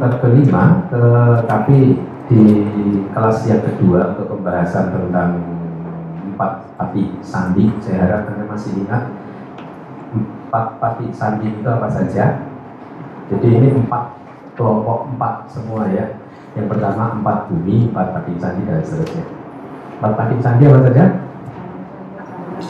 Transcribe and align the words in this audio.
bab 0.00 0.16
kelima, 0.24 0.88
ke, 0.88 1.02
tapi 1.44 2.00
di 2.32 2.42
kelas 3.12 3.44
yang 3.44 3.60
kedua 3.60 4.16
untuk 4.16 4.32
pembahasan 4.32 4.96
tentang 4.96 5.30
empat 6.32 6.72
pati 6.80 7.20
sandi. 7.20 7.68
Saya 7.84 8.08
harap 8.08 8.32
anda 8.32 8.48
masih 8.48 8.80
ingat 8.80 9.12
empat 10.16 10.80
pati 10.80 11.12
sandi 11.12 11.52
itu 11.52 11.68
apa 11.68 11.92
saja. 11.92 12.48
Jadi 13.28 13.46
ini 13.46 13.68
empat 13.76 14.16
kelompok 14.56 15.12
empat 15.12 15.52
semua 15.52 15.84
ya. 15.92 16.16
Yang 16.56 16.66
pertama 16.72 17.20
empat 17.20 17.52
bumi, 17.52 17.92
empat 17.92 18.16
pati 18.16 18.32
sandi 18.40 18.64
dan 18.64 18.80
seterusnya. 18.80 19.24
Empat 20.00 20.12
pati 20.16 20.36
sandi 20.40 20.62
apa 20.64 20.80
saja? 20.88 21.04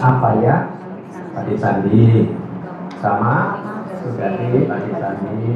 Apa 0.02 0.28
ya? 0.42 0.56
Pati 1.30 1.54
sandi 1.54 2.26
sama 2.98 3.62
Sugati 4.00 4.64
pati 4.64 4.90
sandi. 4.96 5.46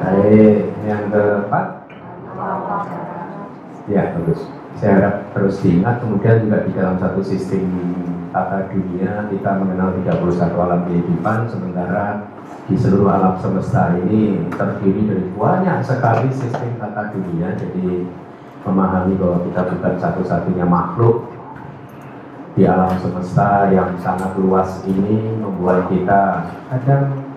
Baik, 0.00 0.56
yang 0.84 1.04
keempat. 1.08 1.66
Ya, 3.88 4.02
bagus. 4.12 4.40
Saya 4.76 4.92
harap 4.96 5.14
terus 5.32 5.60
diingat, 5.60 6.04
kemudian 6.04 6.44
juga 6.44 6.64
di 6.64 6.72
dalam 6.72 6.96
satu 7.00 7.20
sistem 7.20 7.64
tata 8.32 8.70
dunia 8.70 9.28
kita 9.28 9.50
mengenal 9.60 9.92
31 10.04 10.56
alam 10.56 10.80
kehidupan, 10.88 11.38
sementara 11.48 12.28
di 12.70 12.76
seluruh 12.78 13.10
alam 13.10 13.34
semesta 13.40 13.98
ini 13.98 14.46
terdiri 14.52 15.02
dari 15.10 15.26
banyak 15.34 15.84
sekali 15.84 16.28
sistem 16.32 16.76
tata 16.80 17.12
dunia, 17.12 17.56
jadi 17.56 18.04
memahami 18.64 19.16
bahwa 19.16 19.44
kita 19.48 19.60
bukan 19.68 19.94
satu-satunya 19.96 20.64
makhluk 20.68 21.28
di 22.54 22.68
alam 22.68 22.92
semesta 23.00 23.72
yang 23.72 23.96
sangat 24.00 24.36
luas 24.36 24.84
ini 24.84 25.40
membuat 25.40 25.88
kita 25.88 26.52
kadang 26.68 27.29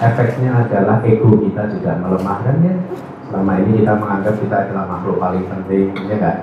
efeknya 0.00 0.64
adalah 0.64 1.04
ego 1.04 1.36
kita 1.36 1.68
juga 1.76 2.00
melemah 2.00 2.38
dan 2.42 2.56
ya? 2.64 2.74
Selama 3.28 3.52
ini 3.62 3.84
kita 3.84 3.92
menganggap 3.94 4.34
kita 4.42 4.56
adalah 4.66 4.84
makhluk 4.90 5.22
paling 5.22 5.46
penting 5.46 5.94
ya 6.10 6.18
kan 6.18 6.36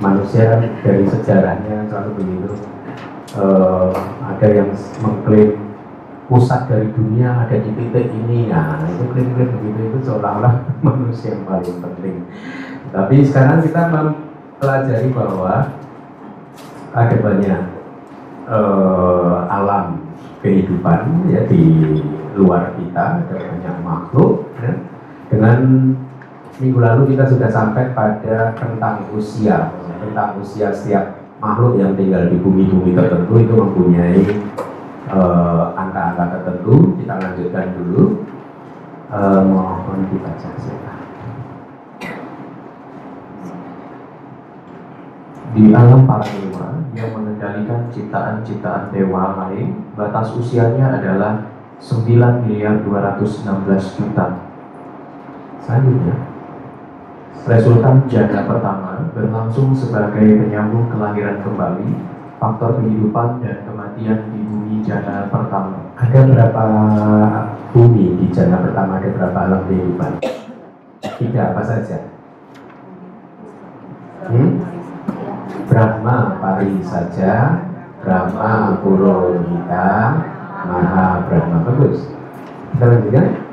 manusia 0.00 0.56
dari 0.84 1.04
sejarahnya 1.04 1.88
selalu 1.88 2.10
begitu. 2.20 2.52
Uh, 3.36 3.92
ada 4.24 4.46
yang 4.48 4.72
mengklaim 5.04 5.66
pusat 6.26 6.66
dari 6.66 6.88
dunia 6.94 7.44
ada 7.46 7.56
di 7.58 7.70
titik 7.74 8.08
ini. 8.10 8.48
Nah 8.48 8.80
itu 8.86 9.04
klaim-klaim 9.12 9.50
begitu 9.60 9.80
itu 9.92 9.98
seolah-olah 10.08 10.54
manusia 10.86 11.36
yang 11.36 11.44
paling 11.44 11.78
penting. 11.82 12.16
Tapi 12.94 13.16
sekarang 13.26 13.60
kita 13.60 13.92
mempelajari 13.92 15.08
bahwa 15.12 15.74
ada 16.96 17.16
banyak 17.20 17.62
uh, 18.48 19.44
alam 19.52 20.05
kehidupan 20.46 21.26
ya 21.34 21.42
di 21.50 21.62
luar 22.38 22.78
kita 22.78 23.26
ada 23.26 23.34
banyak 23.34 23.76
makhluk 23.82 24.46
ya. 24.62 24.72
dengan 25.34 25.58
minggu 26.62 26.78
lalu 26.78 27.02
kita 27.16 27.26
sudah 27.26 27.50
sampai 27.50 27.90
pada 27.90 28.54
tentang 28.54 29.02
usia. 29.10 29.74
Tentang 29.98 30.38
usia 30.38 30.70
setiap 30.70 31.18
makhluk 31.42 31.82
yang 31.82 31.98
tinggal 31.98 32.30
di 32.30 32.38
bumi-bumi 32.38 32.94
tertentu 32.94 33.34
itu 33.42 33.54
mempunyai 33.58 34.22
angka-angka 35.74 36.24
uh, 36.24 36.30
tertentu. 36.38 36.94
Kita 37.02 37.14
lanjutkan 37.18 37.66
dulu. 37.74 38.04
Uh, 39.06 39.38
mohon 39.38 40.02
dibaca 40.10 40.50
silakan 40.58 40.95
Di 45.54 45.70
alam 45.70 46.02
para 46.08 46.26
dewa 46.26 46.82
yang 46.96 47.12
mengendalikan 47.14 47.86
ciptaan-ciptaan 47.92 48.90
dewa 48.90 49.36
lain, 49.38 49.86
batas 49.94 50.34
usianya 50.34 50.98
adalah 50.98 51.46
9 51.78 52.48
miliar 52.48 52.80
216 52.82 54.00
juta. 54.00 54.26
Selanjutnya, 55.60 56.16
resultan 57.46 58.08
jana 58.08 58.48
pertama 58.48 59.12
berlangsung 59.12 59.76
sebagai 59.76 60.24
penyambung 60.24 60.88
kelahiran 60.90 61.44
kembali, 61.44 61.88
faktor 62.40 62.80
kehidupan 62.80 63.44
dan 63.44 63.62
kematian 63.68 64.18
di 64.32 64.40
bumi 64.46 64.82
jana 64.82 65.28
pertama. 65.28 65.94
Ada 66.00 66.20
berapa 66.26 66.64
bumi 67.70 68.18
di 68.24 68.26
jana 68.32 68.62
pertama? 68.64 68.98
Ada 68.98 69.08
berapa 69.14 69.38
alam 69.38 69.60
kehidupan? 69.68 70.12
Tiga 71.16 71.40
apa 71.54 71.62
saja? 71.64 71.98
Hmm? 74.26 74.75
Brahma 75.76 76.40
pari 76.40 76.80
saja, 76.80 77.52
Brahma 78.00 78.80
Purohita, 78.80 79.92
Maha 80.64 81.20
Brahma 81.28 81.68
bagus. 81.68 82.16
Kita 82.72 82.96
lanjutkan. 82.96 83.44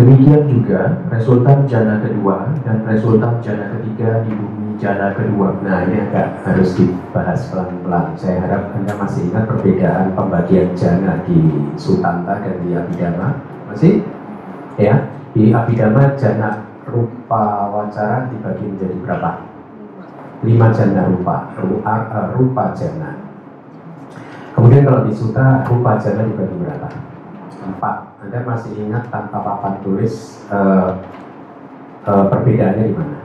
Demikian 0.00 0.48
juga 0.48 1.04
resultan 1.12 1.68
jana 1.68 2.00
kedua 2.00 2.56
dan 2.64 2.88
resultan 2.88 3.36
jana 3.44 3.68
ketiga 3.76 4.24
di 4.24 4.32
bumi 4.32 4.80
jana 4.80 5.12
kedua. 5.12 5.60
Nah 5.60 5.84
ini 5.84 6.00
agak 6.08 6.40
harus 6.40 6.72
dibahas 6.72 7.52
pelan-pelan. 7.52 8.16
Saya 8.16 8.48
harap 8.48 8.72
Anda 8.80 8.96
masih 8.96 9.28
ingat 9.28 9.44
perbedaan 9.44 10.16
pembagian 10.16 10.72
jana 10.72 11.20
di 11.28 11.68
Sutanta 11.76 12.40
dan 12.40 12.56
di 12.64 12.72
Abhidhamma. 12.72 13.44
Masih? 13.68 14.00
Ya, 14.80 15.04
di 15.36 15.52
Abhidhamma 15.52 16.16
jana 16.16 16.64
rupa 16.88 17.68
wacara 17.68 18.32
dibagi 18.32 18.64
menjadi 18.72 18.96
berapa? 19.04 19.47
Lima 20.38 20.70
jana 20.70 21.10
rupa, 21.10 21.50
rupa, 21.58 21.92
uh, 22.14 22.28
rupa 22.38 22.70
jana. 22.70 23.18
Kemudian 24.54 24.86
kalau 24.86 25.02
di 25.02 25.10
Suta 25.10 25.66
rupa 25.66 25.98
jana 25.98 26.22
dibagi 26.22 26.54
berapa? 26.62 26.88
Empat. 27.66 27.96
Anda 28.22 28.46
masih 28.46 28.74
ingat 28.78 29.10
tanpa 29.10 29.42
papan 29.42 29.82
tulis 29.82 30.46
uh, 30.50 30.94
uh, 32.06 32.24
perbedaannya 32.30 32.86
di 32.86 32.94
mana? 32.94 33.18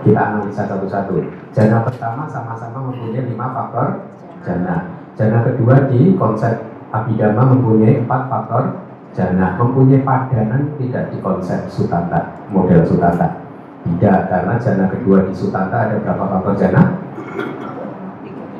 Kita 0.00 0.20
analisa 0.20 0.64
satu-satu. 0.64 1.20
Jana 1.52 1.84
pertama 1.84 2.24
sama-sama 2.28 2.88
mempunyai 2.88 3.28
lima 3.28 3.52
faktor 3.52 4.08
jana. 4.44 4.96
Jana 5.16 5.44
kedua 5.44 5.92
di 5.92 6.16
konsep 6.16 6.64
Abhidhamma 6.88 7.52
mempunyai 7.52 8.00
empat 8.00 8.32
faktor 8.32 8.80
jana. 9.12 9.60
Mempunyai 9.60 10.00
padanan 10.00 10.72
tidak 10.80 11.12
di 11.12 11.20
konsep 11.20 11.68
Sutanta, 11.68 12.32
model 12.48 12.80
Sutanta. 12.84 13.43
Tidak, 13.84 14.18
karena 14.32 14.54
jana 14.56 14.88
kedua 14.88 15.28
di 15.28 15.34
Sutanta 15.36 15.76
ada 15.88 16.00
berapa 16.00 16.24
faktor 16.24 16.54
jana? 16.56 16.82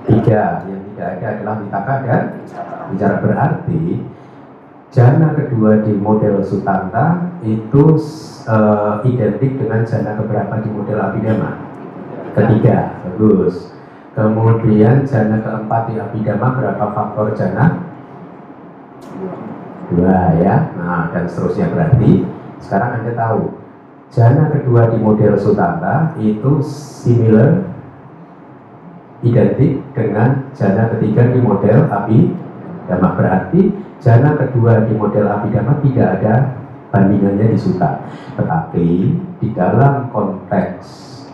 Tiga. 0.05 0.69
Yang 0.69 0.83
tidak 0.93 1.09
ada 1.09 1.27
adalah 1.33 1.55
mitaka 1.65 1.95
dan 2.05 2.23
bicara 2.93 3.17
berarti 3.25 4.05
Jana 4.95 5.35
kedua 5.35 5.83
di 5.83 5.91
model 5.91 6.39
Sutanta 6.47 7.35
itu 7.43 7.99
uh, 8.47 9.03
identik 9.03 9.59
dengan 9.59 9.83
jana 9.83 10.15
keberapa 10.15 10.63
di 10.63 10.71
model 10.71 11.03
Abhidhamma? 11.03 11.51
Ketiga, 12.31 13.03
bagus. 13.03 13.75
Kemudian 14.15 15.03
jana 15.03 15.43
keempat 15.43 15.91
di 15.91 15.99
Abhidhamma 15.99 16.49
berapa 16.55 16.85
faktor 16.95 17.35
jana? 17.35 17.91
Dua 19.91 20.39
ya. 20.39 20.71
Nah, 20.79 21.11
dan 21.11 21.27
seterusnya 21.27 21.75
berarti 21.75 22.23
sekarang 22.63 23.03
Anda 23.03 23.19
tahu 23.19 23.51
jana 24.15 24.47
kedua 24.55 24.95
di 24.95 25.03
model 25.03 25.35
Sutanta 25.35 26.15
itu 26.23 26.63
similar 26.63 27.67
identik 29.27 29.83
dengan 29.91 30.55
jana 30.55 30.95
ketiga 30.95 31.35
di 31.35 31.43
model 31.43 31.91
Abhidhamma 31.91 33.19
berarti 33.19 33.85
Jana 34.05 34.37
kedua 34.37 34.85
di 34.85 34.93
model 34.93 35.25
Abhidhamma 35.33 35.81
tidak 35.81 36.21
ada 36.21 36.35
bandingannya 36.93 37.57
di 37.57 37.59
Suta. 37.59 38.05
Tetapi 38.37 38.89
di 39.41 39.49
dalam 39.57 40.13
konteks 40.13 40.85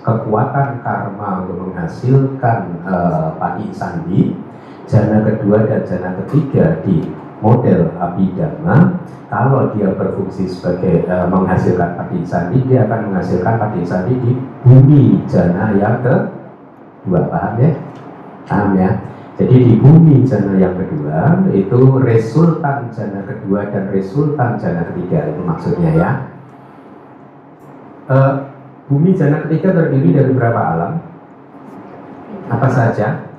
kekuatan 0.07 0.79
karma 0.87 1.43
untuk 1.43 1.67
menghasilkan 1.67 2.87
uh, 2.87 3.35
padi 3.43 3.75
sandi, 3.75 4.39
jana 4.87 5.27
kedua 5.27 5.67
dan 5.67 5.83
jana 5.83 6.15
ketiga 6.23 6.79
di 6.87 7.11
model 7.41 7.93
Abhidhamma, 7.97 9.01
kalau 9.33 9.73
dia 9.73 9.93
berfungsi 9.97 10.47
sebagai 10.47 11.09
uh, 11.09 11.27
menghasilkan 11.29 11.97
padi 11.97 12.21
sandi, 12.25 12.61
dia 12.69 12.85
akan 12.85 13.11
menghasilkan 13.11 13.55
padi 13.57 13.81
sandi 13.85 14.15
di 14.21 14.33
bumi 14.65 15.25
jana 15.27 15.73
yang 15.77 16.05
kedua. 16.05 17.21
Paham 17.33 17.55
ya? 17.59 17.71
Paham 18.45 18.71
ya? 18.77 18.91
Jadi 19.41 19.57
di 19.57 19.75
bumi 19.81 20.21
jana 20.29 20.53
yang 20.61 20.77
kedua 20.77 21.49
itu 21.57 21.81
resultan 22.05 22.93
jana 22.93 23.25
kedua 23.25 23.73
dan 23.73 23.89
resultan 23.89 24.61
jana 24.61 24.85
ketiga 24.93 25.33
itu 25.33 25.41
maksudnya 25.41 25.91
ya. 25.97 26.11
E, 28.05 28.17
bumi 28.93 29.17
jana 29.17 29.41
ketiga 29.49 29.73
terdiri 29.73 30.13
dari 30.13 30.33
berapa 30.37 30.61
alam? 30.61 30.93
Apa 32.53 32.69
saja? 32.69 33.33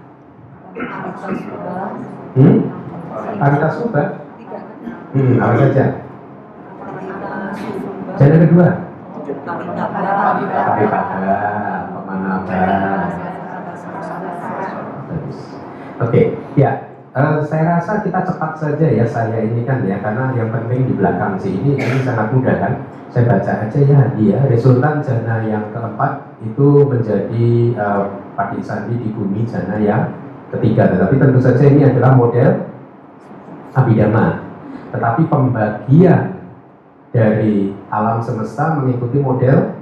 Hmm? 2.33 2.80
Arita 3.41 3.69
Suba? 3.73 4.03
Hmm, 5.11 5.35
apa 5.43 5.53
saja? 5.59 5.85
Jana 8.15 8.35
kedua? 8.47 8.67
Tapi 10.51 10.83
pada 10.87 11.37
pemanapan. 11.91 13.07
Oke, 16.01 16.21
ya. 16.55 16.71
Uh, 17.11 17.43
saya 17.43 17.75
rasa 17.75 17.99
kita 18.07 18.23
cepat 18.23 18.55
saja 18.55 18.87
ya 18.87 19.03
saya 19.03 19.43
ini 19.43 19.67
kan 19.67 19.83
ya 19.83 19.99
karena 19.99 20.31
yang 20.31 20.47
penting 20.47 20.87
di 20.87 20.95
belakang 20.95 21.35
sih 21.35 21.59
ini 21.59 21.75
ini 21.75 21.99
sangat 22.07 22.31
mudah 22.31 22.55
kan 22.55 22.87
saya 23.11 23.27
baca 23.27 23.67
aja 23.67 23.79
ya 23.83 24.15
dia 24.15 24.39
resultan 24.47 25.03
jana 25.03 25.43
yang 25.43 25.75
keempat 25.75 26.39
itu 26.39 26.87
menjadi 26.87 27.75
uh, 27.75 28.15
Padik 28.39 28.63
Sandi 28.63 28.95
di 28.95 29.11
bumi 29.11 29.43
jana 29.43 29.75
yang 29.83 30.07
ketiga 30.55 30.87
tetapi 30.87 31.19
tentu 31.19 31.43
saja 31.43 31.67
ini 31.67 31.83
adalah 31.83 32.15
model 32.15 32.63
abidama 33.75 34.45
tetapi 34.91 35.21
pembagian 35.27 36.39
dari 37.11 37.75
alam 37.91 38.23
semesta 38.23 38.79
mengikuti 38.79 39.19
model 39.19 39.75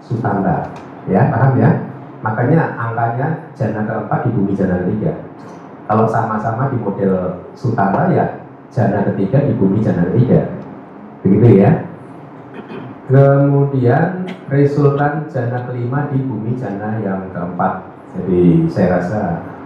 sutanda 0.00 0.68
ya 1.08 1.28
paham 1.32 1.56
ya 1.56 1.70
makanya 2.20 2.76
angkanya 2.76 3.28
jana 3.56 3.84
keempat 3.88 4.28
di 4.28 4.30
bumi 4.32 4.52
jana 4.52 4.84
ketiga 4.84 5.12
kalau 5.90 6.06
sama-sama 6.06 6.70
di 6.70 6.78
model 6.78 7.42
Sutara 7.58 8.14
ya 8.14 8.46
jana 8.70 9.02
ketiga 9.10 9.42
di 9.42 9.58
bumi 9.58 9.82
jana 9.82 10.06
ketiga. 10.06 10.46
Begitu 11.26 11.66
ya. 11.66 11.90
Kemudian 13.10 14.22
resultan 14.46 15.26
jana 15.26 15.66
kelima 15.66 16.06
di 16.14 16.22
bumi 16.22 16.54
jana 16.54 17.02
yang 17.02 17.26
keempat. 17.34 17.90
Jadi 18.14 18.70
saya 18.70 19.02
rasa 19.02 19.20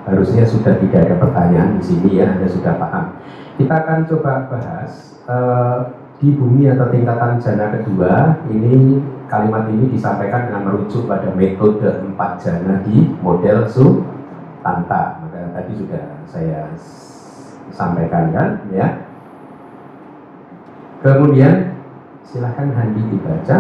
harusnya 0.09 0.49
sudah 0.49 0.81
tidak 0.81 1.13
ada 1.13 1.17
pertanyaan 1.21 1.77
di 1.77 1.85
sini 1.85 2.17
ya, 2.17 2.33
Anda 2.33 2.49
sudah 2.49 2.73
paham. 2.81 3.21
Kita 3.55 3.75
akan 3.87 3.99
coba 4.11 4.51
bahas 4.51 5.23
uh, 5.31 5.95
di 6.19 6.35
bumi 6.35 6.67
atau 6.71 6.91
tingkatan 6.91 7.39
jana 7.39 7.71
kedua 7.71 8.43
ini 8.51 8.99
kalimat 9.31 9.71
ini 9.71 9.95
disampaikan 9.95 10.51
dengan 10.51 10.63
merujuk 10.67 11.07
pada 11.07 11.31
metode 11.35 11.87
empat 12.03 12.43
jana 12.43 12.83
di 12.83 13.15
model 13.23 13.67
Sutanta 13.67 15.23
tadi 15.55 15.73
sudah 15.79 16.05
saya 16.27 16.67
sampaikan 17.71 18.35
kan 18.35 18.49
ya. 18.75 19.07
Kemudian 21.05 21.79
silahkan 22.25 22.75
Handi 22.75 23.07
dibaca 23.13 23.59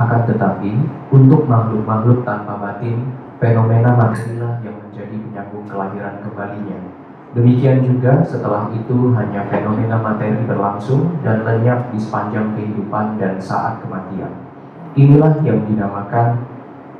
akan 0.00 0.20
tetapi 0.24 0.72
untuk 1.12 1.44
makhluk-makhluk 1.44 2.24
tanpa 2.24 2.56
batin 2.56 3.12
fenomena 3.36 3.92
materilah 3.92 4.64
yang 4.64 4.76
menjadi 4.80 5.14
penyambung 5.14 5.68
kelahiran 5.68 6.24
kembalinya. 6.24 6.99
Demikian 7.30 7.86
juga 7.86 8.26
setelah 8.26 8.74
itu 8.74 9.14
hanya 9.14 9.46
fenomena 9.46 10.02
materi 10.02 10.42
berlangsung 10.50 11.22
dan 11.22 11.46
lenyap 11.46 11.94
di 11.94 11.98
sepanjang 12.02 12.58
kehidupan 12.58 13.22
dan 13.22 13.38
saat 13.38 13.78
kematian. 13.86 14.34
Inilah 14.98 15.38
yang 15.46 15.62
dinamakan 15.62 16.42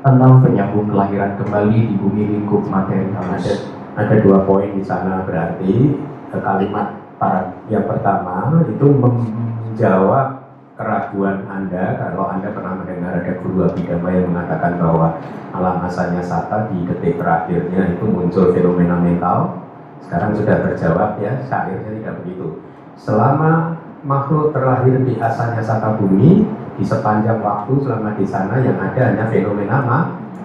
enam 0.01 0.41
penyambung 0.41 0.89
kelahiran 0.89 1.37
kembali 1.37 1.93
di 1.93 1.95
bumi 2.01 2.23
lingkup 2.25 2.65
materi 2.73 3.13
halus 3.13 3.69
ada 3.93 4.17
dua 4.25 4.49
poin 4.49 4.73
di 4.73 4.81
sana 4.81 5.29
berarti 5.29 5.93
kalimat 6.33 6.97
para 7.21 7.53
yang 7.69 7.85
pertama 7.85 8.65
itu 8.65 8.87
menjawab 8.97 10.41
keraguan 10.81 11.45
Anda 11.53 12.01
kalau 12.01 12.33
Anda 12.33 12.49
pernah 12.57 12.81
mendengar 12.81 13.21
ada 13.21 13.33
guru 13.45 13.69
abidama 13.69 14.09
yang 14.09 14.33
mengatakan 14.33 14.81
bahwa 14.81 15.21
alam 15.53 15.85
asalnya 15.85 16.25
sata 16.25 16.73
di 16.73 16.89
detik 16.89 17.21
terakhirnya 17.21 17.93
itu 17.93 18.09
muncul 18.09 18.57
fenomena 18.57 18.97
mental 18.97 19.60
sekarang 20.07 20.33
sudah 20.37 20.57
terjawab 20.65 21.21
ya 21.21 21.33
syairnya 21.47 21.91
tidak 22.01 22.15
begitu 22.23 22.61
selama 22.97 23.77
makhluk 24.05 24.53
terlahir 24.57 24.97
di 25.05 25.21
asalnya 25.21 25.61
sata 25.61 26.01
bumi 26.01 26.45
di 26.81 26.85
sepanjang 26.85 27.45
waktu 27.45 27.73
selama 27.85 28.17
di 28.17 28.25
sana 28.25 28.61
yang 28.65 28.81
ada 28.81 29.13
hanya 29.13 29.29
fenomena 29.29 29.85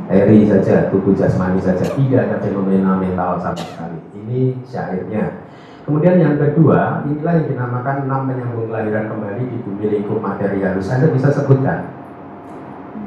eri 0.10 0.46
saja, 0.46 0.90
tubuh 0.94 1.18
jasmani 1.18 1.58
saja, 1.58 1.82
tidak 1.82 2.30
ada 2.30 2.38
fenomena 2.38 2.94
mental 2.94 3.42
sama 3.42 3.58
sekali. 3.58 3.98
Ini 4.14 4.54
syairnya. 4.62 5.42
Kemudian 5.86 6.18
yang 6.18 6.36
kedua, 6.38 7.06
inilah 7.06 7.42
yang 7.42 7.48
dinamakan 7.50 8.10
enam 8.10 8.26
penyambung 8.26 8.66
kelahiran 8.70 9.06
kembali 9.06 9.44
di 9.50 9.58
bumi 9.62 9.86
lingkup 9.86 10.18
materi 10.18 10.62
halus. 10.66 10.90
Anda 10.90 11.14
bisa 11.14 11.30
sebutkan 11.30 11.94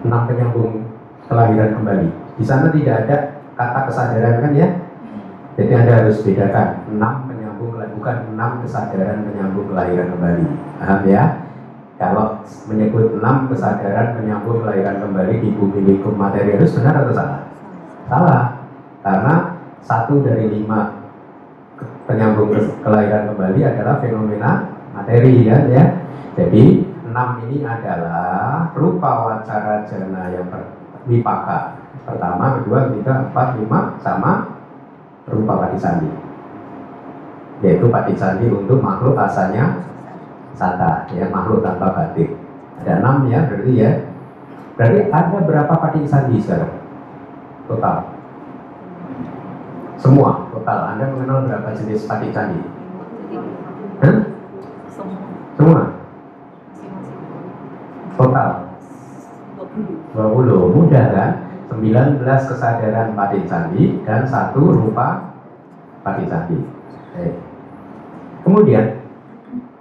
enam 0.06 0.22
penyambung 0.30 0.86
kelahiran 1.26 1.74
kembali. 1.74 2.08
Di 2.38 2.44
sana 2.46 2.70
tidak 2.70 2.94
ada 3.06 3.16
kata 3.58 3.80
kesadaran 3.90 4.34
kan 4.42 4.52
ya? 4.54 4.68
Jadi 5.58 5.74
Anda 5.74 6.06
harus 6.06 6.22
bedakan 6.22 6.86
enam 6.86 7.26
penyambung 7.26 7.74
bukan 7.98 8.16
enam 8.30 8.62
kesadaran 8.62 9.26
penyambung 9.26 9.66
kelahiran 9.74 10.14
kembali. 10.14 10.46
Paham 10.78 11.00
ya? 11.10 11.22
Kalau 11.98 12.46
menyebut 12.70 13.18
enam 13.18 13.50
kesadaran 13.50 14.14
penyambung 14.14 14.62
kelahiran 14.62 15.02
kembali 15.02 15.42
di 15.42 15.50
bumi 15.58 15.82
lingkup 15.82 16.14
materi 16.14 16.54
itu 16.54 16.78
benar 16.78 17.02
atau 17.02 17.10
salah? 17.10 17.40
Salah, 18.06 18.44
karena 19.02 19.34
satu 19.82 20.22
dari 20.22 20.46
lima 20.46 20.94
penyambung 22.06 22.54
kelahiran 22.86 23.34
kembali 23.34 23.60
adalah 23.66 23.98
fenomena 23.98 24.50
materi 24.94 25.42
kan 25.42 25.66
ya. 25.74 25.84
Jadi 26.38 26.86
enam 27.10 27.42
ini 27.50 27.66
adalah 27.66 28.70
rupa 28.78 29.26
wacara 29.26 29.82
jana 29.90 30.30
yang 30.30 30.46
wipaka 31.10 31.82
pertama, 32.06 32.62
kedua, 32.62 32.88
ketiga, 32.94 33.26
empat, 33.26 33.58
lima 33.58 33.98
sama 34.00 34.57
rupa 35.30 35.72
sandi. 35.76 36.08
Yaitu 37.64 37.90
sandi 38.16 38.46
untuk 38.50 38.78
makhluk 38.80 39.18
asalnya 39.18 39.82
sata 40.54 41.06
ya 41.14 41.30
makhluk 41.30 41.62
tanpa 41.62 41.94
batin 41.94 42.34
ada 42.82 43.02
enam 43.02 43.26
ya 43.26 43.46
berarti 43.46 43.72
ya. 43.74 43.90
Berarti 44.78 45.00
ada 45.10 45.38
berapa 45.42 45.74
padi 45.74 46.06
sandi 46.06 46.38
sekarang? 46.38 46.78
Total. 47.66 47.96
Semua 49.98 50.46
total. 50.54 50.78
Anda 50.94 51.04
mengenal 51.10 51.50
berapa 51.50 51.74
jenis 51.74 52.06
padi 52.06 52.30
sandi? 52.30 52.62
Hah? 53.98 54.16
semua? 55.58 55.82
Total. 58.14 58.50
20 60.14 60.74
mudah 60.74 61.06
kan 61.14 61.30
19 61.80 62.22
kesadaran 62.24 63.14
padi 63.14 63.40
sandi 63.46 64.02
dan 64.02 64.26
satu 64.26 64.74
rupa 64.74 65.34
padi 66.02 66.24
sandi. 66.26 66.58
Kemudian 68.42 68.98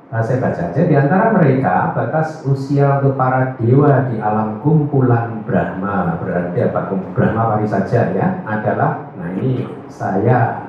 Nah, 0.08 0.24
saya 0.24 0.40
baca 0.40 0.72
aja. 0.72 0.82
Di 0.88 0.96
antara 0.96 1.36
mereka 1.36 1.92
batas 1.92 2.40
usia 2.48 3.04
untuk 3.04 3.20
para 3.20 3.60
dewa 3.60 4.08
di 4.08 4.16
alam 4.24 4.64
kumpulan 4.64 5.44
Brahma 5.44 6.16
berarti 6.24 6.64
apa? 6.64 6.96
Brahma 7.12 7.42
wari 7.52 7.68
saja 7.68 8.16
ya 8.16 8.40
adalah 8.48 9.12
nah 9.20 9.36
ini 9.36 9.68
saya 9.92 10.64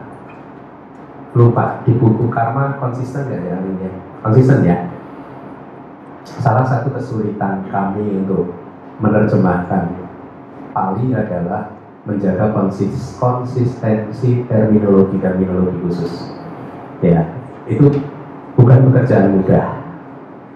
lupa 1.39 1.87
di 1.87 1.95
buku 1.95 2.27
karma 2.35 2.83
konsisten 2.83 3.31
nggak 3.31 3.47
ya 3.47 3.57
ini 3.63 3.89
konsisten 4.27 4.67
ya. 4.67 4.91
Salah 6.27 6.67
satu 6.67 6.91
kesulitan 6.91 7.63
kami 7.71 8.27
untuk 8.27 8.51
menerjemahkan 8.99 10.08
Pali 10.79 11.11
adalah 11.11 11.75
menjaga 12.07 12.55
konsis 12.55 13.19
konsistensi 13.19 14.47
terminologi 14.47 15.19
terminologi 15.19 15.75
khusus. 15.83 16.31
Ya 17.03 17.27
itu 17.67 17.91
bukan 18.55 18.87
pekerjaan 18.87 19.35
mudah. 19.35 19.83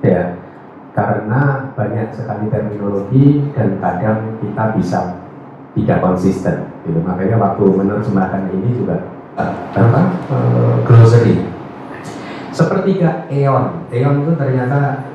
Ya 0.07 0.39
karena 0.95 1.75
banyak 1.75 2.15
sekali 2.15 2.47
terminologi 2.55 3.51
dan 3.51 3.83
kadang 3.83 4.39
kita 4.39 4.79
bisa 4.79 5.01
tidak 5.75 5.99
konsisten 6.05 6.71
gitu. 6.87 7.01
makanya 7.03 7.41
waktu 7.43 7.65
menerjemahkan 7.65 8.47
ini 8.55 8.79
juga 8.79 9.03
apa? 9.75 10.03
Uh, 10.31 10.87
glossary 10.87 11.51
sepertiga 12.55 13.27
eon. 13.27 13.91
Eon 13.91 14.23
itu 14.23 14.33
ternyata 14.39 15.11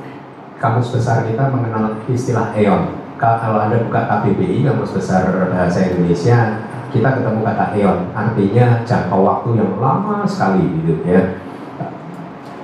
kamus 0.60 0.92
besar 0.92 1.24
kita 1.24 1.48
mengenal 1.48 1.96
istilah 2.10 2.52
eon 2.58 2.97
kalau 3.18 3.58
anda 3.58 3.82
buka 3.82 4.06
KBBI 4.06 4.62
kamus 4.62 4.94
besar 4.94 5.26
bahasa 5.50 5.90
Indonesia 5.90 6.62
kita 6.88 7.20
ketemu 7.20 7.44
kata 7.44 7.66
eon 7.76 8.00
artinya 8.14 8.66
jangka 8.86 9.16
waktu 9.18 9.60
yang 9.60 9.76
lama 9.76 10.24
sekali 10.24 10.64
gitu 10.80 11.02
ya 11.04 11.36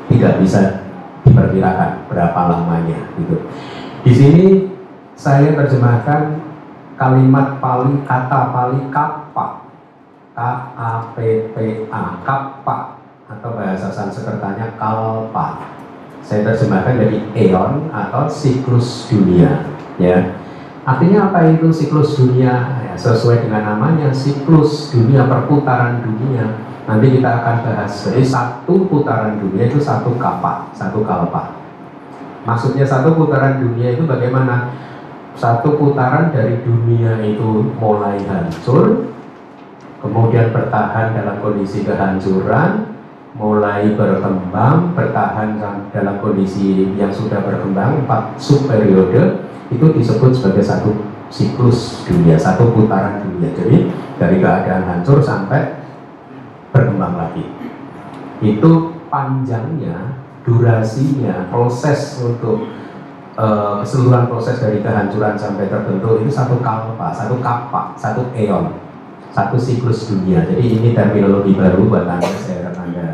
tidak 0.08 0.40
bisa 0.40 0.60
diperkirakan 1.26 2.06
berapa 2.06 2.40
lamanya 2.46 3.10
gitu. 3.18 3.36
Di 4.04 4.12
sini 4.12 4.44
saya 5.16 5.56
terjemahkan 5.56 6.38
kalimat 6.94 7.58
paling 7.58 8.06
kata 8.06 8.40
paling 8.54 8.92
kappa 8.92 9.66
K 10.34 10.38
A 10.78 11.14
P 11.16 11.50
P 11.50 11.88
A 11.90 12.22
kappa 12.22 13.02
atau 13.26 13.50
bahasa 13.56 13.88
Sanskertanya 13.90 14.76
kalpa. 14.76 15.64
Saya 16.24 16.44
terjemahkan 16.52 16.96
dari 17.00 17.18
eon 17.36 17.88
atau 17.92 18.28
siklus 18.28 19.08
dunia 19.08 19.68
ya. 19.96 20.43
Artinya 20.84 21.32
apa 21.32 21.48
itu 21.48 21.72
siklus 21.72 22.20
dunia? 22.20 22.84
Ya, 22.84 22.94
sesuai 22.94 23.48
dengan 23.48 23.74
namanya 23.74 24.12
siklus 24.12 24.92
dunia 24.92 25.24
perputaran 25.24 26.04
dunia 26.04 26.74
Nanti 26.84 27.16
kita 27.16 27.30
akan 27.40 27.56
bahas. 27.64 27.92
Jadi 28.04 28.20
satu 28.20 28.84
putaran 28.92 29.40
dunia 29.40 29.72
itu 29.72 29.80
satu 29.80 30.20
kapak, 30.20 30.68
satu 30.76 31.00
kalpa. 31.00 31.56
Maksudnya 32.44 32.84
satu 32.84 33.16
putaran 33.16 33.64
dunia 33.64 33.96
itu 33.96 34.04
bagaimana? 34.04 34.68
Satu 35.34 35.80
putaran 35.80 36.30
dari 36.30 36.62
dunia 36.62 37.18
itu 37.26 37.74
mulai 37.80 38.22
hancur, 38.22 39.10
kemudian 39.98 40.54
bertahan 40.54 41.10
dalam 41.10 41.42
kondisi 41.42 41.82
kehancuran, 41.82 42.94
mulai 43.34 43.98
berkembang, 43.98 44.94
bertahan 44.94 45.58
dalam 45.90 46.22
kondisi 46.22 46.86
yang 46.94 47.10
sudah 47.10 47.42
berkembang, 47.42 48.06
empat 48.06 48.38
subperiode 48.38 49.42
itu 49.72 49.86
disebut 49.96 50.30
sebagai 50.36 50.64
satu 50.64 50.90
siklus 51.32 52.04
dunia, 52.04 52.36
satu 52.36 52.70
putaran 52.72 53.24
dunia. 53.24 53.50
Jadi 53.56 53.90
dari 54.20 54.36
keadaan 54.38 54.84
hancur 54.86 55.18
sampai 55.24 55.82
berkembang 56.70 57.16
lagi. 57.16 57.44
Itu 58.42 58.98
panjangnya, 59.08 60.20
durasinya, 60.44 61.48
proses 61.48 62.18
untuk 62.20 62.66
uh, 63.38 63.80
keseluruhan 63.82 64.26
proses 64.28 64.60
dari 64.60 64.82
kehancuran 64.82 65.38
sampai 65.38 65.70
terbentuk 65.70 66.22
itu 66.22 66.30
satu 66.30 66.60
kalpa, 66.60 67.14
satu 67.14 67.38
kapak, 67.40 67.94
satu 67.96 68.30
eon, 68.34 68.74
satu 69.30 69.56
siklus 69.56 70.10
dunia. 70.10 70.44
Jadi 70.44 70.82
ini 70.82 70.88
terminologi 70.92 71.54
baru 71.54 71.88
buat 71.88 72.06
anda, 72.06 72.30
saya 72.42 72.68
harap 72.68 72.76
anda 72.84 73.08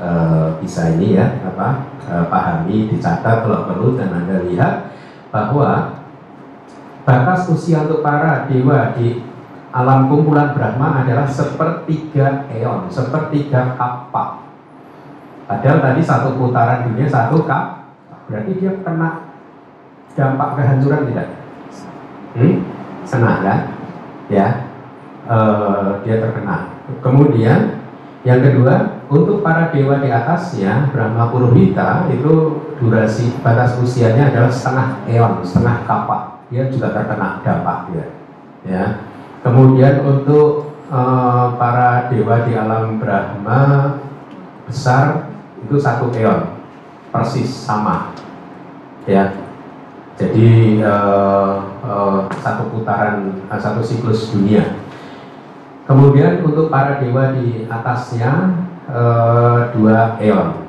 uh, 0.00 0.48
bisa 0.58 0.96
ini 0.96 1.20
ya, 1.20 1.40
apa 1.44 1.84
uh, 2.08 2.24
pahami, 2.32 2.90
dicatat 2.90 3.44
kalau 3.44 3.68
perlu 3.68 3.94
dan 3.94 4.12
anda 4.12 4.44
lihat 4.44 4.95
bahwa 5.30 6.02
batas 7.06 7.46
usia 7.50 7.86
untuk 7.86 8.02
para 8.02 8.50
dewa 8.50 8.94
di 8.98 9.22
alam 9.76 10.08
kumpulan 10.08 10.56
Brahma 10.56 11.04
adalah 11.04 11.28
sepertiga 11.28 12.48
eon, 12.48 12.88
sepertiga 12.88 13.76
kapak. 13.76 14.48
Padahal 15.46 15.78
tadi 15.84 16.00
satu 16.00 16.34
putaran 16.40 16.88
dunia 16.88 17.06
satu 17.06 17.44
kap, 17.44 17.92
berarti 18.26 18.56
dia 18.56 18.72
kena 18.80 19.36
dampak 20.16 20.56
kehancuran 20.56 21.06
tidak? 21.12 21.28
Hmm? 22.34 22.54
Senang 23.04 23.44
kan? 23.44 23.58
Ya, 24.32 24.66
e, 25.28 25.36
dia 26.02 26.24
terkena. 26.24 26.72
Kemudian 27.04 27.84
yang 28.26 28.40
kedua, 28.42 28.95
untuk 29.06 29.38
para 29.46 29.70
dewa 29.70 30.02
di 30.02 30.10
atasnya, 30.10 30.90
Brahma 30.90 31.30
Puruhita 31.30 32.10
itu 32.10 32.58
durasi 32.82 33.38
batas 33.38 33.78
usianya 33.78 34.34
adalah 34.34 34.50
setengah 34.50 34.88
eon, 35.06 35.32
setengah 35.46 35.86
kapak. 35.86 36.42
Dia 36.50 36.66
juga 36.66 36.90
terkena 36.90 37.38
dampak 37.46 37.94
ya. 37.94 38.06
ya. 38.66 38.84
Kemudian 39.46 40.02
untuk 40.02 40.74
uh, 40.90 41.54
para 41.54 42.10
dewa 42.10 42.42
di 42.46 42.58
alam 42.58 42.98
Brahma 42.98 43.94
besar 44.66 45.30
itu 45.62 45.78
satu 45.78 46.10
eon 46.10 46.58
persis 47.14 47.46
sama. 47.46 48.10
Ya. 49.06 49.38
Jadi 50.18 50.82
uh, 50.82 51.62
uh, 51.86 52.26
satu 52.42 52.74
putaran 52.74 53.38
satu 53.54 53.86
siklus 53.86 54.34
dunia. 54.34 54.82
Kemudian 55.86 56.42
untuk 56.42 56.66
para 56.74 56.98
dewa 56.98 57.30
di 57.38 57.70
atasnya 57.70 58.65
dua 59.74 60.14
eon. 60.22 60.66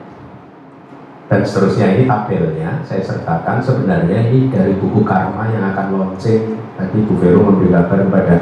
Dan 1.28 1.44
seterusnya 1.44 1.92
ini 2.00 2.04
tabelnya 2.08 2.80
saya 2.88 3.04
sertakan 3.04 3.60
sebenarnya 3.60 4.32
ini 4.32 4.48
dari 4.48 4.80
buku 4.80 5.04
karma 5.04 5.52
yang 5.52 5.76
akan 5.76 6.00
launching. 6.00 6.56
Tadi 6.78 7.04
Bu 7.04 7.18
Vero 7.18 7.42
memberi 7.42 7.74
kabar 7.74 8.00
kepada 8.00 8.36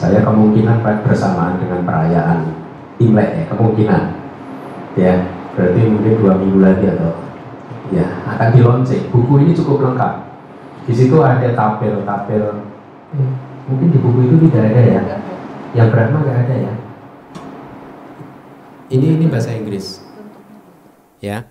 saya 0.00 0.24
kemungkinan 0.24 0.80
bersamaan 1.04 1.60
dengan 1.60 1.84
perayaan 1.84 2.50
Imlek 2.98 3.30
ya 3.36 3.44
kemungkinan. 3.52 4.02
Ya 4.98 5.14
berarti 5.54 5.80
mungkin 5.86 6.12
dua 6.18 6.32
minggu 6.40 6.58
lagi 6.60 6.84
atau 6.88 7.14
ya 7.94 8.06
akan 8.26 8.48
di 8.52 8.60
launching. 8.60 9.02
Buku 9.14 9.32
ini 9.46 9.52
cukup 9.54 9.92
lengkap. 9.92 10.14
Di 10.82 10.92
situ 10.98 11.14
ada 11.22 11.46
tabel-tabel 11.46 12.44
eh, 13.14 13.32
mungkin 13.70 13.88
di 13.94 13.98
buku 14.02 14.18
itu 14.26 14.50
tidak 14.50 14.74
ada 14.74 14.80
ya? 14.82 15.00
Yang 15.78 15.88
Brahma 15.94 16.26
nggak 16.26 16.38
ada 16.42 16.56
ya 16.58 16.72
ini 18.92 19.16
ini 19.16 19.26
bahasa 19.26 19.56
Inggris 19.56 20.04
ya 21.24 21.48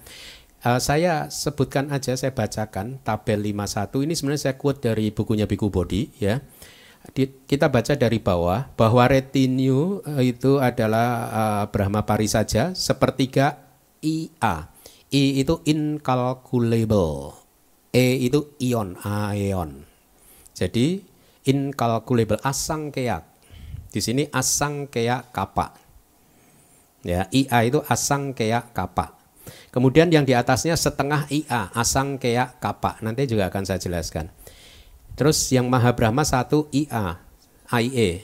Uh, 0.61 0.77
saya 0.77 1.25
sebutkan 1.33 1.89
aja, 1.89 2.13
saya 2.13 2.29
bacakan 2.37 3.01
tabel 3.01 3.41
51 3.41 4.05
ini 4.05 4.13
sebenarnya 4.13 4.41
saya 4.45 4.55
quote 4.61 4.93
dari 4.93 5.09
bukunya 5.09 5.49
Biku 5.49 5.73
Bodi 5.73 6.13
ya. 6.21 6.37
Di, 7.17 7.25
kita 7.49 7.73
baca 7.73 7.97
dari 7.97 8.21
bawah 8.21 8.69
bahwa 8.77 9.09
retinue 9.09 10.05
uh, 10.05 10.21
itu 10.21 10.61
adalah 10.61 11.07
uh, 11.33 11.63
Brahma 11.73 12.05
Pari 12.05 12.29
saja 12.29 12.77
sepertiga 12.77 13.57
IA. 14.05 14.69
I 15.09 15.41
itu 15.41 15.65
incalculable. 15.65 17.41
E 17.89 18.21
itu 18.21 18.53
ion, 18.61 19.01
aeon. 19.01 19.81
Jadi 20.53 21.01
incalculable 21.49 22.37
asang 22.45 22.93
keak. 22.93 23.25
Di 23.89 23.97
sini 23.97 24.29
asang 24.29 24.85
keak 24.93 25.33
kapa. 25.33 25.73
Ya, 27.01 27.25
IA 27.33 27.65
itu 27.65 27.81
asang 27.89 28.33
keak 28.37 28.77
kapa. 28.77 29.17
Kemudian 29.71 30.11
yang 30.11 30.27
di 30.27 30.35
atasnya 30.35 30.75
setengah 30.75 31.25
IA, 31.31 31.71
asang 31.73 32.19
kea 32.19 32.53
kapa. 32.59 32.99
Nanti 33.01 33.25
juga 33.25 33.47
akan 33.47 33.63
saya 33.63 33.79
jelaskan. 33.79 34.27
Terus 35.15 35.47
yang 35.49 35.71
Maha 35.71 35.95
Brahma 35.95 36.27
satu 36.27 36.67
IA, 36.69 37.17
IE. 37.79 38.21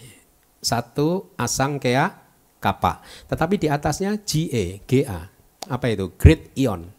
Satu 0.60 1.32
asang 1.40 1.80
kea 1.80 2.14
kapa. 2.60 3.00
Tetapi 3.32 3.56
di 3.56 3.68
atasnya 3.72 4.20
GE, 4.20 4.84
GA. 4.84 5.32
Apa 5.68 5.88
itu? 5.88 6.12
Great 6.20 6.52
Ion. 6.60 6.92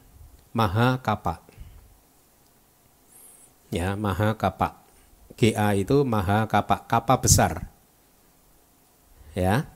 Maha 0.56 0.98
kapa. 0.98 1.44
Ya, 3.68 3.92
Maha 3.94 4.32
kapa. 4.34 4.80
GA 5.38 5.76
itu 5.76 6.02
Maha 6.02 6.48
kapa, 6.48 6.88
kapa 6.88 7.14
besar. 7.20 7.68
Ya. 9.36 9.68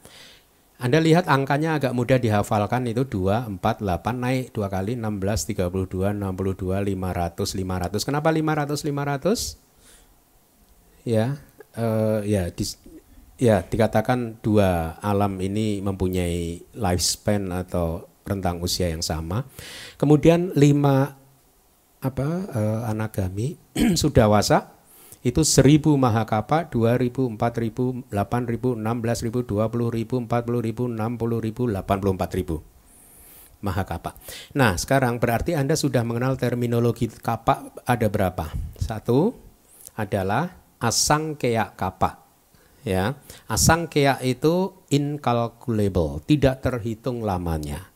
Anda 0.83 0.99
lihat 0.99 1.31
angkanya 1.31 1.79
agak 1.79 1.95
mudah 1.95 2.19
dihafalkan 2.19 2.91
itu 2.91 3.07
2, 3.07 3.63
4, 3.63 3.87
8 3.87 4.03
naik 4.19 4.51
dua 4.51 4.67
kali 4.67 4.99
16, 4.99 5.55
32, 5.55 6.11
62, 6.11 6.83
500, 6.83 8.03
500. 8.03 8.03
Kenapa 8.03 8.35
500, 8.35 8.83
500? 8.83 11.07
Ya, 11.07 11.39
uh, 11.79 12.19
ya, 12.27 12.51
di, 12.51 12.67
ya 13.39 13.63
dikatakan 13.63 14.43
dua 14.43 14.99
alam 14.99 15.39
ini 15.39 15.79
mempunyai 15.79 16.67
lifespan 16.75 17.55
atau 17.55 18.11
rentang 18.27 18.59
usia 18.59 18.91
yang 18.91 19.07
sama. 19.07 19.47
Kemudian 20.03 20.51
lima 20.59 21.15
apa 22.03 22.27
uh, 22.51 22.91
anagami 22.91 23.55
sudah 24.03 24.27
wasa 24.27 24.72
itu 25.23 25.47
1000 25.47 25.95
mahakapa, 25.95 26.67
2000, 26.67 27.39
4000, 27.39 28.11
8000, 28.11 28.75
16000, 28.79 29.47
20000, 29.47 30.27
40000, 30.27 30.99
60000, 30.99 31.71
84000 31.71 32.73
mahakapa. 33.63 34.19
Nah, 34.59 34.75
sekarang 34.75 35.23
berarti 35.23 35.55
Anda 35.55 35.79
sudah 35.79 36.03
mengenal 36.03 36.35
terminologi 36.35 37.07
kapa 37.09 37.71
ada 37.87 38.11
berapa? 38.11 38.51
Satu 38.77 39.39
adalah 39.95 40.59
asangkea 40.83 41.79
kapa. 41.79 42.19
Ya, 42.83 43.15
asangkea 43.47 44.19
itu 44.27 44.75
incalculable, 44.91 46.19
tidak 46.27 46.67
terhitung 46.67 47.23
lamanya. 47.23 47.95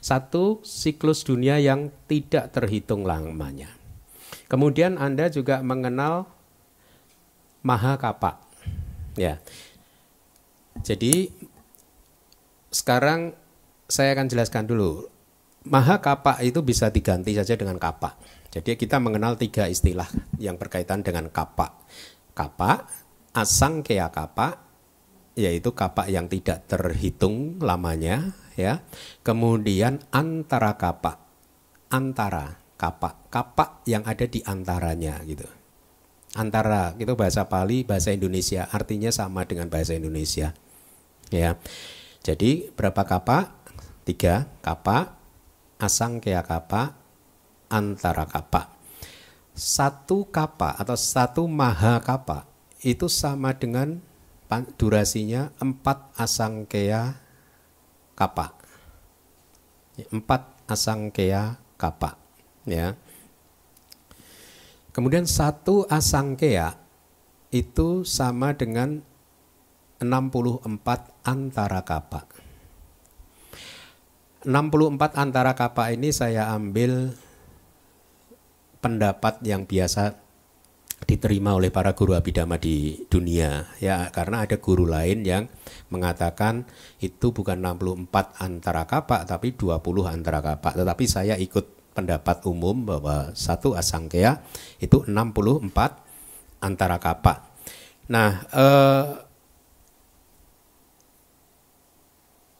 Satu 0.00 0.64
siklus 0.64 1.20
dunia 1.28 1.60
yang 1.60 1.92
tidak 2.08 2.48
terhitung 2.56 3.04
lamanya. 3.04 3.68
Kemudian 4.48 4.96
Anda 4.96 5.28
juga 5.28 5.60
mengenal 5.60 6.32
Maha 7.62 7.94
Kapa. 7.94 8.42
Ya. 9.14 9.38
Jadi 10.82 11.30
sekarang 12.74 13.38
saya 13.86 14.18
akan 14.18 14.26
jelaskan 14.26 14.66
dulu. 14.66 15.06
Maha 15.62 16.02
Kapa 16.02 16.42
itu 16.42 16.58
bisa 16.66 16.90
diganti 16.90 17.38
saja 17.38 17.54
dengan 17.54 17.78
Kapa. 17.78 18.18
Jadi 18.50 18.74
kita 18.74 18.98
mengenal 18.98 19.38
tiga 19.38 19.70
istilah 19.70 20.10
yang 20.42 20.58
berkaitan 20.58 21.06
dengan 21.06 21.30
Kapa. 21.30 21.86
Kapa, 22.34 22.90
asang 23.30 23.86
kea 23.86 24.10
Kapa, 24.10 24.58
yaitu 25.38 25.70
Kapa 25.70 26.10
yang 26.10 26.26
tidak 26.26 26.66
terhitung 26.66 27.62
lamanya, 27.62 28.34
ya. 28.58 28.82
Kemudian 29.22 30.02
antara 30.10 30.74
Kapa, 30.74 31.22
antara 31.94 32.58
Kapa, 32.74 33.30
Kapa 33.30 33.86
yang 33.86 34.02
ada 34.02 34.26
di 34.26 34.42
antaranya 34.42 35.22
gitu 35.22 35.61
antara 36.32 36.96
itu 36.96 37.12
bahasa 37.12 37.44
Pali, 37.48 37.84
bahasa 37.84 38.12
Indonesia 38.12 38.68
artinya 38.72 39.12
sama 39.12 39.44
dengan 39.44 39.68
bahasa 39.68 39.92
Indonesia. 39.92 40.56
Ya. 41.32 41.56
Jadi 42.22 42.70
berapa 42.72 43.02
kapa? 43.02 43.50
Tiga 44.02 44.50
kapa, 44.62 45.14
asang 45.78 46.18
kea 46.18 46.42
kapa, 46.42 46.98
antara 47.70 48.26
kapa. 48.26 48.74
Satu 49.52 50.26
kapa 50.26 50.74
atau 50.80 50.96
satu 50.96 51.44
maha 51.44 52.00
kapa 52.00 52.48
itu 52.80 53.06
sama 53.06 53.52
dengan 53.52 54.00
durasinya 54.76 55.52
empat 55.60 56.12
asang 56.16 56.64
kea 56.68 57.16
kapa. 58.18 58.52
Empat 60.08 60.48
asang 60.68 61.12
kea 61.12 61.56
kapa. 61.76 62.16
Ya. 62.64 62.96
Kemudian 64.92 65.24
satu 65.24 65.88
asangkea 65.88 66.76
itu 67.48 68.04
sama 68.04 68.52
dengan 68.52 69.00
64 70.00 70.68
antara 71.24 71.80
kapa. 71.80 72.28
64 74.44 75.16
antara 75.16 75.56
kapa 75.56 75.94
ini 75.94 76.10
saya 76.12 76.52
ambil 76.52 77.14
pendapat 78.82 79.38
yang 79.46 79.64
biasa 79.64 80.18
diterima 81.06 81.54
oleh 81.54 81.70
para 81.70 81.94
guru 81.94 82.14
abidama 82.14 82.58
di 82.58 83.06
dunia 83.10 83.74
ya 83.82 84.10
karena 84.14 84.46
ada 84.46 84.58
guru 84.58 84.86
lain 84.86 85.26
yang 85.26 85.50
mengatakan 85.90 86.66
itu 87.02 87.34
bukan 87.34 87.58
64 87.58 88.38
antara 88.38 88.86
kapak 88.86 89.26
tapi 89.26 89.54
20 89.54 89.82
antara 90.06 90.38
kapak 90.42 90.78
tetapi 90.78 91.04
saya 91.06 91.34
ikut 91.38 91.81
pendapat 91.92 92.44
umum 92.48 92.88
bahwa 92.88 93.30
satu 93.36 93.76
asangkea 93.76 94.40
itu 94.80 95.04
64 95.04 95.70
antara 96.64 96.96
kapak 96.98 97.38
nah 98.10 98.42
eh, 98.50 99.06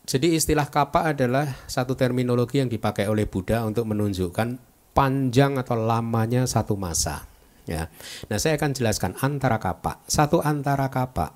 jadi 0.06 0.28
istilah 0.36 0.68
kapak 0.68 1.16
adalah 1.16 1.48
satu 1.66 1.96
terminologi 1.96 2.60
yang 2.60 2.68
dipakai 2.68 3.08
oleh 3.08 3.24
Buddha 3.24 3.64
untuk 3.64 3.88
menunjukkan 3.88 4.60
panjang 4.92 5.56
atau 5.56 5.74
lamanya 5.74 6.44
satu 6.44 6.76
masa 6.76 7.32
Ya. 7.62 7.94
Nah, 8.26 8.42
saya 8.42 8.58
akan 8.58 8.74
jelaskan 8.74 9.12
antara 9.22 9.62
kapak. 9.62 10.02
Satu 10.10 10.42
antara 10.42 10.90
kapak 10.90 11.30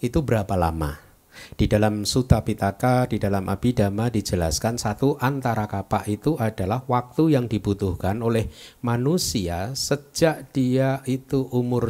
itu 0.00 0.24
berapa 0.24 0.56
lama? 0.56 1.05
Di 1.54 1.66
dalam 1.70 2.08
Sutta 2.08 2.42
Pitaka, 2.42 3.06
di 3.06 3.16
dalam 3.20 3.48
Abhidhamma 3.50 4.12
dijelaskan 4.12 4.76
satu 4.80 5.16
antara 5.18 5.68
kapak 5.68 6.06
itu 6.08 6.36
adalah 6.36 6.84
waktu 6.86 7.36
yang 7.38 7.46
dibutuhkan 7.46 8.20
oleh 8.20 8.48
manusia 8.84 9.72
sejak 9.76 10.50
dia 10.50 11.00
itu 11.08 11.48
umur 11.52 11.88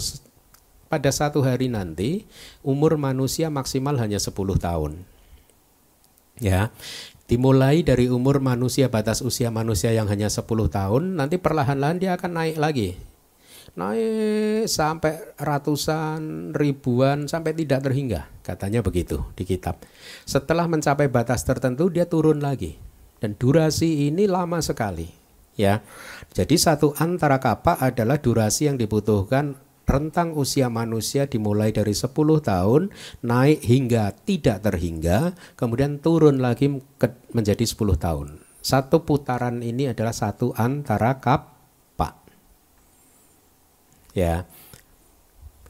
pada 0.87 1.11
satu 1.11 1.43
hari 1.43 1.67
nanti 1.67 2.25
umur 2.62 2.95
manusia 2.95 3.50
maksimal 3.50 3.99
hanya 3.99 4.23
10 4.23 4.33
tahun. 4.59 4.93
Ya. 6.38 6.71
Dimulai 7.26 7.83
dari 7.83 8.07
umur 8.07 8.38
manusia 8.38 8.87
batas 8.87 9.19
usia 9.19 9.50
manusia 9.50 9.91
yang 9.91 10.07
hanya 10.07 10.31
10 10.31 10.47
tahun, 10.47 11.19
nanti 11.19 11.43
perlahan-lahan 11.43 11.99
dia 11.99 12.15
akan 12.15 12.31
naik 12.38 12.57
lagi 12.62 12.95
naik 13.76 14.65
sampai 14.73 15.37
ratusan 15.37 16.50
ribuan 16.57 17.29
sampai 17.29 17.53
tidak 17.53 17.85
terhingga 17.85 18.25
katanya 18.47 18.79
begitu 18.87 19.26
di 19.35 19.43
kitab. 19.43 19.83
Setelah 20.23 20.71
mencapai 20.71 21.11
batas 21.11 21.43
tertentu 21.43 21.91
dia 21.91 22.07
turun 22.07 22.38
lagi. 22.38 22.79
Dan 23.19 23.35
durasi 23.35 24.07
ini 24.07 24.31
lama 24.31 24.62
sekali 24.62 25.11
ya. 25.59 25.83
Jadi 26.31 26.55
satu 26.55 26.95
antara 27.03 27.43
kapak 27.43 27.83
adalah 27.83 28.23
durasi 28.23 28.71
yang 28.71 28.79
dibutuhkan 28.79 29.59
rentang 29.87 30.37
usia 30.38 30.71
manusia 30.71 31.26
dimulai 31.26 31.75
dari 31.75 31.95
10 31.95 32.12
tahun 32.43 32.91
naik 33.23 33.61
hingga 33.62 34.15
tidak 34.26 34.67
terhingga 34.67 35.35
kemudian 35.55 35.99
turun 35.99 36.38
lagi 36.38 36.71
menjadi 37.35 37.65
10 37.67 37.99
tahun. 37.99 38.29
Satu 38.62 39.03
putaran 39.03 39.62
ini 39.62 39.91
adalah 39.91 40.15
satu 40.15 40.55
antara 40.55 41.19
kap 41.19 41.57
ya 44.17 44.49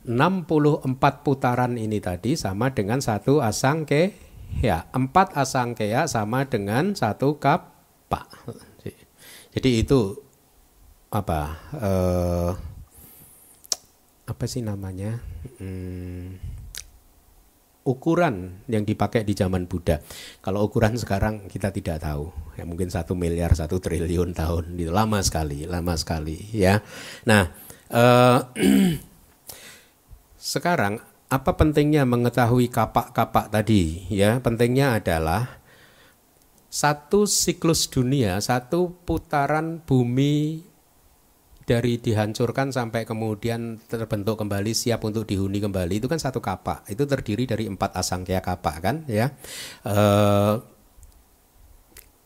64 0.07 1.27
putaran 1.27 1.75
ini 1.75 1.99
tadi 1.99 2.39
sama 2.39 2.71
dengan 2.71 3.03
satu 3.03 3.43
asangke 3.43 4.15
ya 4.63 4.87
empat 4.95 5.35
asangkea 5.35 6.07
sama 6.07 6.47
dengan 6.47 6.95
satu 6.95 7.43
kapa 7.43 8.31
jadi 9.55 9.71
itu 9.83 10.15
apa 11.11 11.41
eh, 11.75 12.53
apa 14.27 14.45
sih 14.47 14.63
namanya 14.63 15.19
hmm, 15.59 16.39
ukuran 17.87 18.67
yang 18.67 18.83
dipakai 18.83 19.23
di 19.23 19.39
zaman 19.39 19.71
Buddha. 19.71 20.03
Kalau 20.43 20.67
ukuran 20.67 20.99
sekarang 20.99 21.47
kita 21.47 21.71
tidak 21.71 22.03
tahu, 22.03 22.35
ya 22.59 22.67
mungkin 22.67 22.91
satu 22.91 23.15
miliar 23.15 23.55
satu 23.55 23.79
triliun 23.79 24.35
tahun, 24.35 24.75
itu 24.75 24.91
lama 24.91 25.23
sekali, 25.23 25.71
lama 25.71 25.95
sekali, 25.95 26.51
ya. 26.51 26.83
Nah, 27.31 27.67
Uh, 27.87 28.43
sekarang 30.47 31.03
apa 31.27 31.59
pentingnya 31.59 32.07
mengetahui 32.07 32.71
kapak-kapak 32.71 33.51
tadi? 33.51 34.07
Ya, 34.07 34.39
pentingnya 34.39 35.03
adalah 35.03 35.59
satu 36.71 37.27
siklus 37.27 37.91
dunia, 37.91 38.39
satu 38.39 38.95
putaran 39.03 39.83
bumi 39.83 40.63
dari 41.67 41.99
dihancurkan 41.99 42.71
sampai 42.71 43.03
kemudian 43.03 43.83
terbentuk 43.91 44.39
kembali 44.39 44.71
siap 44.71 45.03
untuk 45.03 45.27
dihuni 45.27 45.59
kembali 45.59 45.99
itu 45.99 46.07
kan 46.07 46.23
satu 46.23 46.39
kapak 46.39 46.87
itu 46.87 47.03
terdiri 47.03 47.43
dari 47.43 47.67
empat 47.67 47.99
asangkaya 47.99 48.39
kapak 48.39 48.77
kan 48.79 48.97
ya 49.11 49.35
uh, 49.83 50.63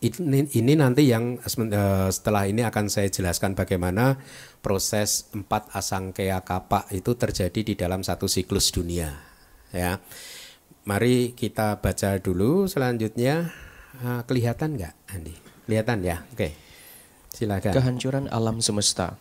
ini, 0.01 0.49
ini 0.57 0.73
nanti 0.81 1.13
yang 1.13 1.37
uh, 1.37 2.09
setelah 2.09 2.49
ini 2.49 2.65
akan 2.65 2.89
saya 2.89 3.13
jelaskan 3.13 3.53
bagaimana 3.53 4.17
proses 4.65 5.29
empat 5.37 5.69
asangkea 5.77 6.41
kapak 6.41 6.89
itu 6.97 7.13
terjadi 7.13 7.61
di 7.61 7.75
dalam 7.77 8.01
satu 8.01 8.25
siklus 8.25 8.73
dunia. 8.73 9.13
Ya, 9.71 10.01
mari 10.89 11.37
kita 11.37 11.85
baca 11.85 12.17
dulu 12.17 12.65
selanjutnya. 12.65 13.53
Uh, 14.01 14.25
kelihatan 14.25 14.81
nggak, 14.81 14.95
Andi? 15.13 15.35
Kelihatan 15.69 16.01
ya? 16.01 16.25
Oke, 16.33 16.57
silakan. 17.37 17.77
Kehancuran 17.77 18.25
alam 18.33 18.65
semesta. 18.65 19.21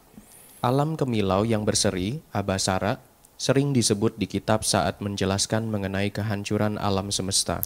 Alam 0.64 0.96
kemilau 0.96 1.44
yang 1.44 1.68
berseri, 1.68 2.24
abasara, 2.32 3.00
sering 3.40 3.72
disebut 3.72 4.16
di 4.20 4.28
kitab 4.28 4.68
saat 4.68 5.00
menjelaskan 5.00 5.68
mengenai 5.68 6.12
kehancuran 6.12 6.76
alam 6.76 7.12
semesta. 7.12 7.64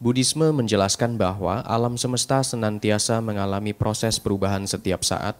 Buddhisme 0.00 0.48
menjelaskan 0.56 1.20
bahwa 1.20 1.60
alam 1.60 2.00
semesta 2.00 2.40
senantiasa 2.40 3.20
mengalami 3.20 3.76
proses 3.76 4.16
perubahan 4.16 4.64
setiap 4.64 5.04
saat, 5.04 5.36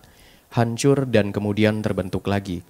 hancur 0.53 1.09
dan 1.09 1.33
kemudian 1.33 1.81
terbentuk 1.81 2.29
lagi, 2.29 2.61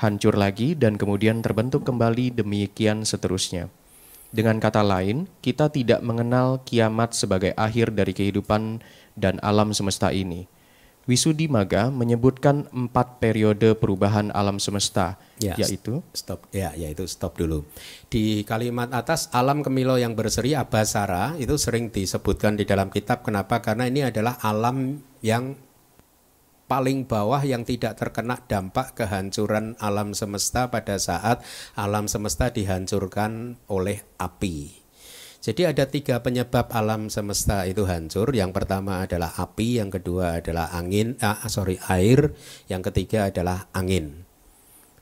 hancur 0.00 0.40
lagi 0.40 0.72
dan 0.72 0.96
kemudian 0.96 1.44
terbentuk 1.44 1.84
kembali 1.84 2.32
demikian 2.32 3.04
seterusnya. 3.04 3.68
Dengan 4.32 4.56
kata 4.56 4.80
lain, 4.80 5.28
kita 5.44 5.68
tidak 5.68 6.00
mengenal 6.00 6.64
kiamat 6.64 7.12
sebagai 7.12 7.52
akhir 7.60 7.92
dari 7.92 8.16
kehidupan 8.16 8.80
dan 9.12 9.36
alam 9.44 9.76
semesta 9.76 10.16
ini. 10.16 10.48
Wisudi 11.04 11.52
Maga 11.52 11.92
menyebutkan 11.92 12.64
empat 12.72 13.20
periode 13.20 13.76
perubahan 13.76 14.32
alam 14.32 14.56
semesta, 14.56 15.20
ya, 15.36 15.52
yaitu 15.60 16.00
stop 16.16 16.48
ya, 16.48 16.72
yaitu 16.72 17.04
stop 17.04 17.36
dulu. 17.36 17.68
Di 18.08 18.40
kalimat 18.48 18.88
atas 18.88 19.28
alam 19.36 19.60
kemilau 19.60 20.00
yang 20.00 20.16
berseri 20.16 20.56
abasara 20.56 21.36
itu 21.36 21.60
sering 21.60 21.92
disebutkan 21.92 22.56
di 22.56 22.64
dalam 22.64 22.88
kitab. 22.88 23.20
Kenapa? 23.20 23.60
Karena 23.60 23.84
ini 23.84 24.00
adalah 24.00 24.40
alam 24.40 25.00
yang 25.20 25.56
paling 26.64 27.04
bawah 27.04 27.44
yang 27.44 27.68
tidak 27.68 28.00
terkena 28.00 28.40
dampak 28.48 28.96
kehancuran 28.96 29.76
alam 29.84 30.16
semesta 30.16 30.72
pada 30.72 30.96
saat 30.96 31.44
alam 31.76 32.08
semesta 32.08 32.48
dihancurkan 32.48 33.60
oleh 33.68 34.00
api. 34.16 34.83
Jadi 35.44 35.68
ada 35.68 35.84
tiga 35.84 36.24
penyebab 36.24 36.72
alam 36.72 37.12
semesta 37.12 37.68
itu 37.68 37.84
hancur. 37.84 38.32
Yang 38.32 38.56
pertama 38.56 39.04
adalah 39.04 39.28
api, 39.36 39.76
yang 39.76 39.92
kedua 39.92 40.40
adalah 40.40 40.72
angin, 40.72 41.20
ah, 41.20 41.44
sorry 41.52 41.76
air, 41.92 42.32
yang 42.72 42.80
ketiga 42.80 43.28
adalah 43.28 43.68
angin. 43.76 44.24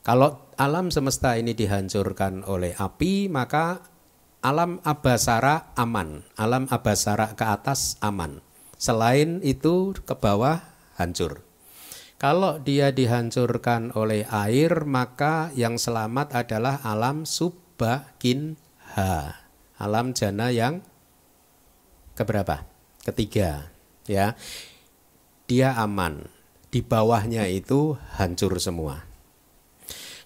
Kalau 0.03 0.51
alam 0.59 0.91
semesta 0.91 1.39
ini 1.39 1.55
dihancurkan 1.55 2.43
oleh 2.43 2.75
api, 2.75 3.31
maka 3.31 3.87
alam 4.43 4.83
abasara 4.83 5.71
aman, 5.79 6.27
alam 6.35 6.67
abasara 6.67 7.39
ke 7.39 7.47
atas 7.47 7.95
aman. 8.03 8.43
Selain 8.75 9.39
itu 9.47 9.95
ke 9.95 10.11
bawah 10.11 10.59
hancur. 10.99 11.39
Kalau 12.19 12.59
dia 12.59 12.91
dihancurkan 12.91 13.95
oleh 13.95 14.27
air, 14.27 14.83
maka 14.83 15.55
yang 15.55 15.79
selamat 15.79 16.35
adalah 16.35 16.83
alam 16.83 17.23
subbakinha 17.23 18.59
alam 19.77 20.13
jana 20.13 20.53
yang 20.53 20.85
keberapa? 22.13 22.65
Ketiga, 23.03 23.73
ya. 24.05 24.37
Dia 25.49 25.75
aman. 25.75 26.29
Di 26.73 26.81
bawahnya 26.81 27.45
itu 27.51 27.99
hancur 28.17 28.57
semua. 28.57 29.05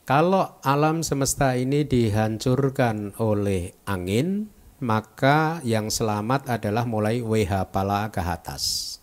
Kalau 0.07 0.55
alam 0.63 1.03
semesta 1.03 1.60
ini 1.60 1.83
dihancurkan 1.83 3.19
oleh 3.19 3.75
angin, 3.83 4.47
maka 4.79 5.60
yang 5.67 5.91
selamat 5.91 6.47
adalah 6.47 6.88
mulai 6.88 7.19
WH 7.19 7.75
pala 7.75 8.07
ke 8.07 8.23
atas. 8.23 8.95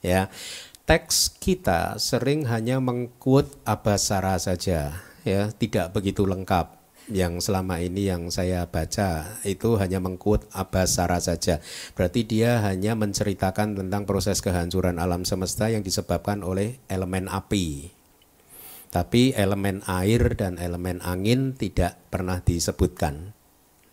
Ya. 0.00 0.32
Teks 0.84 1.32
kita 1.40 1.96
sering 1.96 2.44
hanya 2.48 2.76
mengkut 2.76 3.48
abasara 3.64 4.36
saja, 4.36 5.00
ya, 5.24 5.48
tidak 5.56 5.96
begitu 5.96 6.28
lengkap 6.28 6.83
yang 7.10 7.36
selama 7.44 7.84
ini 7.84 8.08
yang 8.08 8.32
saya 8.32 8.64
baca 8.64 9.36
itu 9.44 9.76
hanya 9.76 10.00
mengkut 10.00 10.48
abasara 10.56 11.20
saja. 11.20 11.60
Berarti 11.92 12.24
dia 12.24 12.64
hanya 12.64 12.96
menceritakan 12.96 13.76
tentang 13.76 14.08
proses 14.08 14.40
kehancuran 14.40 14.96
alam 14.96 15.28
semesta 15.28 15.68
yang 15.68 15.84
disebabkan 15.84 16.40
oleh 16.40 16.80
elemen 16.88 17.28
api. 17.28 17.92
Tapi 18.88 19.34
elemen 19.34 19.82
air 19.90 20.38
dan 20.38 20.56
elemen 20.56 21.02
angin 21.02 21.52
tidak 21.58 21.98
pernah 22.08 22.38
disebutkan. 22.40 23.34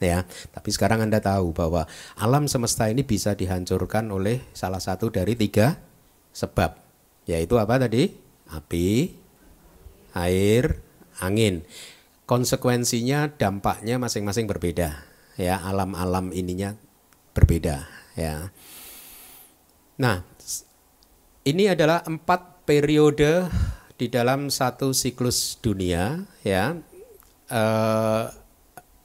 Ya, 0.02 0.26
tapi 0.50 0.74
sekarang 0.74 1.06
Anda 1.06 1.22
tahu 1.22 1.54
bahwa 1.54 1.86
alam 2.18 2.50
semesta 2.50 2.90
ini 2.90 3.06
bisa 3.06 3.38
dihancurkan 3.38 4.10
oleh 4.10 4.42
salah 4.50 4.82
satu 4.82 5.14
dari 5.14 5.38
tiga 5.38 5.78
sebab, 6.34 6.74
yaitu 7.30 7.62
apa 7.62 7.78
tadi? 7.78 8.10
Api, 8.50 9.14
air, 10.18 10.82
angin. 11.22 11.62
Konsekuensinya 12.32 13.36
dampaknya 13.36 14.00
masing-masing 14.00 14.48
berbeda. 14.48 15.04
Ya, 15.36 15.60
alam-alam 15.60 16.32
ininya 16.32 16.80
berbeda. 17.36 17.92
Ya. 18.16 18.56
Nah, 20.00 20.24
ini 21.44 21.68
adalah 21.68 22.08
empat 22.08 22.64
periode 22.64 23.52
di 24.00 24.08
dalam 24.08 24.48
satu 24.48 24.96
siklus 24.96 25.60
dunia 25.62 26.26
ya 26.42 26.74
eh, 27.52 28.26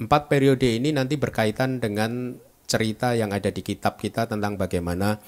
empat 0.01 0.23
periode 0.31 0.79
ini 0.79 0.95
nanti 0.95 1.21
berkaitan 1.21 1.83
dengan 1.83 2.39
cerita 2.65 3.13
yang 3.13 3.35
ada 3.35 3.49
di 3.53 3.61
kitab 3.61 4.01
kita 4.01 4.25
tentang 4.25 4.57
bagaimana 4.57 5.21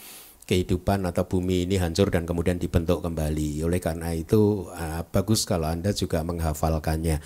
kehidupan 0.48 1.04
atau 1.04 1.28
bumi 1.28 1.68
ini 1.68 1.76
hancur 1.76 2.08
dan 2.08 2.24
kemudian 2.24 2.56
dibentuk 2.56 3.04
kembali. 3.04 3.60
Oleh 3.68 3.80
karena 3.84 4.16
itu 4.16 4.72
uh, 4.72 5.04
bagus 5.12 5.44
kalau 5.44 5.68
Anda 5.68 5.92
juga 5.92 6.24
menghafalkannya. 6.24 7.20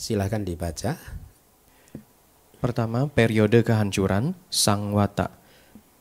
Silahkan 0.00 0.40
dibaca. 0.40 0.96
Pertama, 2.56 3.12
periode 3.12 3.60
kehancuran 3.60 4.32
Sangwata. 4.48 5.28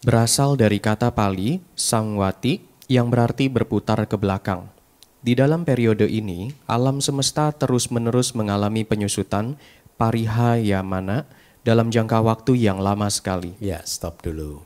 Berasal 0.07 0.55
dari 0.55 0.79
kata 0.79 1.12
Pali 1.12 1.59
Sangwati 1.75 2.63
yang 2.88 3.12
berarti 3.12 3.51
berputar 3.51 4.07
ke 4.07 4.15
belakang. 4.15 4.71
Di 5.19 5.35
dalam 5.35 5.67
periode 5.67 6.07
ini, 6.07 6.47
alam 6.63 7.03
semesta 7.03 7.51
terus-menerus 7.51 8.31
mengalami 8.39 8.88
penyusutan 8.88 9.59
parihayamana 9.99 11.27
dalam 11.67 11.91
jangka 11.91 12.23
waktu 12.23 12.55
yang 12.55 12.79
lama 12.79 13.12
sekali. 13.12 13.59
Ya, 13.59 13.83
stop 13.83 14.23
dulu. 14.23 14.63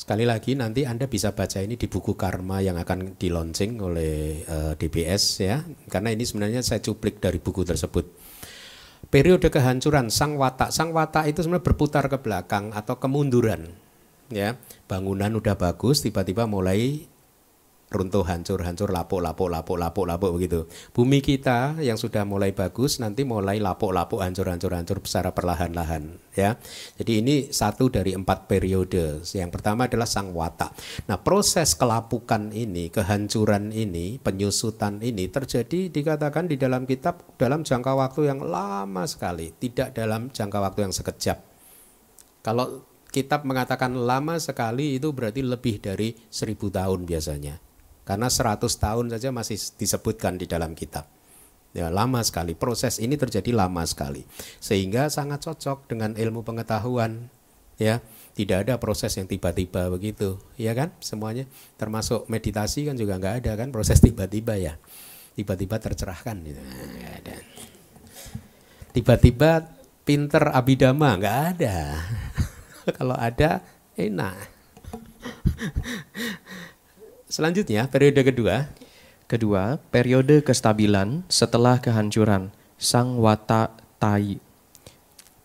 Sekali 0.00 0.24
lagi 0.24 0.56
nanti 0.56 0.88
Anda 0.88 1.12
bisa 1.12 1.36
baca 1.36 1.60
ini 1.60 1.76
di 1.76 1.92
buku 1.92 2.16
Karma 2.16 2.64
yang 2.64 2.80
akan 2.80 3.20
di 3.20 3.28
launching 3.28 3.84
oleh 3.84 4.40
uh, 4.48 4.72
eh, 4.72 4.80
DBS 4.80 5.44
ya. 5.44 5.60
Karena 5.92 6.08
ini 6.08 6.24
sebenarnya 6.24 6.64
saya 6.64 6.80
cuplik 6.80 7.20
dari 7.20 7.36
buku 7.36 7.68
tersebut. 7.68 8.21
Periode 9.12 9.52
kehancuran 9.52 10.08
sang 10.08 10.40
watak. 10.40 10.72
Sang 10.72 10.96
watak 10.96 11.28
itu 11.28 11.44
sebenarnya 11.44 11.68
berputar 11.68 12.08
ke 12.08 12.16
belakang 12.16 12.72
atau 12.72 12.96
kemunduran. 12.96 13.68
Ya, 14.32 14.56
bangunan 14.88 15.36
udah 15.36 15.52
bagus 15.52 16.00
tiba-tiba 16.00 16.48
mulai 16.48 17.04
runtuh 17.92 18.24
hancur 18.24 18.64
hancur 18.64 18.88
lapuk 18.88 19.20
lapuk 19.20 19.52
lapuk 19.52 19.76
lapuk 19.76 20.08
lapuk 20.08 20.30
begitu. 20.40 20.64
Bumi 20.96 21.20
kita 21.20 21.76
yang 21.78 22.00
sudah 22.00 22.24
mulai 22.24 22.56
bagus 22.56 22.96
nanti 22.98 23.28
mulai 23.28 23.60
lapuk 23.60 23.92
lapuk 23.92 24.24
hancur 24.24 24.48
hancur 24.48 24.72
hancur 24.72 24.98
secara 25.04 25.36
perlahan-lahan 25.36 26.16
ya. 26.32 26.56
Jadi 26.96 27.12
ini 27.20 27.34
satu 27.52 27.92
dari 27.92 28.16
empat 28.16 28.48
periode. 28.48 29.20
Yang 29.22 29.50
pertama 29.52 29.86
adalah 29.86 30.08
sang 30.08 30.32
watak. 30.32 30.72
Nah 31.06 31.20
proses 31.20 31.76
kelapukan 31.76 32.48
ini 32.56 32.88
kehancuran 32.88 33.70
ini 33.70 34.16
penyusutan 34.16 35.04
ini 35.04 35.28
terjadi 35.28 35.92
dikatakan 35.92 36.48
di 36.48 36.56
dalam 36.56 36.88
kitab 36.88 37.36
dalam 37.36 37.62
jangka 37.62 37.92
waktu 37.92 38.32
yang 38.32 38.40
lama 38.40 39.04
sekali 39.04 39.52
tidak 39.60 39.92
dalam 39.92 40.32
jangka 40.32 40.58
waktu 40.58 40.88
yang 40.88 40.94
sekejap. 40.96 41.38
Kalau 42.42 42.88
kitab 43.12 43.44
mengatakan 43.44 43.92
lama 43.92 44.40
sekali 44.40 44.96
itu 44.96 45.12
berarti 45.12 45.44
lebih 45.44 45.78
dari 45.84 46.16
seribu 46.32 46.72
tahun 46.72 47.04
biasanya 47.04 47.71
karena 48.12 48.28
100 48.28 48.60
tahun 48.76 49.08
saja 49.08 49.32
masih 49.32 49.56
disebutkan 49.80 50.36
di 50.36 50.44
dalam 50.44 50.76
kitab. 50.76 51.08
Ya, 51.72 51.88
lama 51.88 52.20
sekali. 52.20 52.52
Proses 52.52 53.00
ini 53.00 53.16
terjadi 53.16 53.56
lama 53.56 53.80
sekali. 53.88 54.28
Sehingga 54.60 55.08
sangat 55.08 55.48
cocok 55.48 55.88
dengan 55.88 56.12
ilmu 56.12 56.44
pengetahuan. 56.44 57.32
Ya, 57.80 58.04
tidak 58.36 58.68
ada 58.68 58.76
proses 58.76 59.16
yang 59.16 59.24
tiba-tiba 59.24 59.88
begitu, 59.88 60.36
ya 60.60 60.76
kan? 60.76 60.92
Semuanya 61.00 61.48
termasuk 61.80 62.28
meditasi 62.28 62.84
kan 62.84 63.00
juga 63.00 63.16
nggak 63.16 63.48
ada 63.48 63.56
kan 63.56 63.72
proses 63.72 63.96
tiba-tiba 64.04 64.60
ya. 64.60 64.76
Tiba-tiba 65.32 65.80
tercerahkan 65.80 66.36
gitu. 66.44 66.60
ada. 67.08 67.36
Tiba-tiba 68.92 69.72
pinter 70.04 70.52
abidama 70.52 71.16
nggak 71.16 71.38
ada. 71.56 71.76
Kalau 73.00 73.16
ada 73.16 73.64
enak. 73.96 74.36
Selanjutnya, 77.32 77.88
periode 77.88 78.28
kedua. 78.28 78.68
Kedua, 79.24 79.80
periode 79.88 80.44
kestabilan 80.44 81.24
setelah 81.32 81.80
kehancuran, 81.80 82.52
Sang 82.76 83.16
Wata 83.16 83.72
Tai. 83.96 84.36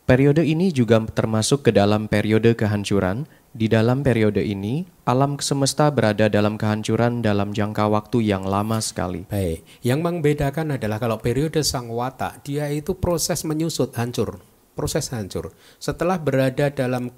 Periode 0.03 0.43
ini 0.43 0.75
juga 0.75 0.99
termasuk 1.07 1.63
ke 1.63 1.71
dalam 1.71 2.11
periode 2.11 2.59
kehancuran. 2.59 3.23
Di 3.55 3.71
dalam 3.71 4.03
periode 4.03 4.43
ini, 4.43 4.83
alam 5.07 5.39
semesta 5.39 5.87
berada 5.87 6.27
dalam 6.27 6.59
kehancuran 6.59 7.23
dalam 7.23 7.55
jangka 7.55 7.87
waktu 7.87 8.35
yang 8.35 8.43
lama 8.43 8.83
sekali. 8.83 9.23
Baik, 9.31 9.63
yang 9.79 10.03
membedakan 10.03 10.75
adalah 10.75 10.99
kalau 10.99 11.23
periode 11.23 11.63
Sang 11.63 11.87
Wata, 11.87 12.35
dia 12.43 12.67
itu 12.67 12.99
proses 12.99 13.47
menyusut, 13.47 13.95
hancur. 13.95 14.43
Proses 14.75 15.07
hancur. 15.15 15.55
Setelah 15.79 16.19
berada 16.19 16.67
dalam 16.67 17.15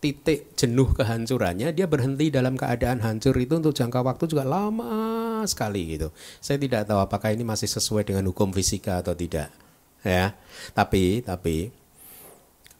titik 0.00 0.56
jenuh 0.56 0.96
kehancurannya 0.96 1.76
dia 1.76 1.84
berhenti 1.84 2.32
dalam 2.32 2.56
keadaan 2.56 3.04
hancur 3.04 3.36
itu 3.36 3.60
untuk 3.60 3.76
jangka 3.76 4.00
waktu 4.00 4.24
juga 4.32 4.48
lama 4.48 5.44
sekali 5.44 6.00
gitu. 6.00 6.08
Saya 6.40 6.56
tidak 6.56 6.88
tahu 6.88 7.04
apakah 7.04 7.36
ini 7.36 7.44
masih 7.44 7.68
sesuai 7.68 8.08
dengan 8.08 8.24
hukum 8.32 8.50
fisika 8.50 9.04
atau 9.04 9.12
tidak. 9.12 9.52
Ya. 10.00 10.34
Tapi 10.72 11.20
tapi 11.20 11.68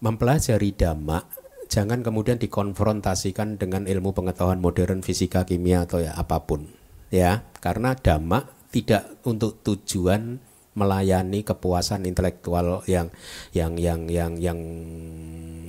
mempelajari 0.01 0.73
dhamma 0.73 1.21
jangan 1.69 2.01
kemudian 2.01 2.41
dikonfrontasikan 2.41 3.61
dengan 3.61 3.85
ilmu 3.85 4.17
pengetahuan 4.17 4.59
modern 4.59 5.05
fisika 5.05 5.45
kimia 5.45 5.85
atau 5.85 6.01
ya 6.01 6.17
apa 6.17 6.43
pun. 6.43 6.67
Ya, 7.13 7.47
karena 7.61 7.95
dhamma 7.95 8.49
tidak 8.71 9.19
untuk 9.27 9.61
tujuan 9.67 10.39
melayani 10.71 11.43
kepuasan 11.43 12.07
intelektual 12.07 12.87
yang 12.87 13.11
yang 13.51 13.75
yang 13.75 14.07
yang 14.07 14.39
yang 14.39 14.61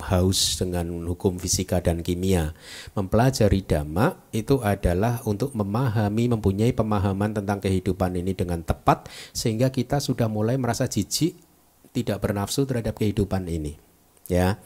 haus 0.01 0.57
dengan 0.57 1.05
hukum 1.05 1.37
fisika 1.37 1.81
dan 1.81 2.01
kimia. 2.05 2.53
Mempelajari 2.93 3.65
dhamma 3.65 4.17
itu 4.33 4.61
adalah 4.61 5.21
untuk 5.25 5.53
memahami, 5.53 6.29
mempunyai 6.37 6.73
pemahaman 6.73 7.37
tentang 7.37 7.61
kehidupan 7.61 8.17
ini 8.17 8.33
dengan 8.33 8.61
tepat 8.65 9.09
sehingga 9.33 9.69
kita 9.69 10.01
sudah 10.01 10.29
mulai 10.29 10.57
merasa 10.57 10.89
jijik, 10.89 11.37
tidak 11.93 12.21
bernafsu 12.21 12.65
terhadap 12.65 12.97
kehidupan 12.97 13.45
ini. 13.49 13.77
Ya. 14.29 14.61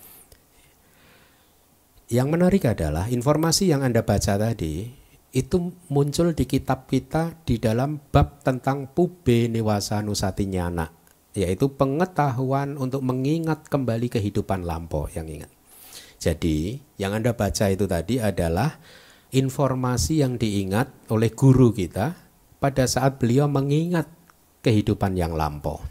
Yang 2.06 2.28
menarik 2.38 2.64
adalah 2.70 3.10
informasi 3.10 3.72
yang 3.72 3.82
Anda 3.82 4.06
baca 4.06 4.38
tadi 4.38 5.05
itu 5.36 5.76
muncul 5.92 6.32
di 6.32 6.48
kitab 6.48 6.88
kita 6.88 7.36
di 7.44 7.60
dalam 7.60 8.00
bab 8.00 8.40
tentang 8.40 8.88
pube 8.88 9.52
newasa 9.52 10.00
nusatinyana 10.00 10.96
yaitu 11.36 11.68
pengetahuan 11.76 12.80
untuk 12.80 13.04
mengingat 13.04 13.68
kembali 13.68 14.08
kehidupan 14.08 14.64
lampau 14.64 15.12
yang 15.12 15.28
ingat. 15.28 15.52
Jadi, 16.16 16.80
yang 16.96 17.12
Anda 17.12 17.36
baca 17.36 17.68
itu 17.68 17.84
tadi 17.84 18.24
adalah 18.24 18.80
informasi 19.36 20.24
yang 20.24 20.40
diingat 20.40 21.12
oleh 21.12 21.36
guru 21.36 21.76
kita 21.76 22.16
pada 22.64 22.88
saat 22.88 23.20
beliau 23.20 23.52
mengingat 23.52 24.08
kehidupan 24.64 25.20
yang 25.20 25.36
lampau. 25.36 25.84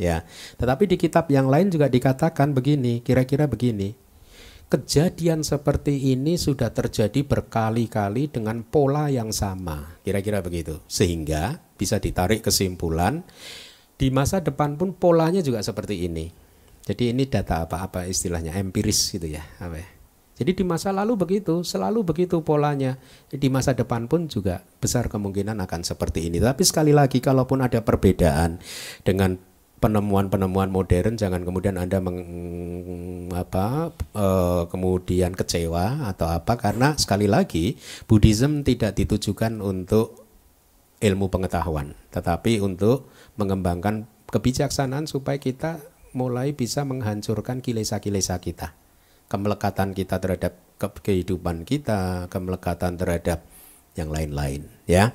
Ya. 0.00 0.24
Tetapi 0.56 0.88
di 0.88 0.96
kitab 0.96 1.28
yang 1.28 1.52
lain 1.52 1.68
juga 1.68 1.92
dikatakan 1.92 2.56
begini, 2.56 3.04
kira-kira 3.04 3.44
begini. 3.44 3.92
Kejadian 4.66 5.46
seperti 5.46 6.10
ini 6.10 6.34
sudah 6.34 6.74
terjadi 6.74 7.22
berkali-kali 7.22 8.26
dengan 8.26 8.66
pola 8.66 9.06
yang 9.06 9.30
sama, 9.30 9.94
kira-kira 10.02 10.42
begitu. 10.42 10.82
Sehingga 10.90 11.62
bisa 11.78 12.02
ditarik 12.02 12.42
kesimpulan 12.42 13.22
di 13.94 14.10
masa 14.10 14.42
depan 14.42 14.74
pun 14.74 14.90
polanya 14.90 15.38
juga 15.38 15.62
seperti 15.62 16.10
ini. 16.10 16.34
Jadi 16.82 17.14
ini 17.14 17.30
data 17.30 17.62
apa-apa 17.62 18.10
istilahnya 18.10 18.58
empiris 18.58 19.14
gitu 19.14 19.30
ya, 19.30 19.46
apa 19.62 19.78
ya. 19.78 19.88
Jadi 20.36 20.52
di 20.52 20.64
masa 20.66 20.90
lalu 20.90 21.14
begitu, 21.14 21.62
selalu 21.62 22.02
begitu 22.02 22.42
polanya. 22.42 22.98
Di 23.30 23.46
masa 23.46 23.72
depan 23.72 24.10
pun 24.10 24.26
juga 24.26 24.66
besar 24.82 25.06
kemungkinan 25.06 25.62
akan 25.62 25.80
seperti 25.86 26.26
ini. 26.26 26.42
Tapi 26.42 26.66
sekali 26.66 26.90
lagi 26.90 27.22
kalaupun 27.24 27.62
ada 27.62 27.80
perbedaan 27.80 28.60
dengan 29.06 29.38
penemuan-penemuan 29.76 30.72
modern 30.72 31.20
jangan 31.20 31.44
kemudian 31.44 31.76
Anda 31.76 32.00
meng, 32.00 32.18
apa 33.36 33.92
e, 34.16 34.26
kemudian 34.72 35.36
kecewa 35.36 36.08
atau 36.08 36.32
apa 36.32 36.56
karena 36.56 36.96
sekali 36.96 37.28
lagi 37.28 37.76
Buddhism 38.08 38.64
tidak 38.64 38.96
ditujukan 38.96 39.60
untuk 39.60 40.26
ilmu 41.00 41.28
pengetahuan, 41.28 41.92
tetapi 42.08 42.64
untuk 42.64 43.08
mengembangkan 43.36 44.08
kebijaksanaan 44.32 45.04
supaya 45.04 45.36
kita 45.36 45.84
mulai 46.16 46.56
bisa 46.56 46.88
menghancurkan 46.88 47.60
kilesa-kilesa 47.60 48.40
kita. 48.40 48.72
Kemelekatan 49.28 49.92
kita 49.92 50.16
terhadap 50.22 50.56
kehidupan 50.80 51.68
kita, 51.68 52.30
kemelekatan 52.32 52.96
terhadap 52.96 53.44
yang 53.98 54.08
lain-lain, 54.08 54.70
ya. 54.88 55.12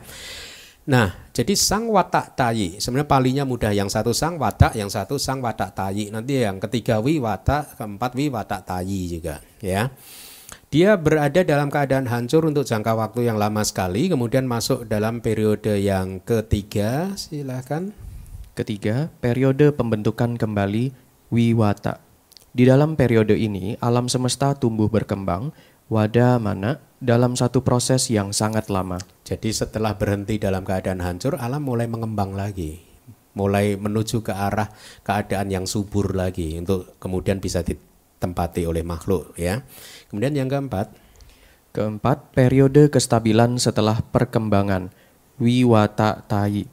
Nah, 0.91 1.31
jadi 1.31 1.55
sang 1.55 1.87
watak 1.87 2.35
tayi, 2.35 2.75
sebenarnya 2.83 3.07
palinya 3.07 3.43
mudah. 3.47 3.71
Yang 3.71 3.95
satu 3.95 4.11
sang 4.11 4.35
watak, 4.35 4.75
yang 4.75 4.91
satu 4.91 5.15
sang 5.15 5.39
watak 5.39 5.71
tayi. 5.71 6.11
Nanti 6.11 6.43
yang 6.43 6.59
ketiga 6.59 6.99
wi 6.99 7.15
watak, 7.15 7.79
keempat 7.79 8.11
wi 8.19 8.27
watak 8.27 8.67
tayi 8.67 9.07
juga, 9.07 9.39
ya. 9.63 9.87
Dia 10.67 10.99
berada 10.99 11.47
dalam 11.47 11.71
keadaan 11.71 12.11
hancur 12.11 12.43
untuk 12.43 12.67
jangka 12.67 12.91
waktu 12.91 13.31
yang 13.31 13.39
lama 13.39 13.63
sekali, 13.63 14.11
kemudian 14.11 14.43
masuk 14.43 14.83
dalam 14.83 15.23
periode 15.23 15.79
yang 15.79 16.19
ketiga, 16.27 17.15
silahkan. 17.15 17.95
Ketiga, 18.51 19.07
periode 19.23 19.71
pembentukan 19.71 20.35
kembali 20.35 20.91
wiwata. 21.31 22.03
Di 22.51 22.67
dalam 22.67 22.99
periode 22.99 23.39
ini, 23.39 23.79
alam 23.79 24.11
semesta 24.11 24.59
tumbuh 24.59 24.91
berkembang, 24.91 25.55
wadah 25.87 26.35
mana 26.35 26.83
dalam 27.01 27.33
satu 27.33 27.65
proses 27.65 28.13
yang 28.13 28.29
sangat 28.29 28.69
lama. 28.69 29.01
Jadi 29.25 29.49
setelah 29.49 29.97
berhenti 29.97 30.37
dalam 30.37 30.61
keadaan 30.61 31.01
hancur, 31.01 31.33
alam 31.41 31.65
mulai 31.65 31.89
mengembang 31.89 32.37
lagi, 32.37 32.77
mulai 33.33 33.73
menuju 33.73 34.21
ke 34.21 34.29
arah 34.29 34.69
keadaan 35.01 35.49
yang 35.49 35.65
subur 35.65 36.13
lagi 36.13 36.61
untuk 36.61 36.95
kemudian 37.01 37.41
bisa 37.41 37.65
ditempati 37.65 38.69
oleh 38.69 38.85
makhluk 38.85 39.33
ya. 39.33 39.65
Kemudian 40.13 40.37
yang 40.37 40.47
keempat, 40.47 40.93
keempat 41.73 42.37
periode 42.37 42.93
kestabilan 42.93 43.57
setelah 43.57 44.05
perkembangan 44.13 44.93
wiwata 45.41 46.21
tai. 46.29 46.69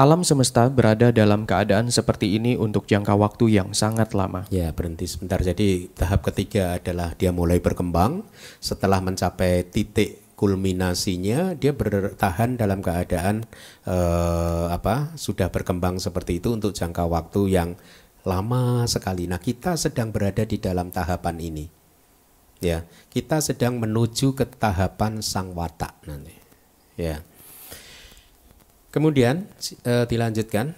Alam 0.00 0.24
semesta 0.24 0.64
berada 0.72 1.12
dalam 1.12 1.44
keadaan 1.44 1.92
seperti 1.92 2.40
ini 2.40 2.56
untuk 2.56 2.88
jangka 2.88 3.20
waktu 3.20 3.60
yang 3.60 3.76
sangat 3.76 4.16
lama. 4.16 4.48
Ya, 4.48 4.72
berhenti 4.72 5.04
sebentar. 5.04 5.44
Jadi 5.44 5.92
tahap 5.92 6.24
ketiga 6.24 6.80
adalah 6.80 7.12
dia 7.20 7.36
mulai 7.36 7.60
berkembang. 7.60 8.24
Setelah 8.64 9.04
mencapai 9.04 9.60
titik 9.68 10.32
kulminasinya, 10.40 11.52
dia 11.52 11.76
bertahan 11.76 12.56
dalam 12.56 12.80
keadaan 12.80 13.44
eh, 13.84 14.66
apa? 14.72 15.12
Sudah 15.20 15.52
berkembang 15.52 16.00
seperti 16.00 16.40
itu 16.40 16.48
untuk 16.48 16.72
jangka 16.72 17.04
waktu 17.04 17.60
yang 17.60 17.76
lama 18.24 18.88
sekali. 18.88 19.28
Nah, 19.28 19.36
kita 19.36 19.76
sedang 19.76 20.16
berada 20.16 20.48
di 20.48 20.56
dalam 20.56 20.88
tahapan 20.88 21.36
ini. 21.44 21.68
Ya, 22.64 22.88
kita 23.12 23.44
sedang 23.44 23.76
menuju 23.76 24.32
ke 24.32 24.48
tahapan 24.48 25.20
sang 25.20 25.52
watak 25.52 25.92
nanti. 26.08 26.32
Ya. 26.96 27.20
Kemudian 28.90 29.46
e, 29.86 30.04
dilanjutkan. 30.06 30.74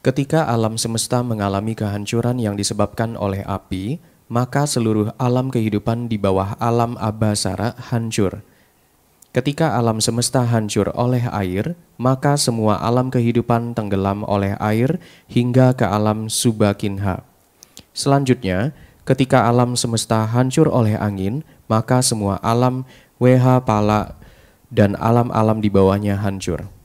Ketika 0.00 0.46
alam 0.46 0.78
semesta 0.78 1.20
mengalami 1.20 1.74
kehancuran 1.76 2.38
yang 2.38 2.54
disebabkan 2.54 3.18
oleh 3.18 3.42
api, 3.42 3.98
maka 4.30 4.64
seluruh 4.64 5.12
alam 5.18 5.50
kehidupan 5.50 6.06
di 6.08 6.16
bawah 6.16 6.54
alam 6.62 6.94
abasara 6.96 7.76
hancur. 7.90 8.40
Ketika 9.36 9.76
alam 9.76 10.00
semesta 10.00 10.40
hancur 10.48 10.88
oleh 10.96 11.28
air, 11.28 11.76
maka 12.00 12.40
semua 12.40 12.80
alam 12.80 13.12
kehidupan 13.12 13.76
tenggelam 13.76 14.24
oleh 14.24 14.56
air 14.56 14.96
hingga 15.28 15.76
ke 15.76 15.84
alam 15.84 16.32
subakinha. 16.32 17.20
Selanjutnya, 17.92 18.72
ketika 19.04 19.44
alam 19.44 19.76
semesta 19.76 20.24
hancur 20.24 20.72
oleh 20.72 20.96
angin, 20.96 21.44
maka 21.68 22.00
semua 22.00 22.40
alam 22.40 22.88
weha 23.20 23.60
pala 23.60 24.16
dan 24.72 24.96
alam-alam 24.96 25.60
di 25.60 25.68
bawahnya 25.68 26.16
hancur. 26.16 26.75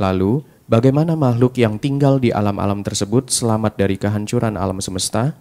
Lalu, 0.00 0.40
bagaimana 0.64 1.12
makhluk 1.12 1.60
yang 1.60 1.76
tinggal 1.76 2.16
di 2.16 2.32
alam-alam 2.32 2.80
tersebut 2.80 3.28
selamat 3.28 3.76
dari 3.76 4.00
kehancuran 4.00 4.56
alam 4.56 4.80
semesta? 4.80 5.36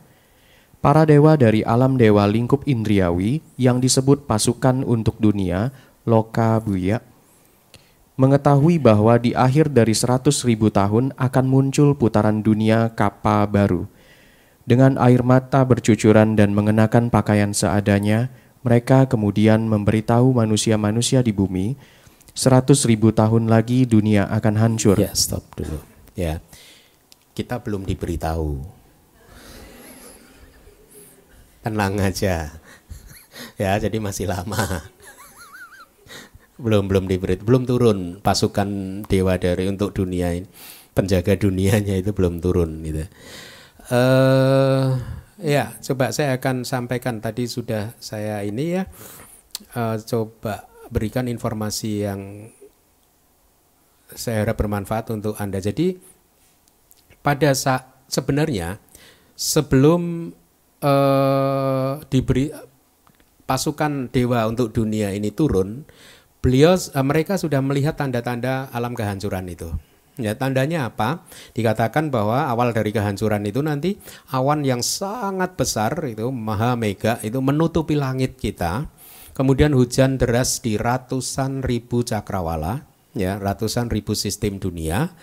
Para 0.81 1.05
dewa 1.05 1.37
dari 1.37 1.61
alam 1.61 1.95
dewa 1.95 2.25
lingkup 2.25 2.65
indriawi 2.65 3.39
yang 3.55 3.77
disebut 3.77 4.25
pasukan 4.25 4.81
untuk 4.81 5.15
dunia, 5.21 5.69
Loka 6.09 6.57
Buya, 6.57 7.05
mengetahui 8.17 8.81
bahwa 8.81 9.15
di 9.21 9.31
akhir 9.37 9.69
dari 9.69 9.93
seratus 9.93 10.41
ribu 10.41 10.73
tahun 10.73 11.13
akan 11.15 11.45
muncul 11.45 11.93
putaran 11.93 12.41
dunia 12.41 12.91
kapa 12.97 13.45
baru. 13.45 13.85
Dengan 14.65 14.97
air 14.97 15.21
mata 15.25 15.61
bercucuran 15.65 16.33
dan 16.33 16.53
mengenakan 16.53 17.09
pakaian 17.09 17.53
seadanya, 17.53 18.33
mereka 18.61 19.09
kemudian 19.09 19.65
memberitahu 19.65 20.37
manusia-manusia 20.37 21.25
di 21.25 21.33
bumi 21.33 21.73
Seratus 22.31 22.87
ribu 22.87 23.11
tahun 23.11 23.51
lagi 23.51 23.83
dunia 23.83 24.27
akan 24.31 24.55
hancur. 24.55 24.95
Ya, 24.95 25.11
stop 25.11 25.43
dulu. 25.59 25.83
Ya, 26.15 26.39
kita 27.35 27.59
belum 27.59 27.83
diberitahu. 27.83 28.63
Tenang 31.61 31.99
aja. 31.99 32.55
Ya, 33.59 33.71
jadi 33.77 33.99
masih 33.99 34.31
lama. 34.31 34.87
belum 36.61 36.85
belum 36.85 37.09
diberi, 37.09 37.41
belum 37.41 37.65
turun 37.65 38.21
pasukan 38.21 39.01
dewa 39.09 39.33
dari 39.41 39.65
untuk 39.65 39.97
dunia 39.97 40.37
ini, 40.37 40.45
penjaga 40.93 41.33
dunianya 41.33 41.97
itu 41.97 42.13
belum 42.13 42.37
turun 42.37 42.85
gitu. 42.85 43.09
Uh, 43.89 45.01
ya, 45.41 45.73
coba 45.81 46.13
saya 46.13 46.37
akan 46.37 46.61
sampaikan 46.63 47.17
tadi 47.17 47.49
sudah 47.49 47.97
saya 47.97 48.45
ini 48.45 48.77
ya. 48.77 48.83
Uh, 49.73 49.97
coba 50.05 50.70
berikan 50.91 51.31
informasi 51.31 52.03
yang 52.03 52.51
saya 54.11 54.43
harap 54.43 54.59
bermanfaat 54.59 55.07
untuk 55.15 55.39
Anda. 55.39 55.63
Jadi 55.63 55.95
pada 57.23 57.55
saat 57.55 57.87
sebenarnya 58.11 58.75
sebelum 59.39 60.35
uh, 60.83 61.93
diberi 62.11 62.51
pasukan 63.47 64.11
dewa 64.11 64.47
untuk 64.51 64.75
dunia 64.75 65.15
ini 65.15 65.31
turun, 65.31 65.87
beliau 66.43 66.75
uh, 66.75 67.05
mereka 67.07 67.39
sudah 67.39 67.63
melihat 67.63 67.95
tanda-tanda 67.95 68.67
alam 68.75 68.91
kehancuran 68.91 69.47
itu. 69.47 69.71
Ya, 70.19 70.35
tandanya 70.35 70.91
apa? 70.91 71.23
Dikatakan 71.55 72.11
bahwa 72.11 72.45
awal 72.51 72.75
dari 72.75 72.91
kehancuran 72.91 73.47
itu 73.47 73.63
nanti 73.63 73.95
awan 74.35 74.67
yang 74.67 74.83
sangat 74.83 75.55
besar 75.55 75.95
itu 76.03 76.27
maha 76.29 76.75
mega 76.75 77.15
itu 77.23 77.39
menutupi 77.39 77.95
langit 77.95 78.35
kita 78.35 78.91
Kemudian 79.31 79.71
hujan 79.71 80.19
deras 80.19 80.59
di 80.59 80.75
ratusan 80.75 81.63
ribu 81.63 82.03
cakrawala, 82.03 82.83
ya, 83.15 83.39
ratusan 83.39 83.87
ribu 83.87 84.11
sistem 84.11 84.59
dunia. 84.59 85.15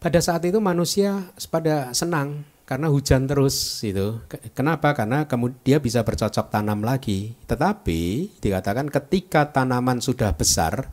Pada 0.00 0.22
saat 0.22 0.40
itu 0.48 0.62
manusia 0.64 1.28
pada 1.52 1.92
senang 1.92 2.48
karena 2.64 2.86
hujan 2.88 3.26
terus 3.26 3.82
itu. 3.82 4.22
Kenapa? 4.54 4.94
Karena 4.94 5.26
kemudian 5.26 5.58
dia 5.60 5.78
bisa 5.82 6.06
bercocok 6.06 6.54
tanam 6.54 6.86
lagi. 6.86 7.34
Tetapi 7.44 8.32
dikatakan 8.38 8.88
ketika 8.88 9.50
tanaman 9.50 9.98
sudah 9.98 10.32
besar, 10.32 10.88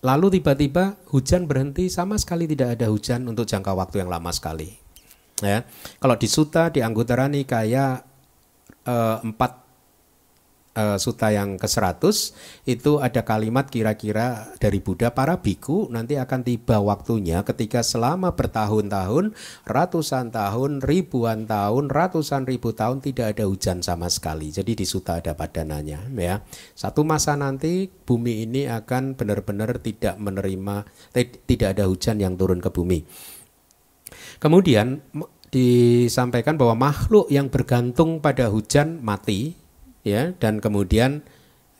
lalu 0.00 0.38
tiba-tiba 0.38 0.96
hujan 1.10 1.50
berhenti 1.50 1.90
sama 1.90 2.14
sekali 2.16 2.46
tidak 2.46 2.78
ada 2.78 2.86
hujan 2.88 3.26
untuk 3.26 3.44
jangka 3.44 3.74
waktu 3.74 4.06
yang 4.06 4.08
lama 4.08 4.30
sekali. 4.30 4.70
Ya, 5.38 5.66
kalau 5.98 6.14
di 6.18 6.26
Suta 6.30 6.70
di 6.70 6.82
Anggutarani 6.82 7.42
kayak 7.42 7.94
eh, 8.86 9.16
empat 9.22 9.67
uh, 10.74 10.96
suta 11.00 11.32
yang 11.32 11.56
ke-100 11.56 12.04
itu 12.68 13.00
ada 13.00 13.24
kalimat 13.24 13.70
kira-kira 13.70 14.52
dari 14.60 14.82
Buddha 14.82 15.14
para 15.14 15.40
biku 15.40 15.88
nanti 15.88 16.20
akan 16.20 16.40
tiba 16.44 16.82
waktunya 16.82 17.40
ketika 17.46 17.80
selama 17.80 18.34
bertahun-tahun, 18.34 19.32
ratusan 19.64 20.34
tahun, 20.34 20.84
ribuan 20.84 21.48
tahun, 21.48 21.88
ratusan 21.88 22.44
ribu 22.44 22.74
tahun 22.74 23.00
tidak 23.00 23.38
ada 23.38 23.44
hujan 23.48 23.80
sama 23.80 24.10
sekali. 24.12 24.52
Jadi 24.52 24.74
di 24.76 24.86
suta 24.88 25.20
ada 25.22 25.32
padanannya 25.32 26.10
ya. 26.18 26.42
Satu 26.74 27.06
masa 27.06 27.38
nanti 27.38 27.88
bumi 27.88 28.44
ini 28.44 28.66
akan 28.68 29.14
benar-benar 29.14 29.80
tidak 29.80 30.18
menerima 30.18 30.84
tidak 31.46 31.68
ada 31.78 31.84
hujan 31.86 32.20
yang 32.20 32.34
turun 32.34 32.60
ke 32.60 32.70
bumi. 32.72 33.04
Kemudian 34.38 35.02
disampaikan 35.48 36.60
bahwa 36.60 36.92
makhluk 36.92 37.32
yang 37.32 37.48
bergantung 37.48 38.20
pada 38.20 38.52
hujan 38.52 39.00
mati 39.00 39.56
ya 40.08 40.32
dan 40.40 40.64
kemudian 40.64 41.20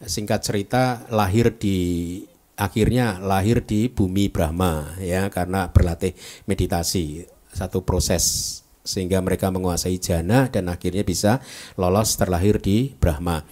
singkat 0.04 0.44
cerita 0.44 1.08
lahir 1.08 1.56
di 1.56 2.20
akhirnya 2.58 3.22
lahir 3.22 3.64
di 3.64 3.88
bumi 3.88 4.28
Brahma 4.28 4.98
ya 5.00 5.32
karena 5.32 5.72
berlatih 5.72 6.12
meditasi 6.44 7.24
satu 7.54 7.82
proses 7.82 8.60
sehingga 8.88 9.20
mereka 9.20 9.52
menguasai 9.52 10.00
jana 10.00 10.48
dan 10.48 10.72
akhirnya 10.72 11.04
bisa 11.04 11.44
lolos 11.76 12.16
terlahir 12.16 12.56
di 12.56 12.96
Brahma. 12.96 13.44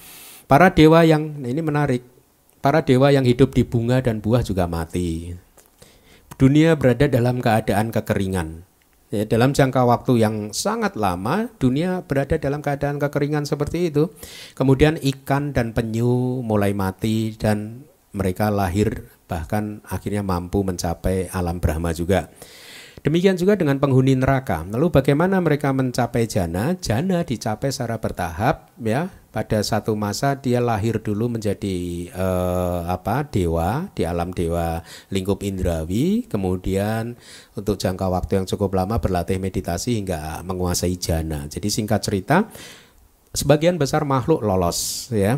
Para 0.48 0.72
dewa 0.72 1.04
yang 1.04 1.44
ini 1.44 1.60
menarik. 1.60 2.00
Para 2.64 2.82
dewa 2.82 3.12
yang 3.12 3.28
hidup 3.28 3.52
di 3.52 3.62
bunga 3.62 4.00
dan 4.00 4.24
buah 4.24 4.42
juga 4.42 4.64
mati. 4.64 5.36
Dunia 6.40 6.74
berada 6.74 7.06
dalam 7.06 7.38
keadaan 7.44 7.92
kekeringan. 7.92 8.64
Ya, 9.06 9.22
dalam 9.22 9.54
jangka 9.54 9.86
waktu 9.86 10.18
yang 10.18 10.50
sangat 10.50 10.98
lama, 10.98 11.46
dunia 11.62 12.02
berada 12.02 12.42
dalam 12.42 12.58
keadaan 12.58 12.98
kekeringan 12.98 13.46
seperti 13.46 13.94
itu. 13.94 14.10
Kemudian 14.58 14.98
ikan 14.98 15.54
dan 15.54 15.70
penyu 15.70 16.42
mulai 16.42 16.74
mati 16.74 17.38
dan 17.38 17.86
mereka 18.10 18.50
lahir 18.50 19.06
bahkan 19.30 19.82
akhirnya 19.86 20.26
mampu 20.26 20.66
mencapai 20.66 21.30
alam 21.30 21.62
Brahma 21.62 21.94
juga. 21.94 22.30
Demikian 23.06 23.38
juga 23.38 23.54
dengan 23.54 23.78
penghuni 23.78 24.18
neraka. 24.18 24.66
Lalu 24.66 24.90
bagaimana 24.90 25.38
mereka 25.38 25.70
mencapai 25.70 26.26
jana? 26.26 26.74
Jana 26.74 27.22
dicapai 27.22 27.70
secara 27.70 28.02
bertahap 28.02 28.74
ya. 28.82 29.06
Pada 29.36 29.60
satu 29.60 29.92
masa 29.92 30.40
dia 30.40 30.64
lahir 30.64 30.96
dulu 30.96 31.28
menjadi 31.28 32.08
eh, 32.08 32.80
apa 32.88 33.28
dewa 33.28 33.92
di 33.92 34.08
alam 34.08 34.32
dewa 34.32 34.80
lingkup 35.12 35.44
indrawi. 35.44 36.24
Kemudian 36.24 37.20
untuk 37.52 37.76
jangka 37.76 38.08
waktu 38.08 38.40
yang 38.40 38.46
cukup 38.48 38.72
lama 38.72 38.96
berlatih 38.96 39.36
meditasi 39.36 40.00
hingga 40.00 40.40
menguasai 40.40 40.96
jana. 40.96 41.44
Jadi 41.52 41.68
singkat 41.68 42.00
cerita 42.00 42.48
sebagian 43.36 43.76
besar 43.76 44.08
makhluk 44.08 44.40
lolos 44.40 45.12
ya. 45.12 45.36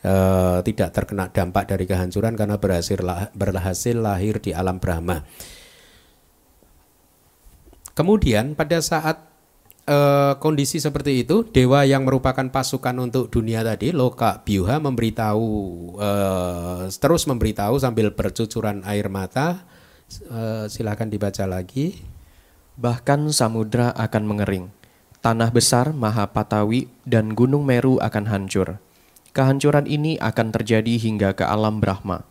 Eh, 0.00 0.58
tidak 0.64 0.96
terkena 0.96 1.28
dampak 1.28 1.68
dari 1.68 1.84
kehancuran 1.84 2.40
karena 2.40 2.56
berhasil 2.56 2.96
berhasil 3.36 3.96
lahir 4.00 4.40
di 4.40 4.56
alam 4.56 4.80
Brahma. 4.80 5.20
Kemudian 7.92 8.56
pada 8.56 8.80
saat 8.80 9.33
uh, 9.88 10.34
kondisi 10.40 10.80
seperti 10.80 11.24
itu, 11.24 11.44
dewa 11.48 11.84
yang 11.84 12.04
merupakan 12.04 12.44
pasukan 12.48 12.96
untuk 13.00 13.28
dunia 13.28 13.64
tadi, 13.64 13.92
Loka 13.92 14.40
Byuha 14.44 14.80
memberitahu 14.80 15.48
uh, 15.96 16.84
terus 16.88 17.28
memberitahu 17.28 17.80
sambil 17.80 18.12
bercucuran 18.12 18.84
air 18.84 19.08
mata. 19.08 19.64
Uh, 20.28 20.68
silakan 20.68 21.08
dibaca 21.08 21.44
lagi. 21.48 22.04
Bahkan 22.74 23.30
samudra 23.30 23.94
akan 23.94 24.22
mengering, 24.26 24.66
tanah 25.22 25.54
besar 25.54 25.94
Mahapatawi 25.94 26.90
dan 27.06 27.32
Gunung 27.32 27.62
Meru 27.62 28.02
akan 28.02 28.26
hancur. 28.26 28.82
Kehancuran 29.34 29.86
ini 29.86 30.18
akan 30.18 30.50
terjadi 30.54 30.98
hingga 30.98 31.34
ke 31.34 31.46
alam 31.46 31.78
Brahma. 31.78 32.26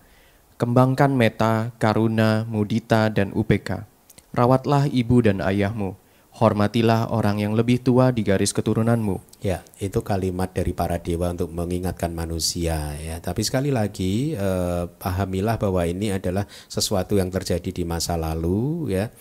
Kembangkan 0.59 1.11
meta, 1.11 1.75
karuna, 1.79 2.47
mudita, 2.47 3.11
dan 3.11 3.35
upeka. 3.35 3.87
Rawatlah 4.31 4.87
ibu 4.87 5.19
dan 5.19 5.43
ayahmu 5.43 5.99
hormatilah 6.33 7.13
orang 7.13 7.37
yang 7.37 7.53
lebih 7.53 7.85
tua 7.85 8.09
di 8.09 8.25
garis 8.25 8.49
keturunanmu. 8.57 9.21
Ya, 9.45 9.61
itu 9.77 10.01
kalimat 10.01 10.49
dari 10.49 10.73
para 10.73 10.97
dewa 10.97 11.29
untuk 11.29 11.53
mengingatkan 11.53 12.09
manusia 12.09 12.97
ya. 12.97 13.21
Tapi 13.21 13.45
sekali 13.45 13.69
lagi 13.69 14.33
eh, 14.33 14.83
pahamilah 14.89 15.61
bahwa 15.61 15.85
ini 15.85 16.09
adalah 16.09 16.49
sesuatu 16.65 17.21
yang 17.21 17.29
terjadi 17.29 17.69
di 17.69 17.83
masa 17.85 18.17
lalu 18.17 18.89
ya. 18.97 19.13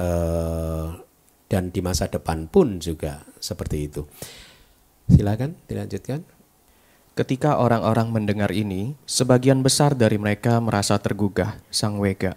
Eh, 0.00 0.86
dan 1.52 1.68
di 1.68 1.84
masa 1.84 2.08
depan 2.08 2.48
pun 2.48 2.80
juga 2.80 3.22
seperti 3.36 3.92
itu. 3.92 4.08
Silakan 5.12 5.60
dilanjutkan. 5.68 6.24
Ketika 7.14 7.62
orang-orang 7.62 8.10
mendengar 8.10 8.50
ini, 8.50 8.98
sebagian 9.06 9.62
besar 9.62 9.94
dari 9.94 10.18
mereka 10.18 10.58
merasa 10.58 10.98
tergugah, 10.98 11.62
sang 11.70 12.02
wega. 12.02 12.34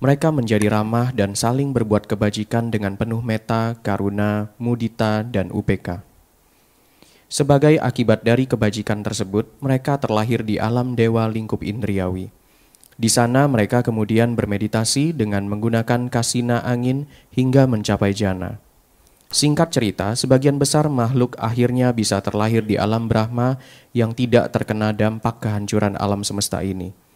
Mereka 0.00 0.32
menjadi 0.32 0.72
ramah 0.72 1.12
dan 1.12 1.36
saling 1.36 1.76
berbuat 1.76 2.08
kebajikan 2.08 2.72
dengan 2.72 2.96
penuh 2.96 3.20
meta, 3.20 3.76
karuna, 3.84 4.48
mudita, 4.56 5.20
dan 5.20 5.52
upeka. 5.52 6.00
Sebagai 7.28 7.76
akibat 7.76 8.24
dari 8.24 8.48
kebajikan 8.48 9.04
tersebut, 9.04 9.52
mereka 9.60 10.00
terlahir 10.00 10.40
di 10.40 10.56
alam 10.56 10.96
dewa 10.96 11.28
lingkup 11.28 11.60
indriawi. 11.60 12.32
Di 12.96 13.12
sana 13.12 13.44
mereka 13.44 13.84
kemudian 13.84 14.32
bermeditasi 14.32 15.12
dengan 15.12 15.44
menggunakan 15.52 16.08
kasina 16.08 16.64
angin 16.64 17.04
hingga 17.36 17.68
mencapai 17.68 18.16
jana. 18.16 18.56
Singkat 19.28 19.68
cerita, 19.68 20.16
sebagian 20.16 20.56
besar 20.56 20.88
makhluk 20.88 21.36
akhirnya 21.36 21.92
bisa 21.92 22.24
terlahir 22.24 22.64
di 22.64 22.80
alam 22.80 23.04
Brahma 23.04 23.60
yang 23.92 24.16
tidak 24.16 24.48
terkena 24.50 24.96
dampak 24.96 25.44
kehancuran 25.44 25.94
alam 26.00 26.24
semesta 26.24 26.64
ini. 26.64 27.09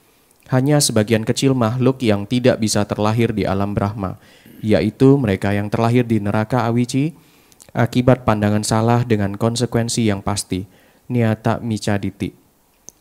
Hanya 0.52 0.82
sebagian 0.82 1.24
kecil 1.24 1.56
makhluk 1.56 2.04
yang 2.04 2.28
tidak 2.28 2.60
bisa 2.60 2.84
terlahir 2.84 3.32
di 3.32 3.48
alam 3.48 3.72
Brahma, 3.72 4.20
yaitu 4.60 5.16
mereka 5.16 5.52
yang 5.56 5.72
terlahir 5.72 6.04
di 6.04 6.20
neraka 6.20 6.68
awici 6.68 7.16
akibat 7.72 8.28
pandangan 8.28 8.62
salah 8.62 9.02
dengan 9.02 9.34
konsekuensi 9.34 10.04
yang 10.04 10.20
pasti, 10.20 10.68
niata 11.08 11.60
micaditi. 11.64 12.36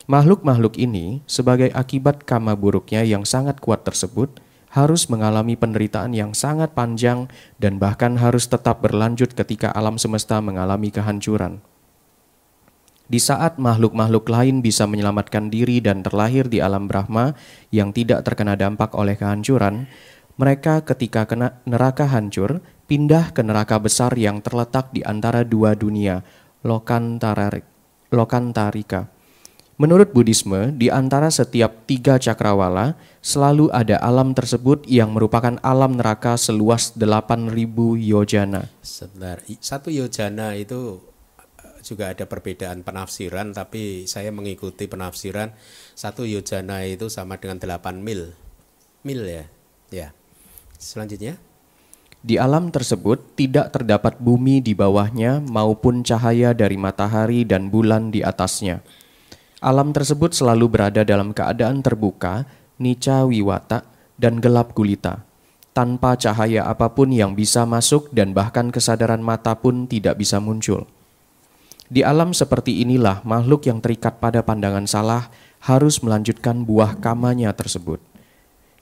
Makhluk-makhluk 0.03 0.75
ini 0.75 1.23
sebagai 1.23 1.71
akibat 1.71 2.27
kama 2.27 2.59
buruknya 2.59 3.07
yang 3.07 3.23
sangat 3.23 3.63
kuat 3.63 3.87
tersebut 3.87 4.43
harus 4.73 5.07
mengalami 5.07 5.53
penderitaan 5.53 6.11
yang 6.11 6.33
sangat 6.33 6.73
panjang 6.73 7.29
dan 7.61 7.77
bahkan 7.77 8.17
harus 8.19 8.49
tetap 8.49 8.81
berlanjut 8.81 9.31
ketika 9.31 9.69
alam 9.71 10.01
semesta 10.01 10.41
mengalami 10.41 10.89
kehancuran. 10.89 11.61
Di 13.13 13.21
saat 13.21 13.61
makhluk-makhluk 13.61 14.25
lain 14.25 14.65
bisa 14.65 14.89
menyelamatkan 14.89 15.53
diri 15.53 15.77
dan 15.77 16.01
terlahir 16.01 16.49
di 16.49 16.65
alam 16.65 16.89
Brahma 16.89 17.37
yang 17.69 17.93
tidak 17.93 18.25
terkena 18.25 18.57
dampak 18.57 18.97
oleh 18.97 19.13
kehancuran, 19.13 19.85
mereka 20.33 20.81
ketika 20.81 21.29
kena 21.29 21.61
neraka 21.61 22.09
hancur 22.09 22.57
pindah 22.89 23.29
ke 23.29 23.45
neraka 23.45 23.77
besar 23.77 24.17
yang 24.17 24.41
terletak 24.41 24.89
di 24.89 25.05
antara 25.05 25.45
dua 25.45 25.77
dunia, 25.77 26.25
Lokantarika. 26.65 27.61
Menurut 29.77 30.09
Buddhisme, 30.09 30.73
di 30.73 30.89
antara 30.89 31.29
setiap 31.29 31.85
tiga 31.85 32.17
cakrawala 32.17 32.97
selalu 33.21 33.69
ada 33.69 34.01
alam 34.01 34.33
tersebut 34.33 34.89
yang 34.89 35.13
merupakan 35.13 35.61
alam 35.61 36.01
neraka 36.01 36.33
seluas 36.33 36.97
8000 36.97 37.53
yojana. 37.93 38.73
Satu 39.61 39.93
yojana 39.93 40.57
itu 40.57 41.12
juga 41.83 42.15
ada 42.15 42.23
perbedaan 42.23 42.81
penafsiran 42.81 43.51
tapi 43.51 44.07
saya 44.07 44.31
mengikuti 44.31 44.87
penafsiran 44.87 45.51
satu 45.93 46.23
yojana 46.23 46.87
itu 46.87 47.11
sama 47.11 47.37
dengan 47.37 47.59
8 47.59 47.99
mil 47.99 48.31
mil 49.03 49.21
ya 49.27 49.45
ya 49.91 50.07
selanjutnya 50.79 51.37
di 52.23 52.39
alam 52.39 52.71
tersebut 52.71 53.35
tidak 53.35 53.75
terdapat 53.75 54.15
bumi 54.15 54.63
di 54.63 54.71
bawahnya 54.71 55.43
maupun 55.43 56.07
cahaya 56.07 56.55
dari 56.55 56.79
matahari 56.79 57.43
dan 57.43 57.67
bulan 57.67 58.15
di 58.15 58.23
atasnya. 58.23 58.79
Alam 59.59 59.91
tersebut 59.91 60.31
selalu 60.31 60.71
berada 60.71 61.03
dalam 61.03 61.35
keadaan 61.35 61.83
terbuka, 61.83 62.47
nica 62.79 63.27
wiwata, 63.27 63.83
dan 64.15 64.39
gelap 64.39 64.71
gulita. 64.71 65.27
Tanpa 65.75 66.15
cahaya 66.15 66.63
apa 66.63 66.95
pun 66.95 67.11
yang 67.11 67.35
bisa 67.35 67.67
masuk 67.67 68.07
dan 68.15 68.31
bahkan 68.31 68.71
kesadaran 68.71 69.19
mata 69.19 69.59
pun 69.59 69.83
tidak 69.83 70.15
bisa 70.15 70.39
muncul. 70.39 70.87
Di 71.93 72.01
alam 72.01 72.33
seperti 72.33 72.81
inilah 72.81 73.21
makhluk 73.21 73.69
yang 73.69 73.77
terikat 73.77 74.17
pada 74.17 74.41
pandangan 74.41 74.89
salah 74.89 75.29
harus 75.61 76.01
melanjutkan 76.01 76.65
buah 76.65 76.97
kamanya 76.97 77.53
tersebut. 77.53 78.01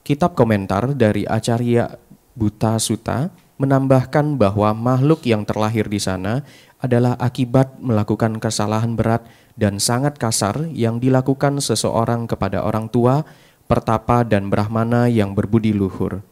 Kitab 0.00 0.32
komentar 0.32 0.96
dari 0.96 1.28
Acarya 1.28 2.00
Buta 2.32 2.80
Suta 2.80 3.28
menambahkan 3.60 4.40
bahwa 4.40 4.72
makhluk 4.72 5.28
yang 5.28 5.44
terlahir 5.44 5.92
di 5.92 6.00
sana 6.00 6.40
adalah 6.80 7.20
akibat 7.20 7.76
melakukan 7.84 8.40
kesalahan 8.40 8.96
berat 8.96 9.28
dan 9.60 9.76
sangat 9.76 10.16
kasar 10.16 10.72
yang 10.72 10.96
dilakukan 10.96 11.60
seseorang 11.60 12.24
kepada 12.24 12.64
orang 12.64 12.88
tua, 12.88 13.28
pertapa 13.68 14.24
dan 14.24 14.48
brahmana 14.48 15.12
yang 15.12 15.36
berbudi 15.36 15.76
luhur. 15.76 16.24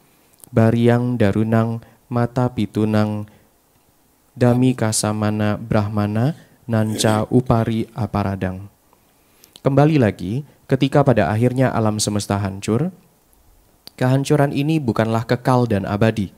Bariang 0.49 1.21
darunang 1.21 1.85
mata 2.09 2.49
pitunang 2.49 3.29
dami 4.33 4.73
kasamana 4.73 5.61
brahmana 5.61 6.49
nanca 6.71 7.27
upari 7.27 7.83
aparadang. 7.91 8.71
Kembali 9.59 9.99
lagi, 9.99 10.47
ketika 10.71 11.03
pada 11.03 11.27
akhirnya 11.27 11.67
alam 11.67 11.99
semesta 11.99 12.39
hancur, 12.39 12.95
kehancuran 13.99 14.55
ini 14.55 14.79
bukanlah 14.79 15.27
kekal 15.27 15.67
dan 15.67 15.83
abadi. 15.83 16.31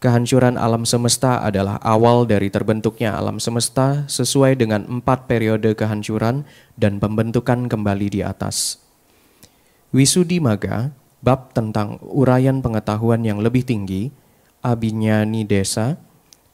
Kehancuran 0.00 0.56
alam 0.56 0.88
semesta 0.88 1.44
adalah 1.44 1.76
awal 1.84 2.24
dari 2.24 2.48
terbentuknya 2.48 3.16
alam 3.16 3.36
semesta 3.36 4.08
sesuai 4.08 4.56
dengan 4.56 4.88
empat 4.88 5.28
periode 5.28 5.76
kehancuran 5.76 6.48
dan 6.80 6.96
pembentukan 6.96 7.68
kembali 7.68 8.08
di 8.16 8.20
atas. 8.24 8.80
Wisudi 9.92 10.40
Maga, 10.40 10.92
bab 11.20 11.52
tentang 11.52 12.00
uraian 12.00 12.60
pengetahuan 12.60 13.24
yang 13.24 13.40
lebih 13.40 13.64
tinggi, 13.64 14.12
Abinyani 14.60 15.48
Desa, 15.48 15.96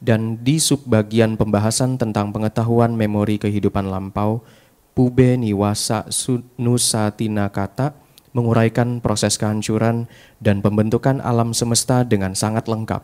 dan 0.03 0.43
di 0.43 0.59
subbagian 0.59 1.39
pembahasan 1.39 1.95
tentang 1.95 2.35
pengetahuan 2.35 2.91
memori 2.91 3.39
kehidupan 3.39 3.87
lampau, 3.87 4.43
Pube 4.91 5.39
Niwasa 5.39 6.11
Nusatina 6.59 7.47
Kata 7.47 7.95
menguraikan 8.35 8.99
proses 8.99 9.39
kehancuran 9.39 10.11
dan 10.43 10.59
pembentukan 10.59 11.23
alam 11.23 11.55
semesta 11.55 12.03
dengan 12.03 12.35
sangat 12.35 12.67
lengkap. 12.67 12.99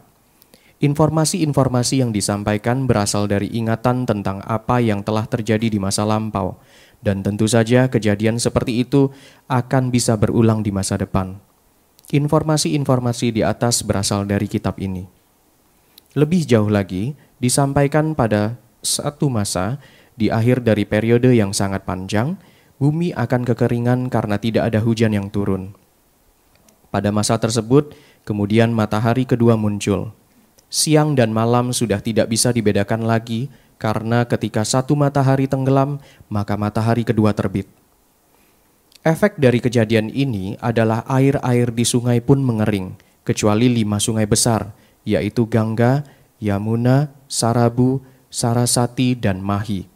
Informasi-informasi 0.80 2.04
yang 2.04 2.12
disampaikan 2.12 2.84
berasal 2.84 3.28
dari 3.32 3.48
ingatan 3.52 4.04
tentang 4.04 4.44
apa 4.44 4.84
yang 4.84 5.04
telah 5.04 5.28
terjadi 5.28 5.72
di 5.72 5.80
masa 5.80 6.04
lampau, 6.04 6.60
dan 7.00 7.24
tentu 7.24 7.48
saja 7.48 7.88
kejadian 7.88 8.40
seperti 8.40 8.84
itu 8.84 9.12
akan 9.48 9.92
bisa 9.92 10.20
berulang 10.20 10.64
di 10.64 10.72
masa 10.72 11.00
depan. 11.00 11.40
Informasi-informasi 12.12 13.36
di 13.36 13.42
atas 13.44 13.84
berasal 13.84 14.24
dari 14.24 14.48
kitab 14.48 14.80
ini. 14.80 15.19
Lebih 16.20 16.44
jauh 16.44 16.68
lagi, 16.68 17.16
disampaikan 17.40 18.12
pada 18.12 18.60
satu 18.84 19.32
masa 19.32 19.80
di 20.20 20.28
akhir 20.28 20.68
dari 20.68 20.84
periode 20.84 21.32
yang 21.32 21.56
sangat 21.56 21.88
panjang, 21.88 22.36
bumi 22.76 23.16
akan 23.16 23.48
kekeringan 23.48 24.12
karena 24.12 24.36
tidak 24.36 24.68
ada 24.68 24.84
hujan 24.84 25.16
yang 25.16 25.32
turun. 25.32 25.72
Pada 26.92 27.16
masa 27.16 27.40
tersebut, 27.40 27.96
kemudian 28.28 28.76
matahari 28.76 29.24
kedua 29.24 29.56
muncul. 29.56 30.12
Siang 30.68 31.16
dan 31.16 31.32
malam 31.32 31.72
sudah 31.72 32.04
tidak 32.04 32.28
bisa 32.28 32.52
dibedakan 32.52 33.08
lagi 33.08 33.48
karena 33.80 34.28
ketika 34.28 34.68
satu 34.68 35.00
matahari 35.00 35.48
tenggelam, 35.48 36.04
maka 36.28 36.60
matahari 36.60 37.08
kedua 37.08 37.32
terbit. 37.32 37.72
Efek 39.08 39.40
dari 39.40 39.64
kejadian 39.64 40.12
ini 40.12 40.60
adalah 40.60 41.08
air-air 41.08 41.72
di 41.72 41.88
sungai 41.88 42.20
pun 42.20 42.44
mengering, 42.44 43.00
kecuali 43.24 43.72
lima 43.72 44.04
sungai 44.04 44.28
besar, 44.28 44.76
yaitu 45.10 45.50
Gangga, 45.50 46.06
Yamuna, 46.38 47.10
Sarabu, 47.26 48.06
Sarasati, 48.30 49.18
dan 49.18 49.42
Mahi. 49.42 49.90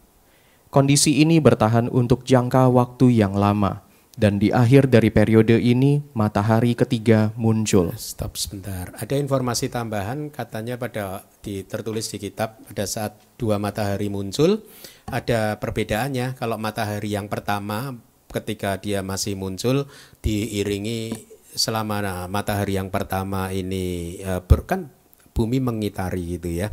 Kondisi 0.74 1.22
ini 1.22 1.38
bertahan 1.38 1.86
untuk 1.86 2.26
jangka 2.26 2.66
waktu 2.66 3.14
yang 3.14 3.38
lama, 3.38 3.86
dan 4.18 4.42
di 4.42 4.50
akhir 4.50 4.90
dari 4.90 5.10
periode 5.10 5.58
ini 5.58 6.02
matahari 6.14 6.74
ketiga 6.74 7.30
muncul. 7.38 7.94
Stop 7.94 8.34
sebentar. 8.34 8.90
Ada 8.98 9.18
informasi 9.18 9.70
tambahan 9.70 10.34
katanya 10.34 10.74
pada 10.74 11.26
di 11.42 11.62
tertulis 11.62 12.10
di 12.10 12.18
kitab 12.18 12.58
pada 12.66 12.86
saat 12.90 13.14
dua 13.38 13.62
matahari 13.62 14.10
muncul 14.10 14.66
ada 15.06 15.58
perbedaannya. 15.62 16.34
Kalau 16.34 16.58
matahari 16.58 17.14
yang 17.14 17.30
pertama 17.30 17.94
ketika 18.30 18.78
dia 18.82 18.98
masih 19.02 19.38
muncul 19.38 19.86
diiringi 20.22 21.14
selama 21.54 22.02
nah, 22.02 22.26
matahari 22.26 22.74
yang 22.74 22.90
pertama 22.90 23.54
ini 23.54 24.18
uh, 24.26 24.42
ber, 24.42 24.66
kan 24.66 24.90
bumi 25.34 25.58
mengitari 25.58 26.38
gitu 26.38 26.48
ya. 26.48 26.70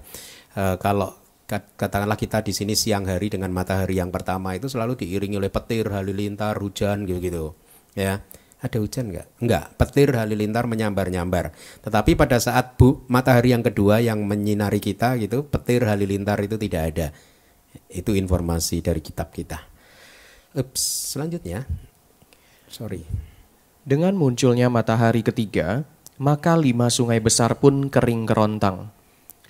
Uh, 0.53 0.77
kalau 0.77 1.17
katakanlah 1.51 2.15
kita 2.15 2.39
di 2.45 2.55
sini 2.55 2.79
siang 2.79 3.03
hari 3.09 3.27
dengan 3.27 3.51
matahari 3.51 3.99
yang 3.99 4.07
pertama 4.07 4.55
itu 4.55 4.71
selalu 4.71 4.95
diiringi 4.95 5.35
oleh 5.35 5.51
petir, 5.51 5.91
halilintar, 5.91 6.55
hujan 6.61 7.03
gitu-gitu. 7.03 7.57
Ya. 7.97 8.23
Ada 8.61 8.77
hujan 8.77 9.09
nggak? 9.09 9.27
Enggak. 9.41 9.65
Petir, 9.73 10.13
halilintar 10.13 10.69
menyambar-nyambar. 10.69 11.49
Tetapi 11.81 12.13
pada 12.13 12.37
saat 12.37 12.77
bu 12.77 13.01
matahari 13.09 13.57
yang 13.57 13.65
kedua 13.65 14.05
yang 14.05 14.21
menyinari 14.21 14.77
kita 14.77 15.17
gitu, 15.17 15.49
petir, 15.49 15.89
halilintar 15.89 16.37
itu 16.45 16.61
tidak 16.61 16.81
ada. 16.93 17.07
Itu 17.89 18.13
informasi 18.13 18.85
dari 18.85 19.01
kitab 19.01 19.33
kita. 19.33 19.57
Ups, 20.53 21.17
selanjutnya. 21.17 21.65
Sorry. 22.69 23.01
Dengan 23.81 24.13
munculnya 24.13 24.69
matahari 24.69 25.25
ketiga, 25.25 25.81
maka 26.21 26.53
lima 26.53 26.93
sungai 26.93 27.17
besar 27.17 27.57
pun 27.57 27.89
kering 27.89 28.29
kerontang 28.29 28.93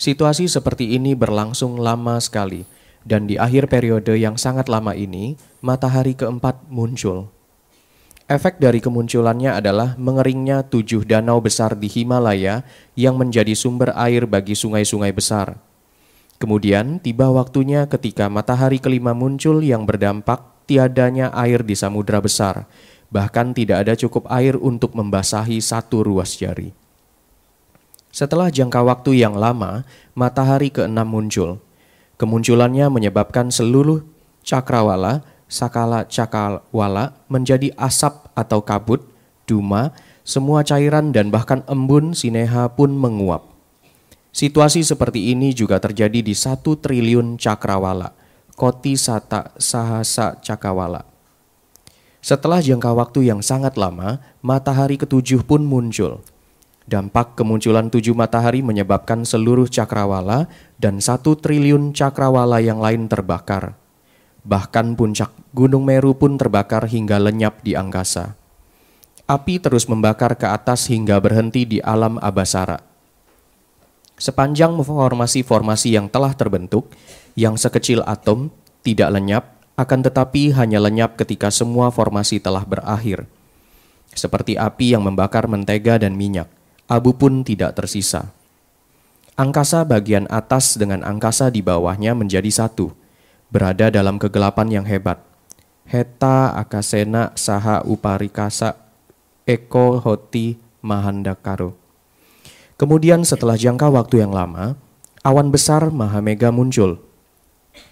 Situasi 0.02 0.50
seperti 0.50 0.98
ini 0.98 1.14
berlangsung 1.14 1.78
lama 1.78 2.18
sekali, 2.18 2.66
dan 3.06 3.30
di 3.30 3.38
akhir 3.38 3.70
periode 3.70 4.18
yang 4.18 4.34
sangat 4.34 4.66
lama 4.66 4.98
ini, 4.98 5.38
matahari 5.62 6.18
keempat 6.18 6.58
muncul. 6.74 7.30
Efek 8.26 8.58
dari 8.58 8.82
kemunculannya 8.82 9.54
adalah 9.54 9.94
mengeringnya 10.02 10.66
tujuh 10.74 11.06
danau 11.06 11.38
besar 11.38 11.78
di 11.78 11.86
Himalaya 11.86 12.66
yang 12.98 13.14
menjadi 13.14 13.54
sumber 13.54 13.94
air 13.94 14.26
bagi 14.26 14.58
sungai-sungai 14.58 15.14
besar. 15.14 15.62
Kemudian 16.42 16.98
tiba 16.98 17.30
waktunya 17.30 17.86
ketika 17.86 18.26
matahari 18.26 18.82
kelima 18.82 19.14
muncul 19.14 19.62
yang 19.62 19.86
berdampak 19.86 20.66
tiadanya 20.66 21.30
air 21.38 21.62
di 21.62 21.78
samudera 21.78 22.18
besar, 22.26 22.66
bahkan 23.12 23.52
tidak 23.52 23.86
ada 23.86 23.94
cukup 24.00 24.26
air 24.32 24.56
untuk 24.56 24.96
membasahi 24.96 25.60
satu 25.60 26.02
ruas 26.02 26.40
jari. 26.40 26.72
Setelah 28.12 28.48
jangka 28.52 28.82
waktu 28.84 29.20
yang 29.20 29.36
lama, 29.36 29.84
matahari 30.16 30.72
keenam 30.72 31.08
muncul. 31.08 31.60
Kemunculannya 32.16 32.88
menyebabkan 32.92 33.52
seluruh 33.52 34.04
cakrawala, 34.44 35.24
sakala 35.52 36.08
cakrawala 36.08 37.16
menjadi 37.28 37.72
asap 37.76 38.32
atau 38.36 38.64
kabut, 38.64 39.04
duma, 39.48 39.96
semua 40.24 40.64
cairan 40.64 41.12
dan 41.12 41.32
bahkan 41.32 41.64
embun 41.68 42.16
sineha 42.16 42.72
pun 42.72 42.92
menguap. 42.92 43.52
Situasi 44.32 44.88
seperti 44.88 45.36
ini 45.36 45.52
juga 45.52 45.76
terjadi 45.80 46.24
di 46.24 46.32
satu 46.32 46.80
triliun 46.80 47.36
cakrawala, 47.36 48.16
koti 48.56 48.96
sata 48.96 49.52
sahasa 49.60 50.40
cakrawala. 50.40 51.11
Setelah 52.22 52.62
jangka 52.62 52.94
waktu 52.94 53.34
yang 53.34 53.42
sangat 53.42 53.82
lama, 53.82 54.22
matahari 54.46 54.96
ketujuh 55.02 55.42
pun 55.42 55.66
muncul. 55.66 56.22
Dampak 56.86 57.34
kemunculan 57.34 57.90
tujuh 57.90 58.14
matahari 58.14 58.62
menyebabkan 58.62 59.26
seluruh 59.26 59.66
cakrawala 59.66 60.46
dan 60.78 61.02
satu 61.02 61.34
triliun 61.34 61.98
cakrawala 61.98 62.62
yang 62.62 62.78
lain 62.78 63.10
terbakar. 63.10 63.74
Bahkan 64.42 64.98
puncak 64.98 65.34
Gunung 65.54 65.86
Meru 65.86 66.18
pun 66.18 66.38
terbakar 66.38 66.90
hingga 66.90 67.22
lenyap 67.22 67.62
di 67.62 67.78
angkasa. 67.78 68.34
Api 69.30 69.62
terus 69.62 69.86
membakar 69.86 70.34
ke 70.38 70.50
atas 70.50 70.90
hingga 70.90 71.22
berhenti 71.22 71.64
di 71.64 71.78
alam 71.82 72.18
Abasara. 72.18 72.82
Sepanjang 74.18 74.78
formasi-formasi 74.78 75.98
yang 75.98 76.06
telah 76.06 76.34
terbentuk, 76.38 76.90
yang 77.34 77.58
sekecil 77.58 78.06
atom, 78.06 78.54
tidak 78.86 79.10
lenyap, 79.14 79.61
akan 79.80 80.00
tetapi 80.06 80.56
hanya 80.56 80.80
lenyap 80.80 81.16
ketika 81.20 81.52
semua 81.52 81.92
formasi 81.92 82.40
telah 82.40 82.64
berakhir. 82.64 83.28
Seperti 84.12 84.60
api 84.60 84.96
yang 84.96 85.08
membakar 85.08 85.48
mentega 85.48 85.96
dan 85.96 86.20
minyak 86.20 86.52
abu 86.92 87.16
pun 87.16 87.48
tidak 87.48 87.80
tersisa. 87.80 88.36
Angkasa 89.40 89.88
bagian 89.88 90.28
atas 90.28 90.76
dengan 90.76 91.08
angkasa 91.08 91.48
di 91.48 91.64
bawahnya 91.64 92.12
menjadi 92.12 92.52
satu, 92.52 92.92
berada 93.48 93.88
dalam 93.88 94.20
kegelapan 94.20 94.68
yang 94.68 94.86
hebat. 94.86 95.24
Heta 95.88 96.52
akasena 96.52 97.32
saha 97.40 97.88
uparikasa 97.88 98.76
eko 99.48 100.04
hoti 100.04 100.60
mahandakaro. 100.84 101.80
Kemudian 102.76 103.24
setelah 103.24 103.56
jangka 103.56 103.88
waktu 103.88 104.26
yang 104.26 104.36
lama, 104.36 104.76
awan 105.24 105.48
besar 105.54 105.90
Mahamega 105.94 106.52
muncul. 106.52 107.00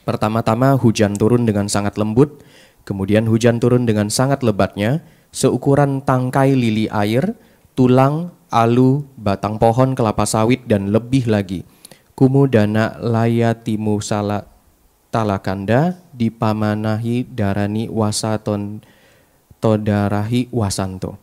Pertama-tama 0.04 0.76
hujan 0.76 1.16
turun 1.16 1.48
dengan 1.48 1.70
sangat 1.70 1.96
lembut, 1.96 2.42
kemudian 2.84 3.30
hujan 3.30 3.62
turun 3.62 3.86
dengan 3.86 4.12
sangat 4.12 4.44
lebatnya, 4.44 5.06
seukuran 5.30 6.02
tangkai 6.04 6.58
lili 6.58 6.90
air, 6.90 7.38
tulang, 7.78 8.34
alu, 8.50 9.06
batang 9.16 9.62
pohon, 9.62 9.94
kelapa 9.94 10.26
sawit, 10.26 10.66
dan 10.66 10.90
lebih 10.90 11.30
lagi. 11.30 11.64
Kumudana 12.18 13.00
layatimu 13.00 14.04
sala 14.04 14.44
talakanda 15.10 15.98
dipamanahi 16.12 17.26
darani 17.32 17.88
wasaton 17.88 18.84
todarahi 19.64 20.52
wasanto. 20.52 21.16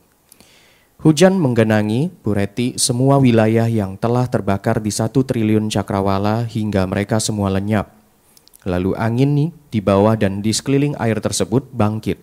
Hujan 1.04 1.36
menggenangi, 1.36 2.08
Bureti, 2.24 2.80
semua 2.80 3.20
wilayah 3.20 3.68
yang 3.68 4.00
telah 4.00 4.24
terbakar 4.32 4.80
di 4.80 4.88
satu 4.88 5.28
triliun 5.28 5.68
cakrawala 5.68 6.48
hingga 6.48 6.88
mereka 6.88 7.20
semua 7.20 7.52
lenyap. 7.52 7.95
Lalu 8.66 8.98
angin 8.98 9.38
nih 9.38 9.50
di 9.70 9.78
bawah 9.78 10.18
dan 10.18 10.42
di 10.42 10.50
sekeliling 10.50 10.98
air 10.98 11.22
tersebut 11.22 11.70
bangkit 11.70 12.18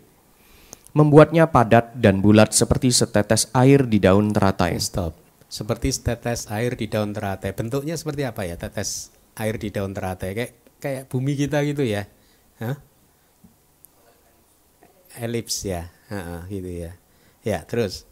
membuatnya 0.94 1.50
padat 1.50 1.98
dan 1.98 2.22
bulat 2.22 2.54
seperti 2.54 2.94
setetes 2.94 3.50
air 3.52 3.90
di 3.90 3.98
daun 3.98 4.30
teratai. 4.30 4.78
Stop. 4.78 5.18
Seperti 5.50 5.90
setetes 5.90 6.50
air 6.50 6.78
di 6.78 6.86
daun 6.86 7.14
teratai. 7.14 7.54
Bentuknya 7.54 7.98
seperti 7.98 8.26
apa 8.26 8.46
ya 8.46 8.58
tetes 8.58 9.10
air 9.38 9.58
di 9.58 9.74
daun 9.74 9.94
teratai? 9.94 10.32
Kayak 10.34 10.52
kayak 10.78 11.04
bumi 11.10 11.34
kita 11.34 11.62
gitu 11.66 11.82
ya. 11.86 12.06
Hah? 12.62 12.78
Elips 15.18 15.66
ya. 15.66 15.90
Ha, 16.10 16.46
gitu 16.50 16.70
ya. 16.70 16.98
Ya, 17.46 17.62
terus. 17.66 18.06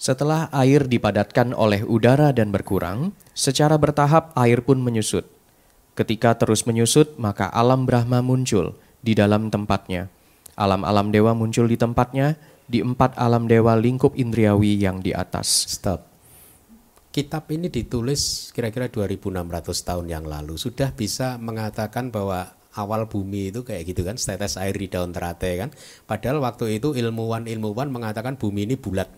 Setelah 0.00 0.48
air 0.54 0.86
dipadatkan 0.86 1.52
oleh 1.52 1.82
udara 1.82 2.30
dan 2.30 2.54
berkurang, 2.54 3.12
secara 3.34 3.74
bertahap 3.76 4.32
air 4.38 4.62
pun 4.62 4.78
menyusut. 4.80 5.26
Ketika 6.00 6.32
terus 6.40 6.64
menyusut, 6.64 7.20
maka 7.20 7.52
alam 7.52 7.84
Brahma 7.84 8.24
muncul 8.24 8.72
di 9.04 9.12
dalam 9.12 9.52
tempatnya 9.52 10.08
Alam-alam 10.60 11.08
dewa 11.08 11.32
muncul 11.32 11.64
di 11.64 11.80
tempatnya 11.80 12.36
di 12.68 12.84
empat 12.84 13.16
alam 13.16 13.48
dewa 13.48 13.80
lingkup 13.80 14.12
indriawi 14.12 14.76
yang 14.76 15.00
di 15.00 15.16
atas. 15.16 15.72
Stop. 15.72 16.04
Kitab 17.16 17.48
ini 17.48 17.72
ditulis 17.72 18.52
kira-kira 18.52 18.92
2600 18.92 19.32
tahun 19.88 20.06
yang 20.12 20.28
lalu. 20.28 20.60
Sudah 20.60 20.92
bisa 20.92 21.40
mengatakan 21.40 22.12
bahwa 22.12 22.52
awal 22.76 23.08
bumi 23.08 23.48
itu 23.48 23.64
kayak 23.64 23.88
gitu 23.88 24.04
kan, 24.04 24.20
setetes 24.20 24.60
air 24.60 24.76
di 24.76 24.86
daun 24.92 25.16
teratai 25.16 25.64
kan. 25.64 25.70
Padahal 26.04 26.44
waktu 26.44 26.76
itu 26.76 26.92
ilmuwan-ilmuwan 26.92 27.88
mengatakan 27.88 28.36
bumi 28.36 28.68
ini 28.68 28.76
bulat. 28.76 29.08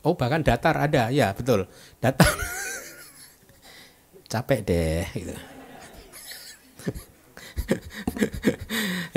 Oh 0.00 0.16
bahkan 0.16 0.40
datar 0.40 0.80
ada, 0.80 1.12
ya 1.12 1.36
betul. 1.36 1.68
Datar. 2.00 2.26
Capek 4.32 4.64
deh. 4.64 5.04
Gitu. 5.12 5.36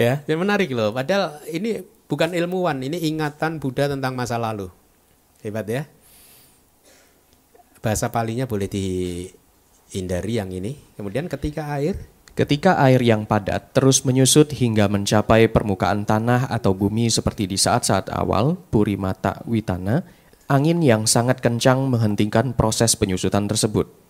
ya, 0.03 0.19
yang 0.27 0.39
menarik 0.43 0.67
loh. 0.75 0.91
Padahal 0.91 1.39
ini 1.47 1.87
bukan 2.11 2.35
ilmuwan, 2.35 2.83
ini 2.83 2.99
ingatan 3.07 3.63
Buddha 3.63 3.87
tentang 3.87 4.11
masa 4.11 4.35
lalu. 4.35 4.67
Hebat 5.39 5.71
ya. 5.71 5.87
Bahasa 7.79 8.11
palinya 8.11 8.43
boleh 8.43 8.67
dihindari 8.67 10.35
yang 10.35 10.51
ini. 10.51 10.75
Kemudian 10.99 11.31
ketika 11.31 11.79
air 11.79 11.95
Ketika 12.35 12.75
air 12.83 12.99
yang 12.99 13.23
padat 13.23 13.71
terus 13.71 14.03
menyusut 14.03 14.51
hingga 14.51 14.91
mencapai 14.91 15.47
permukaan 15.47 16.03
tanah 16.03 16.51
atau 16.51 16.75
bumi 16.75 17.07
seperti 17.07 17.47
di 17.47 17.55
saat-saat 17.55 18.11
awal, 18.11 18.59
Puri 18.59 18.99
Mata 18.99 19.39
Witana, 19.47 20.03
angin 20.51 20.83
yang 20.83 21.07
sangat 21.07 21.39
kencang 21.39 21.87
menghentikan 21.87 22.51
proses 22.51 22.91
penyusutan 22.99 23.47
tersebut. 23.47 24.04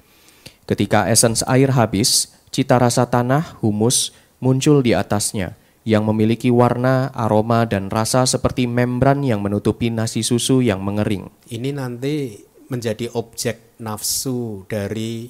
Ketika 0.66 1.05
esens 1.13 1.45
air 1.45 1.70
habis, 1.78 2.34
cita 2.49 2.82
rasa 2.82 3.05
tanah, 3.05 3.61
humus, 3.61 4.18
muncul 4.41 4.82
di 4.82 4.97
atasnya, 4.97 5.53
yang 5.86 6.01
memiliki 6.09 6.49
warna, 6.49 7.13
aroma, 7.13 7.70
dan 7.70 7.93
rasa 7.93 8.26
seperti 8.26 8.66
membran 8.66 9.22
yang 9.22 9.45
menutupi 9.45 9.93
nasi 9.93 10.26
susu 10.26 10.66
yang 10.66 10.82
mengering. 10.82 11.30
Ini 11.53 11.70
nanti 11.70 12.41
menjadi 12.74 13.13
objek 13.13 13.78
nafsu 13.78 14.66
dari 14.66 15.30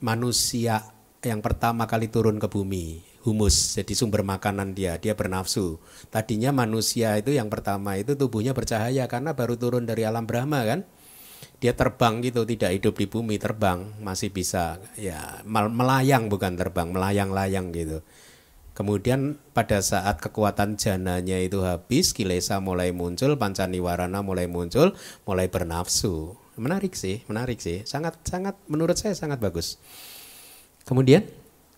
manusia 0.00 0.80
yang 1.20 1.44
pertama 1.44 1.84
kali 1.84 2.08
turun 2.08 2.40
ke 2.40 2.48
bumi, 2.48 3.04
humus, 3.28 3.76
jadi 3.76 3.92
sumber 3.92 4.24
makanan 4.24 4.72
dia, 4.72 4.96
dia 4.96 5.12
bernafsu. 5.12 5.76
Tadinya 6.08 6.48
manusia 6.48 7.20
itu 7.20 7.36
yang 7.36 7.52
pertama 7.52 8.00
itu 8.00 8.16
tubuhnya 8.16 8.56
bercahaya 8.56 9.04
karena 9.04 9.36
baru 9.36 9.60
turun 9.60 9.84
dari 9.84 10.08
alam 10.08 10.24
Brahma 10.24 10.64
kan. 10.64 10.80
Dia 11.60 11.76
terbang 11.76 12.24
gitu, 12.24 12.48
tidak 12.48 12.72
hidup 12.72 12.94
di 12.96 13.04
bumi, 13.04 13.36
terbang 13.36 13.84
masih 14.00 14.32
bisa 14.32 14.80
ya 14.96 15.44
melayang 15.44 16.32
bukan 16.32 16.56
terbang, 16.56 16.88
melayang-layang 16.88 17.68
gitu. 17.76 18.00
Kemudian 18.72 19.36
pada 19.52 19.84
saat 19.84 20.24
kekuatan 20.24 20.80
jananya 20.80 21.36
itu 21.36 21.60
habis, 21.60 22.16
kilesa 22.16 22.64
mulai 22.64 22.96
muncul, 22.96 23.36
pancaniwarana 23.36 24.24
mulai 24.24 24.48
muncul, 24.48 24.96
mulai 25.28 25.52
bernafsu. 25.52 26.32
Menarik 26.56 26.96
sih, 26.96 27.20
menarik 27.28 27.60
sih. 27.60 27.84
Sangat 27.84 28.16
sangat 28.24 28.56
menurut 28.64 28.96
saya 28.96 29.12
sangat 29.12 29.36
bagus. 29.36 29.76
Kemudian 30.88 31.28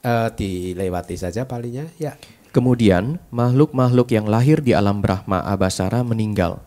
uh, 0.07 0.31
dilewati 0.31 1.19
saja 1.19 1.51
palingnya, 1.51 1.91
ya. 1.99 2.15
Kemudian 2.55 3.19
makhluk-makhluk 3.35 4.15
yang 4.15 4.31
lahir 4.31 4.63
di 4.63 4.71
alam 4.71 5.03
Brahma 5.03 5.43
Abasara 5.43 6.07
meninggal 6.07 6.63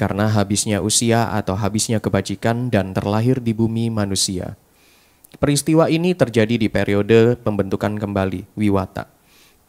karena 0.00 0.32
habisnya 0.32 0.80
usia 0.80 1.28
atau 1.36 1.52
habisnya 1.60 2.00
kebajikan 2.00 2.72
dan 2.72 2.96
terlahir 2.96 3.44
di 3.44 3.52
bumi 3.52 3.92
manusia. 3.92 4.56
Peristiwa 5.36 5.92
ini 5.92 6.16
terjadi 6.16 6.56
di 6.56 6.72
periode 6.72 7.36
pembentukan 7.36 8.00
kembali 8.00 8.48
Wiwata. 8.56 9.12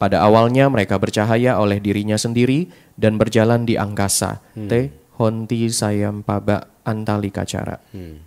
Pada 0.00 0.24
awalnya 0.24 0.72
mereka 0.72 0.96
bercahaya 0.96 1.60
oleh 1.60 1.84
dirinya 1.84 2.16
sendiri 2.16 2.72
dan 2.96 3.20
berjalan 3.20 3.68
di 3.68 3.76
angkasa. 3.76 4.40
Hmm. 4.56 4.72
Te 4.72 4.88
honti 5.20 5.68
sayam 5.68 6.24
paba 6.24 6.64
antalikacara. 6.88 7.78
Hmm. 7.92 8.24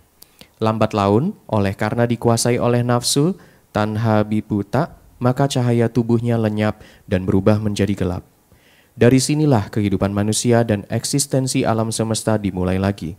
Lambat 0.62 0.94
laun, 0.94 1.34
oleh 1.50 1.74
karena 1.74 2.08
dikuasai 2.08 2.56
oleh 2.56 2.80
nafsu, 2.80 3.36
tanha 3.74 4.24
biputa, 4.24 4.96
maka 5.20 5.44
cahaya 5.50 5.92
tubuhnya 5.92 6.40
lenyap 6.40 6.80
dan 7.04 7.28
berubah 7.28 7.60
menjadi 7.60 7.92
gelap. 7.92 8.35
Dari 8.96 9.20
sinilah 9.20 9.68
kehidupan 9.68 10.08
manusia 10.08 10.64
dan 10.64 10.88
eksistensi 10.88 11.68
alam 11.68 11.92
semesta 11.92 12.40
dimulai 12.40 12.80
lagi. 12.80 13.12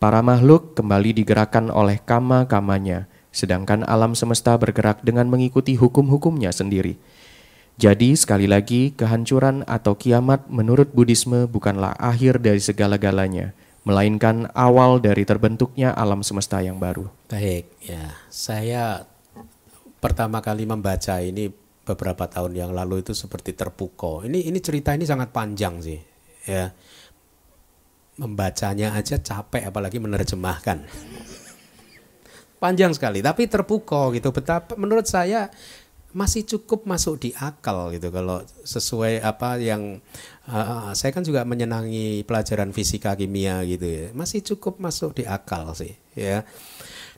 Para 0.00 0.24
makhluk 0.24 0.72
kembali 0.72 1.20
digerakkan 1.20 1.68
oleh 1.68 2.00
kama-kamanya, 2.00 3.04
sedangkan 3.28 3.84
alam 3.84 4.16
semesta 4.16 4.56
bergerak 4.56 5.04
dengan 5.04 5.28
mengikuti 5.28 5.76
hukum-hukumnya 5.76 6.48
sendiri. 6.48 6.96
Jadi 7.76 8.16
sekali 8.16 8.48
lagi 8.48 8.96
kehancuran 8.96 9.68
atau 9.68 10.00
kiamat 10.00 10.48
menurut 10.48 10.96
Buddhisme 10.96 11.44
bukanlah 11.44 11.92
akhir 12.00 12.40
dari 12.40 12.64
segala-galanya, 12.64 13.52
melainkan 13.84 14.48
awal 14.56 14.96
dari 14.96 15.28
terbentuknya 15.28 15.92
alam 15.92 16.24
semesta 16.24 16.64
yang 16.64 16.80
baru. 16.80 17.04
Baik, 17.28 17.68
ya. 17.84 18.16
Saya 18.32 19.04
pertama 20.00 20.40
kali 20.40 20.64
membaca 20.64 21.20
ini 21.20 21.52
beberapa 21.94 22.30
tahun 22.30 22.54
yang 22.54 22.70
lalu 22.70 23.02
itu 23.02 23.12
seperti 23.12 23.58
terpukau. 23.58 24.22
Ini 24.22 24.46
ini 24.46 24.58
cerita 24.62 24.94
ini 24.94 25.02
sangat 25.02 25.34
panjang 25.34 25.82
sih, 25.82 25.98
ya. 26.46 26.70
Membacanya 28.20 28.94
aja 28.94 29.18
capek 29.18 29.68
apalagi 29.68 29.98
menerjemahkan. 29.98 30.78
panjang 32.60 32.92
sekali, 32.92 33.24
tapi 33.24 33.48
terpukau 33.48 34.12
gitu. 34.12 34.30
Betapa 34.36 34.76
menurut 34.76 35.08
saya 35.08 35.48
masih 36.10 36.42
cukup 36.42 36.90
masuk 36.90 37.22
di 37.22 37.30
akal 37.38 37.94
gitu 37.94 38.10
kalau 38.10 38.42
sesuai 38.66 39.22
apa 39.22 39.62
yang 39.62 40.02
uh, 40.50 40.90
saya 40.90 41.14
kan 41.14 41.22
juga 41.22 41.46
menyenangi 41.46 42.26
pelajaran 42.26 42.74
fisika 42.74 43.14
kimia 43.14 43.62
gitu 43.62 43.86
ya 43.86 44.06
masih 44.10 44.42
cukup 44.42 44.82
masuk 44.82 45.14
di 45.14 45.22
akal 45.22 45.70
sih 45.70 45.94
ya 46.18 46.42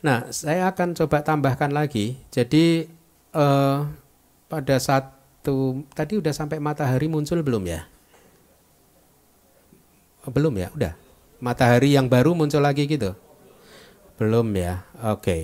Nah, 0.03 0.35
saya 0.35 0.67
akan 0.75 0.99
coba 0.99 1.23
tambahkan 1.23 1.71
lagi. 1.71 2.19
Jadi 2.35 2.91
uh, 3.39 3.87
pada 4.53 4.77
satu 4.77 5.81
tadi 5.97 6.21
udah 6.21 6.37
sampai 6.37 6.61
matahari 6.61 7.09
muncul 7.09 7.41
belum 7.41 7.65
ya? 7.65 7.89
Oh, 10.29 10.31
belum 10.31 10.53
ya, 10.61 10.69
udah. 10.77 10.93
Matahari 11.41 11.97
yang 11.97 12.13
baru 12.13 12.37
muncul 12.37 12.61
lagi 12.61 12.85
gitu. 12.85 13.17
Belum 14.21 14.45
ya. 14.53 14.85
Oke. 15.01 15.17
Okay. 15.25 15.43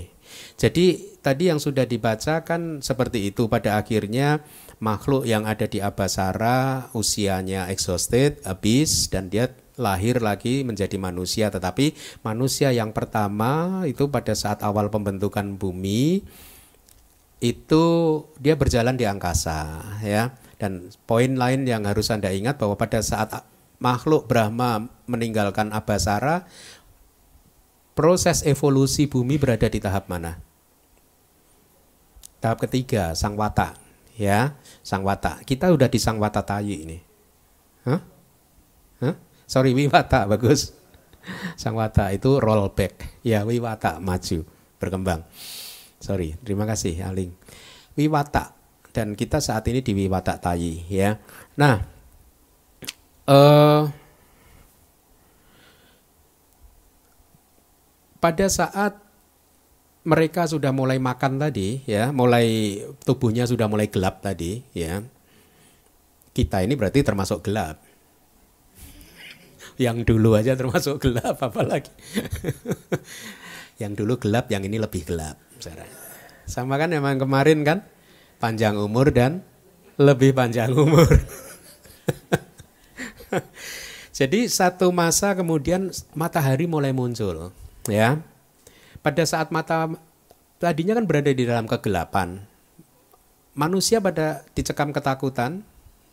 Jadi 0.61 1.17
tadi 1.25 1.49
yang 1.49 1.57
sudah 1.57 1.89
dibaca 1.89 2.45
kan 2.45 2.85
seperti 2.85 3.33
itu 3.33 3.49
pada 3.49 3.81
akhirnya 3.81 4.45
makhluk 4.79 5.25
yang 5.25 5.49
ada 5.49 5.65
di 5.65 5.81
Abasara 5.81 6.93
usianya 6.93 7.73
exhausted, 7.73 8.45
habis 8.45 9.09
dan 9.09 9.33
dia 9.33 9.57
lahir 9.79 10.21
lagi 10.21 10.67
menjadi 10.67 10.99
manusia 10.99 11.49
tetapi 11.55 11.95
manusia 12.27 12.75
yang 12.75 12.91
pertama 12.91 13.83
itu 13.87 14.11
pada 14.11 14.35
saat 14.35 14.61
awal 14.67 14.91
pembentukan 14.91 15.55
bumi 15.55 16.27
itu 17.39 17.85
dia 18.43 18.59
berjalan 18.59 18.99
di 18.99 19.07
angkasa 19.07 19.79
ya 20.03 20.35
dan 20.59 20.91
poin 21.07 21.39
lain 21.39 21.63
yang 21.63 21.87
harus 21.87 22.11
Anda 22.11 22.35
ingat 22.35 22.59
bahwa 22.59 22.75
pada 22.75 22.99
saat 22.99 23.31
makhluk 23.79 24.27
Brahma 24.27 24.91
meninggalkan 25.07 25.71
Abasara 25.71 26.51
proses 27.95 28.43
evolusi 28.47 29.07
bumi 29.07 29.39
berada 29.39 29.67
di 29.71 29.79
tahap 29.79 30.11
mana? 30.11 30.39
Tahap 32.39 32.63
ketiga, 32.63 33.15
sang 33.19 33.35
wata. 33.35 33.75
Ya, 34.15 34.55
sang 34.87 35.03
wata. 35.03 35.43
Kita 35.43 35.71
udah 35.71 35.91
di 35.91 35.99
sang 35.99 36.23
wata 36.23 36.43
tayi 36.43 36.87
ini. 36.87 36.99
Hah? 37.87 38.03
Hah? 39.03 39.15
Sorry, 39.47 39.75
wiwata 39.75 40.27
bagus. 40.31 40.75
Sang 41.59 41.75
wata 41.75 42.15
itu 42.15 42.39
roll 42.39 42.71
back. 42.71 43.23
Ya, 43.27 43.43
wiwata 43.43 43.99
maju, 43.99 44.47
berkembang. 44.79 45.27
Sorry, 45.99 46.39
terima 46.47 46.65
kasih 46.65 47.03
Aling. 47.03 47.35
Wiwata 47.99 48.55
dan 48.95 49.15
kita 49.15 49.43
saat 49.43 49.67
ini 49.71 49.83
di 49.83 49.93
wiwata 49.95 50.39
tayi 50.39 50.83
ya. 50.91 51.19
Nah, 51.59 51.83
uh, 53.31 53.83
pada 58.19 58.47
saat 58.51 58.99
mereka 60.07 60.49
sudah 60.49 60.73
mulai 60.73 60.97
makan 60.99 61.39
tadi 61.39 61.83
ya, 61.85 62.15
mulai 62.15 62.79
tubuhnya 63.05 63.45
sudah 63.45 63.67
mulai 63.71 63.91
gelap 63.91 64.23
tadi 64.25 64.63
ya. 64.73 65.03
Kita 66.33 66.63
ini 66.63 66.79
berarti 66.79 67.03
termasuk 67.03 67.43
gelap 67.43 67.89
yang 69.79 70.03
dulu 70.03 70.35
aja 70.35 70.59
termasuk 70.59 70.99
gelap 70.99 71.39
apalagi 71.39 71.91
yang 73.79 73.95
dulu 73.95 74.19
gelap 74.19 74.51
yang 74.51 74.67
ini 74.67 74.77
lebih 74.83 75.07
gelap 75.07 75.39
sama 76.49 76.81
kan 76.81 76.89
emang 76.97 77.21
kemarin 77.21 77.61
kan? 77.61 77.85
Panjang 78.41 78.81
umur 78.81 79.13
dan 79.13 79.45
lebih 80.01 80.33
panjang 80.33 80.73
umur. 80.73 81.13
Jadi 84.19 84.49
satu 84.49 84.89
masa 84.89 85.37
kemudian 85.37 85.93
matahari 86.17 86.65
mulai 86.65 86.97
muncul 86.97 87.53
ya. 87.85 88.17
Pada 89.05 89.23
saat 89.29 89.53
mata 89.53 89.93
tadinya 90.57 90.97
kan 90.97 91.05
berada 91.05 91.29
di 91.29 91.45
dalam 91.45 91.69
kegelapan. 91.69 92.41
Manusia 93.53 94.01
pada 94.01 94.41
dicekam 94.57 94.97
ketakutan 94.97 95.61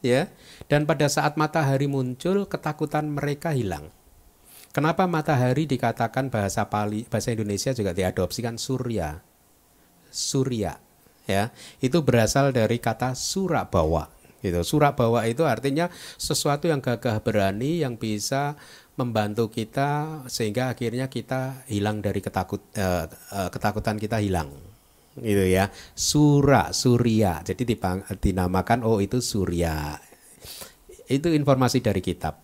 ya. 0.03 0.27
Dan 0.67 0.83
pada 0.83 1.07
saat 1.07 1.39
matahari 1.39 1.87
muncul, 1.87 2.43
ketakutan 2.43 3.07
mereka 3.07 3.55
hilang. 3.55 3.87
Kenapa 4.75 5.07
matahari 5.07 5.63
dikatakan 5.63 6.27
bahasa 6.27 6.67
Pali, 6.67 7.07
bahasa 7.07 7.31
Indonesia 7.31 7.71
juga 7.71 7.95
diadopsikan 7.95 8.59
surya. 8.59 9.23
Surya, 10.11 10.75
ya. 11.23 11.55
Itu 11.79 12.03
berasal 12.03 12.51
dari 12.51 12.83
kata 12.83 13.15
surabawa. 13.15 14.11
Gitu. 14.43 14.59
Surabawa 14.67 15.31
itu 15.31 15.47
artinya 15.47 15.87
sesuatu 16.19 16.67
yang 16.67 16.83
gagah 16.83 17.23
berani 17.23 17.87
yang 17.87 17.95
bisa 17.95 18.59
membantu 18.99 19.47
kita 19.47 20.23
sehingga 20.27 20.75
akhirnya 20.75 21.07
kita 21.07 21.63
hilang 21.71 22.03
dari 22.03 22.19
ketakut 22.19 22.59
uh, 22.75 23.07
uh, 23.07 23.49
ketakutan 23.51 23.95
kita 23.99 24.23
hilang 24.23 24.51
gitu 25.15 25.47
ya 25.47 25.71
sura 25.95 26.75
surya 26.75 27.39
jadi 27.43 27.63
dinamakan 28.19 28.83
oh 28.83 28.99
itu 28.99 29.23
surya 29.23 29.95
itu 31.07 31.27
informasi 31.31 31.79
dari 31.79 32.03
kitab 32.03 32.43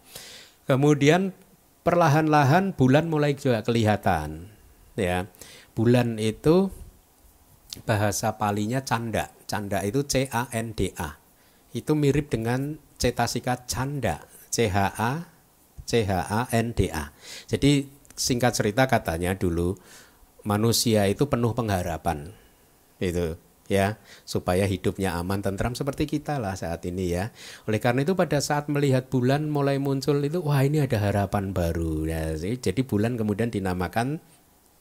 kemudian 0.67 1.35
perlahan-lahan 1.81 2.77
bulan 2.77 3.09
mulai 3.09 3.37
juga 3.37 3.65
kelihatan 3.65 4.49
ya. 4.97 5.29
Bulan 5.71 6.19
itu 6.19 6.69
bahasa 7.87 8.35
palinya 8.35 8.83
canda. 8.83 9.31
Canda 9.47 9.83
itu 9.83 10.03
C 10.03 10.27
A 10.31 10.47
N 10.51 10.75
D 10.75 10.91
A. 10.99 11.17
Itu 11.71 11.95
mirip 11.95 12.27
dengan 12.31 12.75
cetasika 12.99 13.63
canda. 13.65 14.27
C 14.51 14.67
H 14.67 14.77
A 14.99 15.11
C 15.87 16.03
H 16.03 16.11
A 16.27 16.41
N 16.51 16.75
D 16.75 16.91
A. 16.91 17.15
Jadi 17.47 17.87
singkat 18.15 18.53
cerita 18.53 18.85
katanya 18.85 19.33
dulu 19.33 19.79
manusia 20.43 21.07
itu 21.07 21.31
penuh 21.31 21.55
pengharapan. 21.55 22.35
Itu 22.99 23.39
ya, 23.71 23.95
supaya 24.27 24.67
hidupnya 24.67 25.15
aman 25.15 25.39
tentram 25.39 25.71
seperti 25.71 26.03
kita 26.03 26.43
lah 26.43 26.59
saat 26.59 26.83
ini 26.83 27.15
ya. 27.15 27.31
Oleh 27.71 27.79
karena 27.79 28.03
itu 28.03 28.19
pada 28.19 28.43
saat 28.43 28.67
melihat 28.67 29.07
bulan 29.07 29.47
mulai 29.47 29.79
muncul 29.79 30.19
itu 30.19 30.43
wah 30.43 30.59
ini 30.59 30.83
ada 30.83 30.99
harapan 30.99 31.55
baru. 31.55 32.03
Ya, 32.03 32.35
jadi 32.35 32.83
bulan 32.83 33.15
kemudian 33.15 33.47
dinamakan 33.47 34.19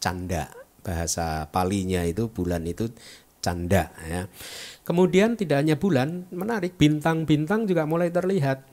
canda. 0.02 0.50
Bahasa 0.82 1.46
palinya 1.54 2.02
itu 2.02 2.26
bulan 2.34 2.66
itu 2.66 2.90
canda 3.38 3.94
ya. 4.02 4.26
Kemudian 4.82 5.38
tidak 5.38 5.62
hanya 5.62 5.78
bulan, 5.78 6.26
menarik 6.34 6.74
bintang-bintang 6.74 7.70
juga 7.70 7.86
mulai 7.86 8.10
terlihat. 8.10 8.66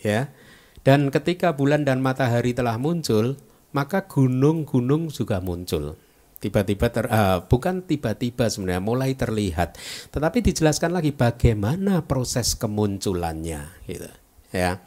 Ya. 0.00 0.32
Dan 0.80 1.12
ketika 1.12 1.52
bulan 1.52 1.84
dan 1.84 2.00
matahari 2.00 2.56
telah 2.56 2.80
muncul, 2.80 3.36
maka 3.76 4.08
gunung-gunung 4.08 5.12
juga 5.12 5.44
muncul 5.44 6.00
tiba-tiba 6.40 6.88
ter 6.88 7.04
uh, 7.06 7.44
bukan 7.44 7.84
tiba-tiba 7.84 8.48
sebenarnya 8.48 8.82
mulai 8.82 9.12
terlihat. 9.12 9.76
Tetapi 10.10 10.40
dijelaskan 10.40 10.96
lagi 10.96 11.12
bagaimana 11.12 12.08
proses 12.08 12.56
kemunculannya 12.56 13.84
gitu 13.84 14.08
ya. 14.50 14.80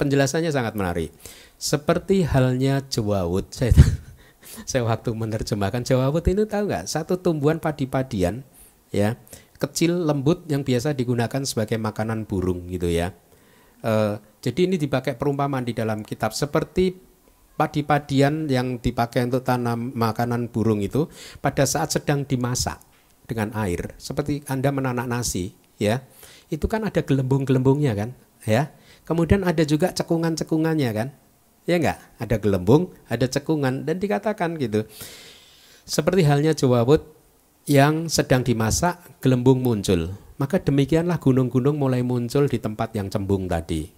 Penjelasannya 0.00 0.50
sangat 0.50 0.74
menarik. 0.76 1.12
Seperti 1.56 2.24
halnya 2.24 2.84
jawawut 2.88 3.52
saya 3.52 3.76
saya 4.68 4.82
waktu 4.88 5.12
menerjemahkan 5.12 5.84
jawawut 5.84 6.24
ini 6.26 6.48
tahu 6.48 6.72
nggak? 6.72 6.88
Satu 6.88 7.20
tumbuhan 7.20 7.60
padi-padian 7.60 8.40
ya 8.90 9.20
kecil 9.56 10.04
lembut 10.04 10.44
yang 10.48 10.64
biasa 10.64 10.92
digunakan 10.92 11.44
sebagai 11.44 11.76
makanan 11.80 12.24
burung 12.28 12.68
gitu 12.68 12.88
ya. 12.88 13.12
Uh, 13.84 14.20
jadi 14.40 14.68
ini 14.68 14.76
dipakai 14.80 15.16
perumpamaan 15.20 15.64
di 15.64 15.76
dalam 15.76 16.00
kitab. 16.00 16.32
Seperti 16.32 17.05
padi-padian 17.56 18.46
yang 18.52 18.76
dipakai 18.78 19.24
untuk 19.24 19.42
tanam 19.42 19.90
makanan 19.96 20.52
burung 20.52 20.84
itu 20.84 21.08
pada 21.40 21.64
saat 21.64 21.90
sedang 21.90 22.28
dimasak 22.28 22.78
dengan 23.26 23.50
air 23.56 23.96
seperti 23.96 24.44
Anda 24.46 24.70
menanak 24.70 25.08
nasi 25.08 25.56
ya 25.80 26.04
itu 26.52 26.68
kan 26.70 26.86
ada 26.86 27.02
gelembung-gelembungnya 27.02 27.96
kan 27.98 28.14
ya. 28.46 28.70
Kemudian 29.06 29.46
ada 29.46 29.62
juga 29.62 29.94
cekungan-cekungannya 29.94 30.90
kan 30.94 31.08
ya 31.66 31.78
enggak? 31.78 31.98
Ada 32.22 32.36
gelembung 32.38 32.94
ada 33.10 33.26
cekungan 33.26 33.82
dan 33.82 33.96
dikatakan 33.98 34.58
gitu. 34.60 34.86
Seperti 35.86 36.26
halnya 36.26 36.54
jawabut 36.54 37.06
yang 37.66 38.10
sedang 38.10 38.46
dimasak 38.46 38.98
gelembung 39.22 39.62
muncul. 39.62 40.14
Maka 40.36 40.60
demikianlah 40.60 41.16
gunung-gunung 41.16 41.80
mulai 41.80 42.04
muncul 42.04 42.44
di 42.44 42.60
tempat 42.60 42.92
yang 42.92 43.08
cembung 43.08 43.48
tadi 43.48 43.95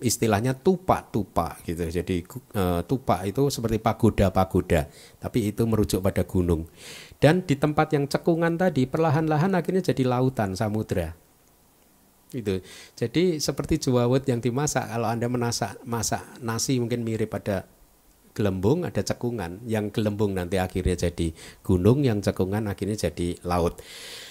istilahnya 0.00 0.54
tupa-tupa 0.54 1.58
gitu. 1.66 1.82
Jadi 1.90 2.22
uh, 2.54 2.80
tupa 2.86 3.26
itu 3.26 3.50
seperti 3.50 3.82
pagoda-pagoda, 3.82 4.86
tapi 5.18 5.50
itu 5.50 5.66
merujuk 5.66 5.98
pada 6.00 6.22
gunung. 6.22 6.70
Dan 7.18 7.42
di 7.42 7.58
tempat 7.58 7.90
yang 7.94 8.06
cekungan 8.06 8.54
tadi 8.58 8.86
perlahan-lahan 8.86 9.58
akhirnya 9.58 9.82
jadi 9.82 10.06
lautan 10.06 10.54
samudra. 10.54 11.14
Itu. 12.32 12.64
Jadi 12.96 13.42
seperti 13.42 13.76
juwawut 13.76 14.24
yang 14.24 14.40
dimasak 14.40 14.88
kalau 14.88 15.10
Anda 15.10 15.28
menasak 15.28 15.84
masak 15.84 16.24
nasi 16.40 16.80
mungkin 16.80 17.04
mirip 17.04 17.28
pada 17.28 17.68
gelembung 18.32 18.88
ada 18.88 19.04
cekungan 19.04 19.60
yang 19.68 19.92
gelembung 19.92 20.32
nanti 20.32 20.56
akhirnya 20.56 20.96
jadi 20.96 21.36
gunung 21.60 22.00
yang 22.00 22.24
cekungan 22.24 22.64
akhirnya 22.64 22.96
jadi 23.12 23.36
laut. 23.44 23.84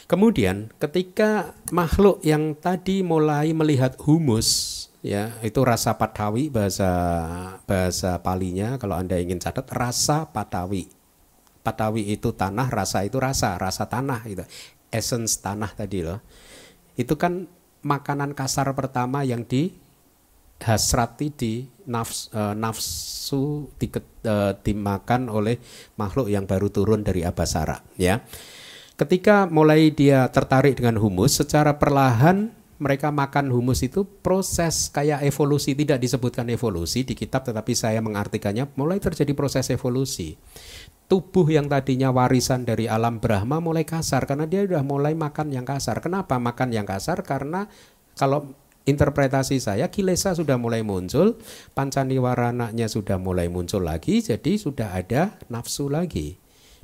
Kemudian 0.10 0.74
ketika 0.82 1.54
makhluk 1.70 2.20
yang 2.26 2.58
tadi 2.58 3.06
mulai 3.06 3.54
melihat 3.54 3.96
humus 4.02 4.81
ya 5.02 5.34
itu 5.42 5.60
rasa 5.66 5.98
patawi 5.98 6.54
bahasa 6.54 6.90
bahasa 7.66 8.22
palinya 8.22 8.78
kalau 8.78 8.98
anda 8.98 9.18
ingin 9.18 9.42
catat 9.42 9.66
rasa 9.74 10.30
patawi 10.30 10.90
patawi 11.66 12.14
itu 12.14 12.34
tanah 12.34 12.70
rasa 12.70 13.06
itu 13.06 13.18
rasa 13.18 13.58
rasa 13.58 13.90
tanah 13.90 14.22
itu 14.30 14.46
essence 14.92 15.40
tanah 15.40 15.72
tadi 15.74 16.04
loh. 16.04 16.20
Itu 17.00 17.16
kan 17.16 17.48
makanan 17.82 18.36
kasar 18.36 18.70
pertama 18.76 19.24
yang 19.26 19.48
di 19.48 19.74
hasrati 20.62 21.34
di 21.34 21.66
nafs, 21.90 22.30
uh, 22.38 22.54
nafsu 22.54 23.74
di, 23.82 23.90
uh, 23.90 24.54
dimakan 24.62 25.32
oleh 25.34 25.58
makhluk 25.98 26.30
yang 26.30 26.46
baru 26.46 26.70
turun 26.70 27.02
dari 27.02 27.26
abasara 27.26 27.82
ya. 27.98 28.22
Ketika 28.94 29.50
mulai 29.50 29.90
dia 29.90 30.30
tertarik 30.30 30.78
dengan 30.78 31.02
humus 31.02 31.42
secara 31.42 31.82
perlahan 31.82 32.54
mereka 32.82 33.14
makan 33.14 33.54
humus 33.54 33.86
itu 33.86 34.02
proses 34.26 34.90
kayak 34.90 35.22
evolusi 35.22 35.78
tidak 35.78 36.02
disebutkan 36.02 36.50
evolusi 36.50 37.06
di 37.06 37.14
kitab 37.14 37.46
tetapi 37.46 37.78
saya 37.78 38.02
mengartikannya 38.02 38.74
mulai 38.74 38.98
terjadi 38.98 39.38
proses 39.38 39.70
evolusi. 39.70 40.34
Tubuh 41.06 41.46
yang 41.46 41.70
tadinya 41.70 42.10
warisan 42.10 42.66
dari 42.66 42.90
alam 42.90 43.22
Brahma 43.22 43.62
mulai 43.62 43.86
kasar 43.86 44.26
karena 44.26 44.50
dia 44.50 44.66
sudah 44.66 44.82
mulai 44.82 45.14
makan 45.14 45.54
yang 45.54 45.68
kasar. 45.68 46.02
Kenapa 46.02 46.42
makan 46.42 46.74
yang 46.74 46.88
kasar? 46.90 47.22
Karena 47.22 47.70
kalau 48.18 48.50
interpretasi 48.90 49.62
saya 49.62 49.94
kilesa 49.94 50.34
sudah 50.34 50.58
mulai 50.58 50.82
muncul 50.82 51.38
pancaniwarananya 51.78 52.90
sudah 52.90 53.22
mulai 53.22 53.46
muncul 53.46 53.86
lagi 53.86 54.26
jadi 54.26 54.58
sudah 54.58 54.98
ada 54.98 55.38
nafsu 55.54 55.86
lagi 55.86 56.42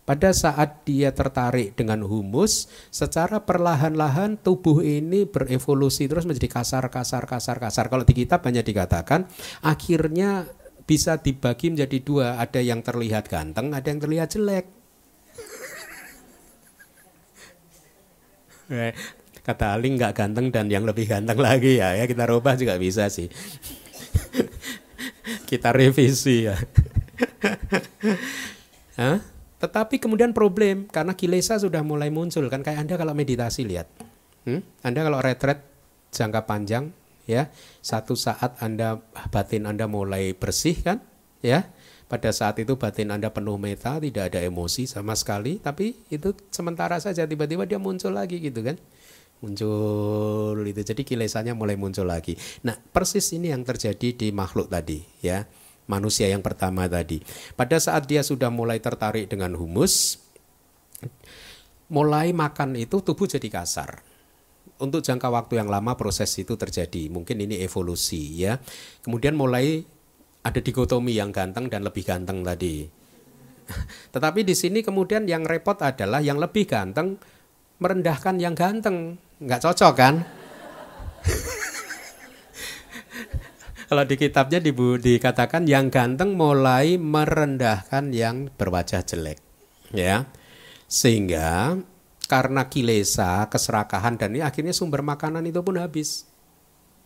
pada 0.08 0.32
saat 0.32 0.88
dia 0.88 1.12
tertarik 1.12 1.76
dengan 1.76 2.00
humus, 2.08 2.72
secara 2.88 3.44
perlahan-lahan 3.44 4.40
tubuh 4.40 4.80
ini 4.80 5.28
berevolusi 5.28 6.08
terus 6.08 6.24
menjadi 6.24 6.48
kasar, 6.48 6.88
kasar, 6.88 7.28
kasar, 7.28 7.60
kasar. 7.60 7.92
Kalau 7.92 8.08
di 8.08 8.16
kitab 8.16 8.40
banyak 8.40 8.64
dikatakan, 8.64 9.28
akhirnya 9.60 10.48
bisa 10.88 11.20
dibagi 11.20 11.76
menjadi 11.76 12.00
dua. 12.00 12.40
Ada 12.40 12.64
yang 12.64 12.80
terlihat 12.80 13.28
ganteng, 13.28 13.76
ada 13.76 13.84
yang 13.84 14.00
terlihat 14.00 14.32
jelek. 14.32 14.66
Eh, 18.68 18.92
kata 19.48 19.80
Ali 19.80 19.96
nggak 19.96 20.12
ganteng 20.12 20.52
dan 20.52 20.68
yang 20.68 20.84
lebih 20.84 21.08
ganteng 21.08 21.40
lagi 21.40 21.80
ya, 21.80 21.96
ya 21.96 22.04
kita 22.04 22.28
rubah 22.28 22.60
juga 22.60 22.76
bisa 22.76 23.08
sih. 23.08 23.32
kita 25.52 25.72
revisi 25.72 26.52
ya. 26.52 26.60
Hah? 29.00 29.37
Tetapi 29.58 29.98
kemudian 29.98 30.38
problem 30.38 30.86
karena 30.90 31.18
kilesa 31.18 31.58
sudah 31.58 31.82
mulai 31.82 32.14
muncul 32.14 32.46
kan 32.48 32.62
kayak 32.62 32.86
Anda 32.86 32.96
kalau 32.96 33.18
meditasi 33.18 33.66
lihat. 33.66 33.90
Hmm? 34.46 34.62
Anda 34.86 35.02
kalau 35.02 35.20
retret 35.20 35.66
jangka 36.14 36.46
panjang 36.46 36.94
ya, 37.26 37.50
satu 37.82 38.14
saat 38.14 38.58
Anda 38.62 39.02
batin 39.34 39.66
Anda 39.66 39.90
mulai 39.90 40.38
bersih 40.38 40.78
kan? 40.86 41.02
Ya. 41.42 41.70
Pada 42.08 42.32
saat 42.32 42.56
itu 42.64 42.80
batin 42.80 43.12
Anda 43.12 43.36
penuh 43.36 43.60
meta, 43.60 44.00
tidak 44.00 44.32
ada 44.32 44.40
emosi 44.40 44.88
sama 44.88 45.12
sekali, 45.12 45.60
tapi 45.60 45.92
itu 46.08 46.32
sementara 46.56 46.96
saja 47.04 47.28
tiba-tiba 47.28 47.68
dia 47.68 47.76
muncul 47.76 48.16
lagi 48.16 48.40
gitu 48.40 48.64
kan 48.64 48.80
muncul 49.42 50.58
itu 50.66 50.82
jadi 50.82 51.02
kilesanya 51.06 51.54
mulai 51.54 51.78
muncul 51.78 52.10
lagi 52.10 52.34
nah 52.66 52.74
persis 52.74 53.30
ini 53.38 53.54
yang 53.54 53.62
terjadi 53.62 54.18
di 54.18 54.28
makhluk 54.34 54.70
tadi 54.70 55.06
ya 55.22 55.46
manusia 55.88 56.30
yang 56.30 56.44
pertama 56.44 56.86
tadi. 56.86 57.24
Pada 57.56 57.80
saat 57.80 58.06
dia 58.06 58.22
sudah 58.22 58.52
mulai 58.52 58.78
tertarik 58.84 59.32
dengan 59.32 59.56
humus, 59.56 60.20
mulai 61.88 62.36
makan 62.36 62.76
itu 62.76 63.02
tubuh 63.02 63.26
jadi 63.26 63.48
kasar. 63.48 64.04
Untuk 64.78 65.02
jangka 65.02 65.34
waktu 65.34 65.58
yang 65.58 65.74
lama 65.74 65.98
proses 65.98 66.30
itu 66.38 66.54
terjadi. 66.54 67.10
Mungkin 67.10 67.42
ini 67.42 67.66
evolusi 67.66 68.46
ya. 68.46 68.62
Kemudian 69.02 69.34
mulai 69.34 69.82
ada 70.46 70.60
dikotomi 70.62 71.18
yang 71.18 71.34
ganteng 71.34 71.66
dan 71.66 71.82
lebih 71.82 72.06
ganteng 72.06 72.46
tadi. 72.46 72.86
Tetapi 74.14 74.46
di 74.46 74.54
sini 74.54 74.86
kemudian 74.86 75.26
yang 75.26 75.50
repot 75.50 75.82
adalah 75.82 76.22
yang 76.22 76.38
lebih 76.38 76.70
ganteng 76.70 77.18
merendahkan 77.82 78.38
yang 78.38 78.54
ganteng. 78.54 79.18
Nggak 79.42 79.66
cocok 79.66 79.94
kan? 79.98 80.16
Kalau 83.88 84.04
di 84.04 84.20
kitabnya 84.20 84.60
dibu, 84.60 85.00
dikatakan 85.00 85.64
yang 85.64 85.88
ganteng 85.88 86.36
mulai 86.36 87.00
merendahkan 87.00 88.12
yang 88.12 88.52
berwajah 88.60 89.00
jelek. 89.08 89.40
Ya. 89.96 90.28
Sehingga 90.92 91.80
karena 92.28 92.68
kilesa, 92.68 93.48
keserakahan 93.48 94.20
dan 94.20 94.36
ini 94.36 94.44
akhirnya 94.44 94.76
sumber 94.76 95.00
makanan 95.00 95.48
itu 95.48 95.64
pun 95.64 95.80
habis. 95.80 96.28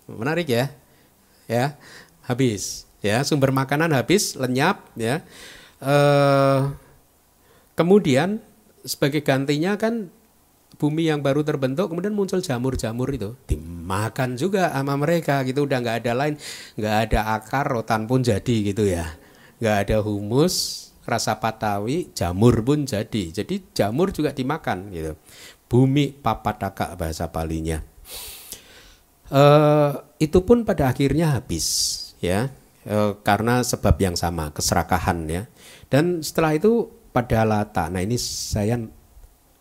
Menarik 0.10 0.50
ya? 0.50 0.74
Ya, 1.46 1.78
habis. 2.26 2.90
Ya, 3.06 3.22
sumber 3.22 3.54
makanan 3.54 3.94
habis, 3.94 4.34
lenyap 4.34 4.82
ya. 4.98 5.22
Eh, 5.82 6.60
kemudian 7.78 8.42
sebagai 8.86 9.22
gantinya 9.22 9.78
kan 9.78 10.10
bumi 10.78 11.10
yang 11.10 11.22
baru 11.22 11.46
terbentuk 11.46 11.94
kemudian 11.94 12.18
muncul 12.18 12.42
jamur-jamur 12.42 13.10
itu 13.14 13.38
dimakan 13.92 14.40
juga 14.40 14.72
sama 14.72 14.96
mereka 14.96 15.44
gitu. 15.44 15.68
Udah 15.68 15.84
nggak 15.84 16.08
ada 16.08 16.14
lain 16.16 16.40
nggak 16.80 16.96
ada 17.12 17.20
akar 17.36 17.68
rotan 17.68 18.08
pun 18.08 18.24
jadi 18.24 18.56
gitu 18.72 18.88
ya. 18.88 19.20
Nggak 19.60 19.78
ada 19.84 19.98
humus 20.00 20.88
rasa 21.04 21.36
patawi 21.44 22.16
jamur 22.16 22.64
pun 22.64 22.88
jadi. 22.88 23.36
Jadi 23.36 23.76
jamur 23.76 24.16
juga 24.16 24.32
dimakan 24.32 24.96
gitu. 24.96 25.20
Bumi 25.68 26.16
papataka 26.16 26.96
bahasa 26.96 27.28
palinya 27.28 27.92
e, 29.32 29.44
itu 30.20 30.40
pun 30.44 30.68
pada 30.68 30.92
akhirnya 30.92 31.40
habis 31.40 31.66
ya. 32.20 32.52
E, 32.84 33.16
karena 33.24 33.64
sebab 33.64 33.96
yang 33.98 34.16
sama 34.20 34.52
keserakahan 34.52 35.26
ya. 35.32 35.44
Dan 35.88 36.20
setelah 36.20 36.56
itu 36.56 36.92
pada 37.16 37.48
lata. 37.48 37.88
Nah 37.88 38.04
ini 38.04 38.20
saya 38.20 38.80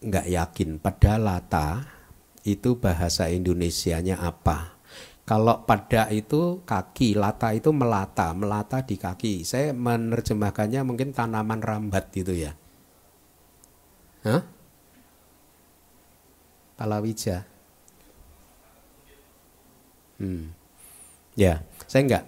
nggak 0.03 0.27
yakin. 0.27 0.83
Pada 0.83 1.17
lata 1.17 2.00
itu 2.45 2.79
bahasa 2.79 3.29
Indonesianya 3.29 4.21
apa. 4.21 4.81
Kalau 5.29 5.63
pada 5.63 6.11
itu 6.11 6.59
kaki, 6.67 7.15
lata 7.15 7.55
itu 7.55 7.71
melata, 7.71 8.35
melata 8.35 8.83
di 8.83 8.99
kaki. 8.99 9.47
Saya 9.47 9.71
menerjemahkannya 9.71 10.83
mungkin 10.83 11.15
tanaman 11.15 11.63
rambat 11.63 12.11
gitu 12.11 12.35
ya. 12.35 12.59
Hah? 14.27 14.43
Palawija. 16.75 17.47
Hmm. 20.19 20.53
Ya, 21.39 21.63
saya 21.87 22.03
enggak 22.05 22.25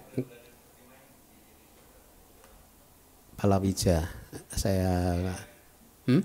palawija. 3.43 4.07
Saya 4.55 5.19
hmm? 6.07 6.23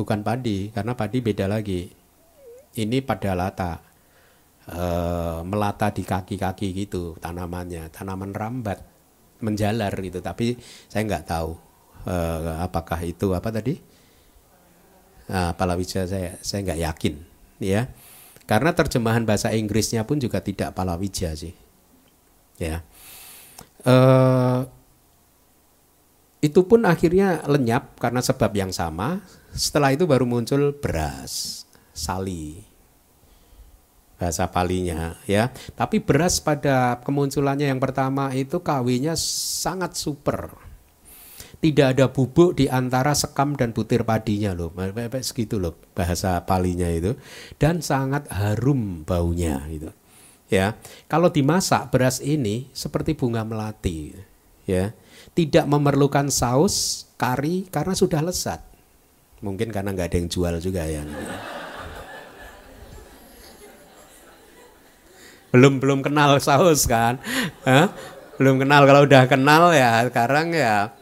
Bukan 0.00 0.24
padi, 0.24 0.72
karena 0.72 0.96
padi 0.96 1.20
beda 1.20 1.44
lagi. 1.44 1.92
Ini 2.72 3.04
pada 3.04 3.36
lata. 3.36 3.84
E, 4.64 4.80
melata 5.44 5.92
di 5.92 6.00
kaki-kaki 6.00 6.72
gitu 6.72 7.20
tanamannya, 7.20 7.92
tanaman 7.92 8.32
rambat, 8.32 8.80
menjalar 9.44 9.92
gitu. 10.00 10.24
Tapi 10.24 10.56
saya 10.88 11.04
nggak 11.04 11.24
tahu 11.28 11.52
e, 12.08 12.16
apakah 12.64 13.04
itu 13.04 13.36
apa 13.36 13.52
tadi? 13.52 13.76
Nah, 15.28 15.52
palawija 15.52 16.08
saya 16.08 16.40
saya 16.40 16.64
nggak 16.64 16.80
yakin, 16.80 17.14
ya. 17.60 17.92
Karena 18.48 18.74
terjemahan 18.74 19.22
bahasa 19.22 19.54
Inggrisnya 19.54 20.02
pun 20.02 20.18
juga 20.18 20.42
tidak 20.42 20.74
palawija 20.74 21.38
sih. 21.38 21.54
Ya. 22.58 22.82
Uh, 23.86 24.66
itu 26.42 26.60
pun 26.66 26.82
akhirnya 26.82 27.46
lenyap 27.46 27.94
karena 28.02 28.18
sebab 28.18 28.50
yang 28.58 28.74
sama. 28.74 29.22
Setelah 29.50 29.94
itu 29.94 30.06
baru 30.06 30.24
muncul 30.26 30.74
beras, 30.78 31.64
sali. 31.92 32.62
Bahasa 34.20 34.48
palinya 34.52 35.16
ya. 35.24 35.48
Tapi 35.74 36.04
beras 36.04 36.44
pada 36.44 37.00
kemunculannya 37.00 37.72
yang 37.72 37.80
pertama 37.80 38.30
itu 38.36 38.60
kawinnya 38.60 39.16
sangat 39.16 39.96
super 39.96 40.70
tidak 41.60 41.86
ada 41.96 42.06
bubuk 42.08 42.56
di 42.56 42.72
antara 42.72 43.12
sekam 43.12 43.52
dan 43.52 43.76
butir 43.76 44.02
padinya 44.02 44.56
loh. 44.56 44.72
Segitu 45.20 45.60
loh 45.60 45.76
bahasa 45.92 46.40
palinya 46.48 46.88
itu. 46.88 47.14
Dan 47.60 47.84
sangat 47.84 48.32
harum 48.32 49.04
baunya 49.04 49.60
itu. 49.68 49.92
Ya, 50.50 50.74
kalau 51.06 51.30
dimasak 51.30 51.94
beras 51.94 52.18
ini 52.18 52.66
seperti 52.74 53.14
bunga 53.14 53.46
melati, 53.46 54.10
ya, 54.66 54.90
tidak 55.30 55.62
memerlukan 55.70 56.26
saus, 56.26 57.06
kari 57.14 57.70
karena 57.70 57.94
sudah 57.94 58.18
lesat. 58.18 58.58
Mungkin 59.40 59.72
karena 59.72 59.96
nggak 59.96 60.08
ada 60.12 60.16
yang 60.20 60.28
jual 60.28 60.54
juga 60.60 60.84
ya. 60.84 61.04
belum 65.50 65.82
belum 65.82 66.06
kenal 66.06 66.38
saus 66.38 66.86
kan, 66.86 67.18
Hah? 67.66 67.90
belum 68.38 68.62
kenal 68.62 68.86
kalau 68.86 69.02
udah 69.02 69.26
kenal 69.26 69.74
ya 69.74 70.06
sekarang 70.06 70.54
ya 70.54 70.94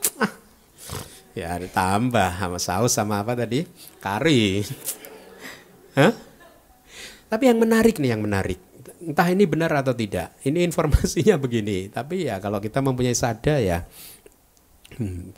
Ya 1.38 1.54
ditambah 1.54 2.34
sama 2.34 2.58
saus 2.58 2.90
sama 2.98 3.22
apa 3.22 3.38
tadi? 3.38 3.62
Kari. 4.02 4.66
Hah? 5.94 6.10
Tapi 7.30 7.44
yang 7.46 7.62
menarik 7.62 8.02
nih 8.02 8.10
yang 8.10 8.26
menarik. 8.26 8.58
Entah 8.98 9.30
ini 9.30 9.46
benar 9.46 9.70
atau 9.70 9.94
tidak. 9.94 10.34
Ini 10.42 10.66
informasinya 10.66 11.38
begini. 11.46 11.94
Tapi 11.94 12.26
ya 12.26 12.42
kalau 12.42 12.58
kita 12.58 12.82
mempunyai 12.82 13.14
sada 13.14 13.54
ya. 13.62 13.86
Hmm. 14.98 15.30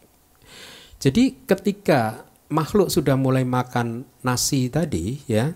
Jadi 0.97 1.45
ketika 1.45 2.25
makhluk 2.51 2.91
sudah 2.93 3.17
mulai 3.17 3.47
makan 3.47 4.05
nasi 4.27 4.69
tadi 4.69 5.23
ya. 5.25 5.55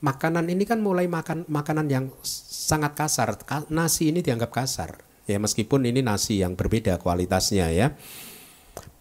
Makanan 0.00 0.48
ini 0.48 0.64
kan 0.64 0.80
mulai 0.80 1.04
makan 1.06 1.44
makanan 1.46 1.86
yang 1.92 2.08
sangat 2.24 2.96
kasar. 2.96 3.36
Nasi 3.68 4.08
ini 4.08 4.24
dianggap 4.24 4.48
kasar. 4.48 5.04
Ya 5.28 5.36
meskipun 5.36 5.84
ini 5.84 6.00
nasi 6.00 6.40
yang 6.40 6.56
berbeda 6.56 6.98
kualitasnya 6.98 7.70
ya 7.70 7.94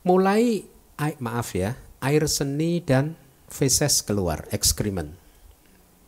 mulai 0.07 0.63
maaf 1.19 1.51
ya 1.55 1.75
air 1.99 2.23
seni 2.31 2.79
dan 2.79 3.19
feses 3.51 3.99
keluar 3.99 4.47
ekskremen 4.47 5.11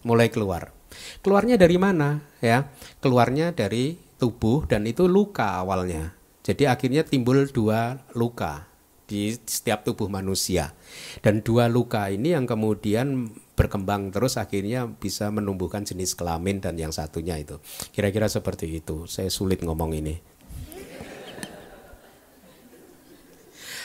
mulai 0.08 0.32
keluar 0.32 0.72
keluarnya 1.20 1.60
dari 1.60 1.76
mana 1.76 2.24
ya 2.40 2.72
keluarnya 3.04 3.52
dari 3.52 4.00
tubuh 4.16 4.64
dan 4.64 4.88
itu 4.88 5.12
luka 5.12 5.60
awalnya 5.60 6.16
jadi 6.40 6.72
akhirnya 6.72 7.04
timbul 7.04 7.44
dua 7.52 8.00
luka 8.16 8.71
di 9.12 9.36
setiap 9.36 9.84
tubuh 9.84 10.08
manusia. 10.08 10.72
Dan 11.20 11.44
dua 11.44 11.68
luka 11.68 12.08
ini 12.08 12.32
yang 12.32 12.48
kemudian 12.48 13.36
berkembang 13.60 14.16
terus 14.16 14.40
akhirnya 14.40 14.88
bisa 14.88 15.28
menumbuhkan 15.28 15.84
jenis 15.84 16.16
kelamin 16.16 16.64
dan 16.64 16.80
yang 16.80 16.96
satunya 16.96 17.36
itu. 17.36 17.60
Kira-kira 17.92 18.32
seperti 18.32 18.80
itu. 18.80 19.12
Saya 19.12 19.28
sulit 19.28 19.60
ngomong 19.60 19.92
ini. 19.92 20.16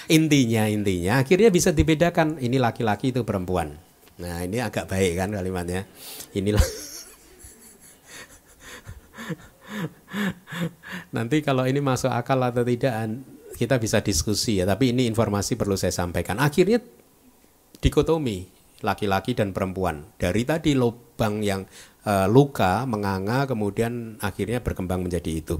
Intinya 0.07 0.71
intinya 0.71 1.19
akhirnya 1.19 1.51
bisa 1.51 1.75
dibedakan. 1.75 2.39
Ini 2.39 2.63
laki-laki 2.63 3.11
itu 3.11 3.27
perempuan. 3.27 3.75
Nah, 4.23 4.47
ini 4.47 4.63
agak 4.63 4.87
baik 4.87 5.19
kan 5.19 5.35
kalimatnya. 5.35 5.83
Inilah 6.31 6.63
Nanti 11.17 11.43
kalau 11.43 11.67
ini 11.67 11.83
masuk 11.83 12.09
akal 12.09 12.39
atau 12.41 12.63
tidak 12.63 12.95
kita 13.57 13.81
bisa 13.81 14.05
diskusi 14.05 14.61
ya, 14.61 14.69
tapi 14.69 14.93
ini 14.93 15.09
informasi 15.09 15.57
perlu 15.57 15.75
saya 15.75 15.93
sampaikan. 15.93 16.39
Akhirnya 16.39 16.79
dikotomi 17.81 18.45
laki-laki 18.85 19.33
dan 19.33 19.57
perempuan. 19.57 20.05
Dari 20.21 20.45
tadi 20.45 20.77
lubang 20.77 21.41
yang 21.41 21.65
uh, 22.05 22.29
luka 22.29 22.85
menganga 22.85 23.49
kemudian 23.49 24.21
akhirnya 24.21 24.61
berkembang 24.61 25.03
menjadi 25.09 25.33
itu. 25.33 25.57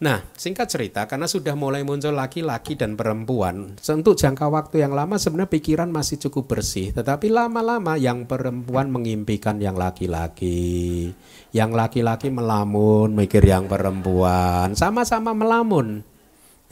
Nah, 0.00 0.24
singkat 0.32 0.72
cerita, 0.72 1.04
karena 1.04 1.28
sudah 1.28 1.52
mulai 1.52 1.84
muncul 1.84 2.16
laki-laki 2.16 2.72
dan 2.72 2.96
perempuan, 2.96 3.76
untuk 3.76 4.16
jangka 4.16 4.48
waktu 4.48 4.80
yang 4.80 4.96
lama 4.96 5.20
sebenarnya 5.20 5.52
pikiran 5.52 5.92
masih 5.92 6.16
cukup 6.16 6.56
bersih, 6.56 6.88
tetapi 6.96 7.28
lama-lama 7.28 8.00
yang 8.00 8.24
perempuan 8.24 8.88
mengimpikan 8.88 9.60
yang 9.60 9.76
laki-laki, 9.76 11.12
yang 11.52 11.76
laki-laki 11.76 12.32
melamun, 12.32 13.12
mikir 13.12 13.44
yang 13.44 13.68
perempuan, 13.68 14.72
sama-sama 14.72 15.36
melamun, 15.36 16.00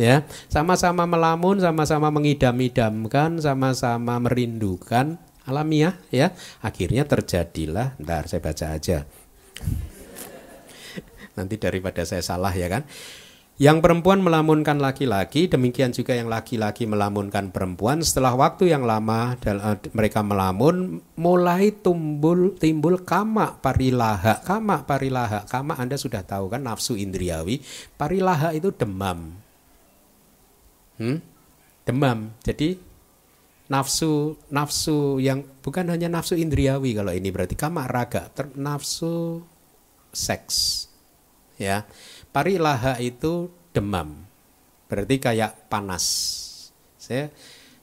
ya, 0.01 0.25
sama-sama 0.49 1.05
melamun, 1.05 1.61
sama-sama 1.61 2.09
mengidam-idamkan, 2.09 3.43
sama-sama 3.43 4.17
merindukan, 4.23 5.19
alamiah, 5.45 5.99
ya, 6.09 6.33
akhirnya 6.65 7.05
terjadilah, 7.05 7.99
ntar 8.01 8.31
saya 8.31 8.41
baca 8.41 8.67
aja 8.79 9.05
nanti 11.39 11.55
daripada 11.55 12.03
saya 12.03 12.19
salah 12.19 12.51
ya 12.51 12.67
kan. 12.67 12.83
Yang 13.59 13.83
perempuan 13.83 14.23
melamunkan 14.23 14.79
laki-laki, 14.79 15.51
demikian 15.51 15.91
juga 15.91 16.15
yang 16.15 16.31
laki-laki 16.31 16.87
melamunkan 16.87 17.51
perempuan. 17.51 17.99
Setelah 18.07 18.39
waktu 18.39 18.71
yang 18.71 18.87
lama 18.87 19.35
eh, 19.35 19.79
mereka 19.91 20.23
melamun, 20.23 21.03
mulai 21.19 21.75
tumbul 21.75 22.55
timbul 22.55 23.03
kama 23.03 23.59
parilaha. 23.59 24.47
Kama 24.47 24.87
parilaha, 24.87 25.43
kama 25.51 25.75
Anda 25.75 25.99
sudah 25.99 26.23
tahu 26.23 26.55
kan 26.55 26.71
nafsu 26.71 26.95
indriawi. 26.95 27.59
Parilaha 27.99 28.55
itu 28.55 28.71
demam. 28.71 29.48
Hmm? 30.99 31.19
Demam. 31.87 32.35
Jadi 32.45 32.77
nafsu 33.69 34.37
nafsu 34.49 35.21
yang 35.21 35.45
bukan 35.61 35.93
hanya 35.93 36.09
nafsu 36.09 36.37
indriawi 36.37 36.97
kalau 36.97 37.13
ini 37.13 37.29
berarti 37.29 37.55
kama 37.57 37.89
raga, 37.89 38.29
nafsu 38.59 39.41
seks 40.13 40.89
ya. 41.57 41.87
Parilaha 42.29 43.01
itu 43.01 43.49
demam. 43.73 44.29
Berarti 44.89 45.17
kayak 45.21 45.69
panas. 45.73 46.05
Saya 47.01 47.33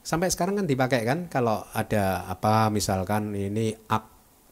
sampai 0.05 0.29
sekarang 0.29 0.61
kan 0.61 0.67
dipakai 0.69 1.01
kan 1.01 1.25
kalau 1.25 1.65
ada 1.73 2.29
apa 2.29 2.69
misalkan 2.69 3.33
ini 3.33 3.73
ak 3.89 4.05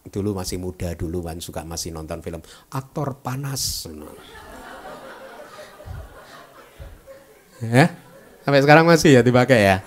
dulu 0.09 0.33
masih 0.33 0.57
muda 0.57 0.97
dulu 0.97 1.21
kan 1.21 1.37
suka 1.39 1.61
masih 1.63 1.93
nonton 1.95 2.19
film 2.19 2.41
aktor 2.73 3.23
panas 3.23 3.87
ya 7.63 8.02
sampai 8.43 8.61
sekarang 8.61 8.85
masih 8.85 9.19
ya 9.19 9.21
dipakai 9.23 9.59
ya 9.59 9.77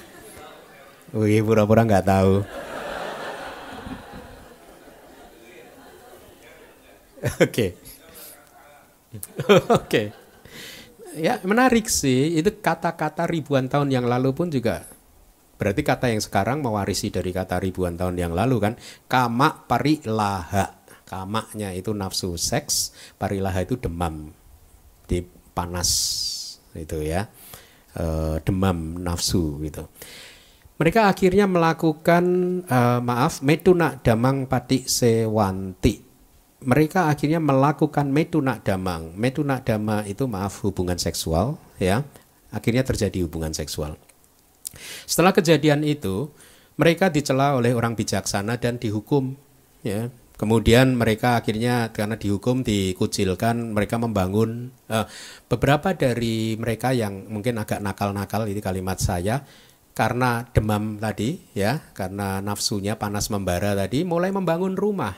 Wih 1.14 1.40
pura-pura 1.40 1.86
nggak 1.86 2.06
tahu 2.08 2.42
oke. 7.46 7.66
Oke. 9.78 10.12
Ya, 11.16 11.40
menarik 11.42 11.88
sih. 11.88 12.36
Itu 12.36 12.60
kata-kata 12.60 13.24
ribuan 13.24 13.72
tahun 13.72 13.88
yang 13.88 14.04
lalu 14.04 14.36
pun 14.36 14.52
juga 14.52 14.84
berarti 15.56 15.80
kata 15.80 16.12
yang 16.12 16.20
sekarang 16.20 16.60
mewarisi 16.60 17.08
dari 17.08 17.32
kata 17.32 17.56
ribuan 17.56 17.96
tahun 17.96 18.20
yang 18.20 18.32
lalu 18.36 18.56
kan. 18.60 18.74
Kama 19.08 19.64
parilaha. 19.64 20.84
Kamaknya 21.06 21.70
itu 21.70 21.94
nafsu 21.94 22.34
seks, 22.34 22.90
parilaha 23.14 23.62
itu 23.62 23.78
demam. 23.78 24.34
Di 25.06 25.22
panas 25.54 25.90
itu 26.74 26.98
ya. 27.00 27.30
Uh, 27.96 28.36
demam 28.44 29.00
nafsu 29.00 29.58
gitu. 29.64 29.88
Mereka 30.76 31.08
akhirnya 31.08 31.48
melakukan 31.48 32.24
uh, 32.68 33.00
maaf 33.00 33.40
metuna 33.40 33.96
damang 34.04 34.44
pati 34.44 34.84
sewanti. 34.84 36.04
Mereka 36.60 37.08
akhirnya 37.08 37.40
melakukan 37.40 38.12
metuna 38.12 38.60
damang. 38.60 39.16
Metuna 39.16 39.64
dama 39.64 40.04
itu 40.04 40.28
maaf 40.28 40.60
hubungan 40.60 41.00
seksual 41.00 41.56
ya. 41.80 42.04
Akhirnya 42.52 42.84
terjadi 42.84 43.24
hubungan 43.24 43.56
seksual. 43.56 43.96
Setelah 45.08 45.32
kejadian 45.32 45.80
itu, 45.80 46.28
mereka 46.76 47.08
dicela 47.08 47.56
oleh 47.56 47.72
orang 47.72 47.96
bijaksana 47.96 48.60
dan 48.60 48.76
dihukum 48.76 49.32
ya. 49.80 50.12
Kemudian 50.36 51.00
mereka 51.00 51.40
akhirnya 51.40 51.96
karena 51.96 52.20
dihukum 52.20 52.60
dikucilkan, 52.60 53.72
mereka 53.72 53.96
membangun 53.96 54.68
uh, 54.92 55.08
beberapa 55.48 55.96
dari 55.96 56.60
mereka 56.60 56.92
yang 56.92 57.24
mungkin 57.32 57.56
agak 57.56 57.80
nakal-nakal 57.80 58.44
ini 58.44 58.60
kalimat 58.60 59.00
saya 59.00 59.40
karena 59.96 60.44
demam 60.52 61.00
tadi 61.00 61.40
ya, 61.56 61.80
karena 61.96 62.44
nafsunya 62.44 63.00
panas 63.00 63.32
membara 63.32 63.72
tadi 63.72 64.04
mulai 64.04 64.28
membangun 64.28 64.76
rumah. 64.76 65.16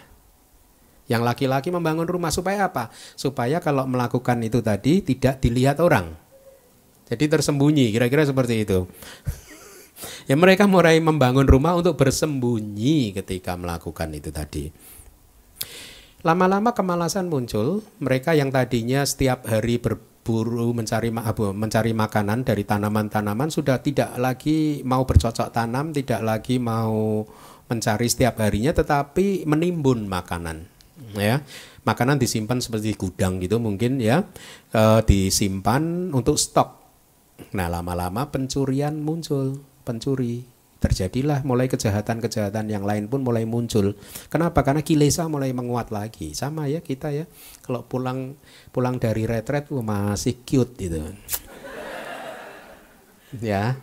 Yang 1.11 1.23
laki-laki 1.27 1.75
membangun 1.75 2.07
rumah 2.07 2.31
supaya 2.31 2.71
apa? 2.71 2.95
Supaya 3.19 3.59
kalau 3.59 3.91
melakukan 3.91 4.39
itu 4.47 4.63
tadi 4.63 5.03
tidak 5.03 5.43
dilihat 5.43 5.83
orang. 5.83 6.15
Jadi 7.11 7.27
tersembunyi, 7.27 7.91
kira-kira 7.91 8.23
seperti 8.23 8.63
itu. 8.63 8.87
ya 10.31 10.39
mereka 10.39 10.71
mulai 10.71 11.03
membangun 11.03 11.49
rumah 11.49 11.75
untuk 11.75 11.99
bersembunyi 11.99 13.19
ketika 13.19 13.59
melakukan 13.59 14.15
itu 14.15 14.31
tadi. 14.31 14.71
Lama-lama 16.27 16.75
kemalasan 16.75 17.31
muncul, 17.31 17.87
mereka 18.03 18.35
yang 18.35 18.51
tadinya 18.51 19.07
setiap 19.07 19.47
hari 19.47 19.79
ber, 19.79 20.03
berburu 20.29 20.77
mencari 20.77 21.09
mencari 21.09 21.97
makanan 21.97 22.45
dari 22.45 22.69
tanaman-tanaman 22.69 23.49
sudah 23.49 23.81
tidak 23.81 24.13
lagi 24.21 24.85
mau 24.85 25.09
bercocok 25.09 25.49
tanam, 25.49 25.97
tidak 25.97 26.21
lagi 26.21 26.61
mau 26.61 27.25
mencari 27.65 28.05
setiap 28.13 28.37
harinya 28.45 28.77
tetapi 28.77 29.49
menimbun 29.49 30.05
makanan 30.05 30.69
ya. 31.17 31.41
Makanan 31.89 32.21
disimpan 32.21 32.61
seperti 32.61 32.93
gudang 32.93 33.41
gitu 33.41 33.57
mungkin 33.57 33.97
ya. 34.05 34.29
E, 34.69 35.01
disimpan 35.09 36.13
untuk 36.13 36.37
stok. 36.37 36.77
Nah, 37.57 37.73
lama-lama 37.73 38.29
pencurian 38.29 39.01
muncul, 39.01 39.65
pencuri 39.89 40.45
terjadilah 40.79 41.43
mulai 41.43 41.67
kejahatan-kejahatan 41.67 42.71
yang 42.71 42.87
lain 42.87 43.11
pun 43.11 43.27
mulai 43.27 43.43
muncul. 43.43 43.99
Kenapa? 44.31 44.63
Karena 44.63 44.87
kilesa 44.87 45.27
mulai 45.27 45.51
menguat 45.51 45.91
lagi. 45.91 46.39
Sama 46.39 46.71
ya 46.71 46.79
kita 46.79 47.11
ya. 47.11 47.27
Kalau 47.67 47.83
pulang 47.87 48.39
pulang 48.71 49.03
dari 49.03 49.27
retret 49.27 49.71
masih 49.75 50.39
cute 50.47 50.79
gitu. 50.79 51.03
ya. 53.43 53.75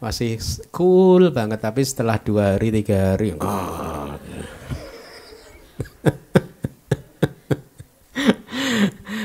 Masih 0.00 0.40
cool 0.72 1.32
banget 1.32 1.60
tapi 1.60 1.84
setelah 1.84 2.16
dua 2.20 2.56
hari 2.56 2.72
tiga 2.72 3.16
hari 3.16 3.36
oh, 3.36 3.83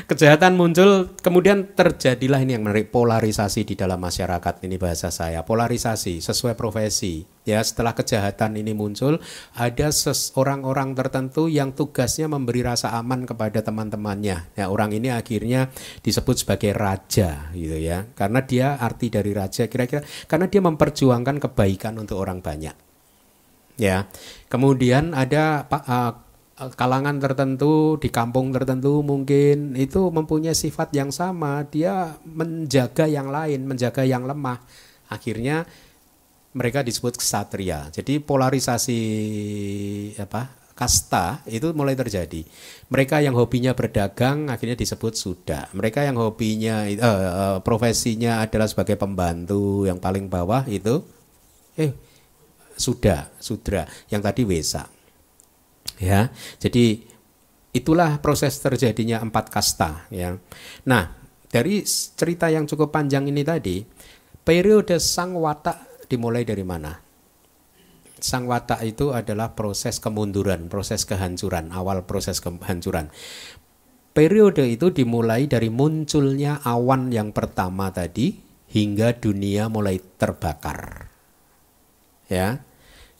kejahatan 0.10 0.58
muncul 0.58 1.14
kemudian 1.22 1.78
terjadilah 1.78 2.42
ini 2.42 2.58
yang 2.58 2.66
menarik 2.66 2.90
polarisasi 2.90 3.62
di 3.62 3.78
dalam 3.78 4.02
masyarakat 4.02 4.66
ini 4.66 4.82
bahasa 4.82 5.14
saya. 5.14 5.46
Polarisasi 5.46 6.18
sesuai 6.18 6.58
profesi. 6.58 7.22
Ya 7.46 7.62
setelah 7.62 7.94
kejahatan 7.94 8.58
ini 8.58 8.74
muncul 8.74 9.22
ada 9.54 9.88
orang-orang 10.34 10.98
tertentu 10.98 11.46
yang 11.46 11.78
tugasnya 11.78 12.26
memberi 12.26 12.66
rasa 12.66 12.98
aman 12.98 13.30
kepada 13.30 13.62
teman-temannya. 13.62 14.50
Ya 14.58 14.66
orang 14.74 14.98
ini 14.98 15.14
akhirnya 15.14 15.70
disebut 16.02 16.42
sebagai 16.42 16.74
raja 16.74 17.54
gitu 17.54 17.78
ya. 17.78 18.10
Karena 18.18 18.42
dia 18.42 18.82
arti 18.82 19.14
dari 19.14 19.30
raja 19.38 19.70
kira-kira 19.70 20.02
karena 20.26 20.50
dia 20.50 20.66
memperjuangkan 20.66 21.38
kebaikan 21.38 22.02
untuk 22.02 22.18
orang 22.18 22.42
banyak. 22.42 22.74
Ya 23.78 24.10
kemudian 24.50 25.14
ada 25.14 25.70
uh, 25.70 26.29
kalangan 26.76 27.18
tertentu 27.24 27.96
di 27.96 28.12
kampung 28.12 28.52
tertentu 28.52 29.00
mungkin 29.00 29.80
itu 29.80 30.12
mempunyai 30.12 30.56
sifat 30.56 30.92
yang 30.92 31.10
sama. 31.10 31.64
Dia 31.68 32.20
menjaga 32.28 33.08
yang 33.08 33.32
lain 33.32 33.64
menjaga 33.64 34.04
yang 34.04 34.28
lemah. 34.28 34.60
Akhirnya 35.10 35.64
mereka 36.54 36.82
disebut 36.82 37.22
ksatria 37.22 37.94
jadi 37.94 38.18
polarisasi 38.26 39.02
apa 40.18 40.50
kasta 40.74 41.44
itu 41.44 41.76
mulai 41.76 41.94
terjadi. 41.94 42.48
Mereka 42.88 43.20
yang 43.20 43.36
hobinya 43.36 43.76
berdagang 43.76 44.48
akhirnya 44.48 44.80
disebut 44.80 45.14
sudah 45.14 45.68
mereka 45.76 46.08
yang 46.08 46.16
hobinya 46.16 46.88
uh, 46.88 47.60
profesinya 47.60 48.40
adalah 48.44 48.66
sebagai 48.66 48.96
pembantu 48.96 49.84
yang 49.84 50.00
paling 50.00 50.32
bawah 50.32 50.64
itu 50.72 51.04
eh 51.76 51.92
sudah 52.80 53.28
sudra. 53.44 53.84
Yang 54.08 54.22
tadi 54.24 54.42
wesa 54.48 54.99
ya. 56.00 56.32
Jadi 56.58 57.06
itulah 57.70 58.18
proses 58.18 58.58
terjadinya 58.58 59.22
empat 59.22 59.54
kasta 59.54 60.10
ya. 60.10 60.34
Nah 60.90 61.04
dari 61.50 61.86
cerita 61.86 62.50
yang 62.50 62.66
cukup 62.66 62.90
panjang 62.90 63.30
ini 63.30 63.46
tadi 63.46 63.84
periode 64.42 64.98
sang 64.98 65.38
watak 65.38 66.08
dimulai 66.10 66.48
dari 66.48 66.66
mana? 66.66 66.98
Sang 68.20 68.50
watak 68.50 68.84
itu 68.84 69.16
adalah 69.16 69.54
proses 69.56 70.02
kemunduran 70.02 70.68
proses 70.68 71.06
kehancuran 71.06 71.70
awal 71.72 72.04
proses 72.10 72.42
kehancuran. 72.42 73.14
Periode 74.10 74.66
itu 74.66 74.90
dimulai 74.90 75.46
dari 75.46 75.70
munculnya 75.70 76.60
awan 76.66 77.14
yang 77.14 77.32
pertama 77.32 77.94
tadi 77.94 78.36
hingga 78.74 79.16
dunia 79.16 79.70
mulai 79.70 80.02
terbakar 80.18 81.08
ya. 82.28 82.66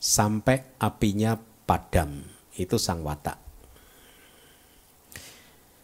Sampai 0.00 0.80
apinya 0.80 1.36
padam 1.68 2.29
itu 2.56 2.80
sang 2.80 3.04
watak. 3.06 3.50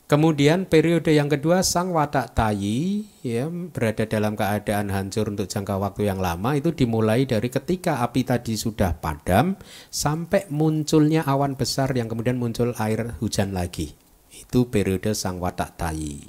Kemudian 0.06 0.70
periode 0.70 1.10
yang 1.10 1.26
kedua 1.26 1.66
sang 1.66 1.90
watak 1.90 2.30
tayi 2.38 3.10
ya 3.26 3.50
berada 3.50 4.06
dalam 4.06 4.38
keadaan 4.38 4.86
hancur 4.86 5.26
untuk 5.26 5.50
jangka 5.50 5.82
waktu 5.82 6.06
yang 6.06 6.22
lama 6.22 6.54
itu 6.54 6.70
dimulai 6.70 7.26
dari 7.26 7.50
ketika 7.50 8.06
api 8.06 8.22
tadi 8.22 8.54
sudah 8.54 9.02
padam 9.02 9.58
sampai 9.90 10.46
munculnya 10.46 11.26
awan 11.26 11.58
besar 11.58 11.90
yang 11.98 12.06
kemudian 12.06 12.38
muncul 12.38 12.70
air 12.78 13.18
hujan 13.18 13.50
lagi. 13.50 13.98
Itu 14.30 14.70
periode 14.70 15.10
sang 15.18 15.42
watak 15.42 15.74
tayi. 15.74 16.22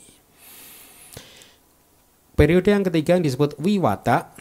Periode 2.34 2.74
yang 2.74 2.82
ketiga 2.82 3.18
yang 3.18 3.26
disebut 3.30 3.62
wiwata 3.62 4.37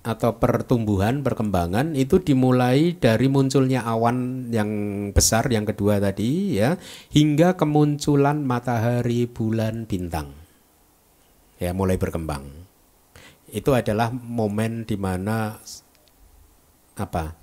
atau 0.00 0.40
pertumbuhan 0.40 1.20
perkembangan 1.20 1.92
itu 1.92 2.24
dimulai 2.24 2.96
dari 2.96 3.28
munculnya 3.28 3.84
awan 3.84 4.48
yang 4.48 4.70
besar 5.12 5.44
yang 5.52 5.68
kedua 5.68 6.00
tadi 6.00 6.56
ya 6.56 6.80
hingga 7.12 7.60
kemunculan 7.60 8.40
matahari 8.40 9.28
bulan 9.28 9.84
bintang. 9.84 10.32
Ya 11.60 11.76
mulai 11.76 12.00
berkembang. 12.00 12.48
Itu 13.52 13.76
adalah 13.76 14.08
momen 14.08 14.88
di 14.88 14.96
mana 14.96 15.60
apa 16.96 17.36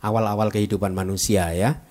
awal-awal 0.00 0.48
kehidupan 0.48 0.94
manusia 0.94 1.52
ya 1.52 1.84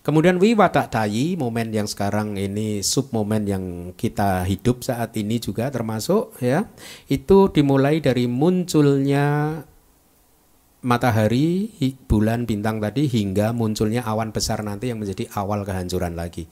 Kemudian 0.00 0.40
wiwata 0.40 0.88
tayi, 0.88 1.36
momen 1.36 1.76
yang 1.76 1.84
sekarang 1.84 2.40
ini 2.40 2.80
sub 2.80 3.12
momen 3.12 3.44
yang 3.44 3.64
kita 3.92 4.48
hidup 4.48 4.80
saat 4.80 5.12
ini 5.20 5.36
juga 5.36 5.68
termasuk 5.68 6.40
ya. 6.40 6.64
Itu 7.04 7.52
dimulai 7.52 8.00
dari 8.00 8.24
munculnya 8.24 9.60
matahari, 10.80 11.68
bulan, 12.08 12.48
bintang 12.48 12.80
tadi 12.80 13.04
hingga 13.12 13.52
munculnya 13.52 14.00
awan 14.08 14.32
besar 14.32 14.64
nanti 14.64 14.88
yang 14.88 15.04
menjadi 15.04 15.28
awal 15.36 15.68
kehancuran 15.68 16.16
lagi. 16.16 16.48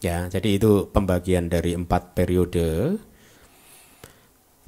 Ya, 0.00 0.26
jadi 0.32 0.56
itu 0.58 0.88
pembagian 0.90 1.52
dari 1.52 1.76
empat 1.76 2.16
periode. 2.16 2.98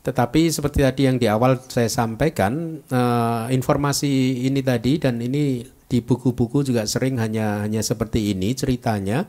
Tetapi 0.04 0.52
seperti 0.52 0.84
tadi 0.84 1.08
yang 1.08 1.16
di 1.16 1.26
awal 1.26 1.56
saya 1.64 1.88
sampaikan, 1.88 2.84
eh, 2.84 3.44
informasi 3.56 4.44
ini 4.44 4.60
tadi 4.60 5.00
dan 5.00 5.16
ini 5.24 5.64
di 5.88 6.00
buku-buku 6.00 6.64
juga 6.64 6.88
sering 6.88 7.20
hanya 7.20 7.62
hanya 7.64 7.84
seperti 7.84 8.32
ini 8.32 8.56
ceritanya 8.56 9.28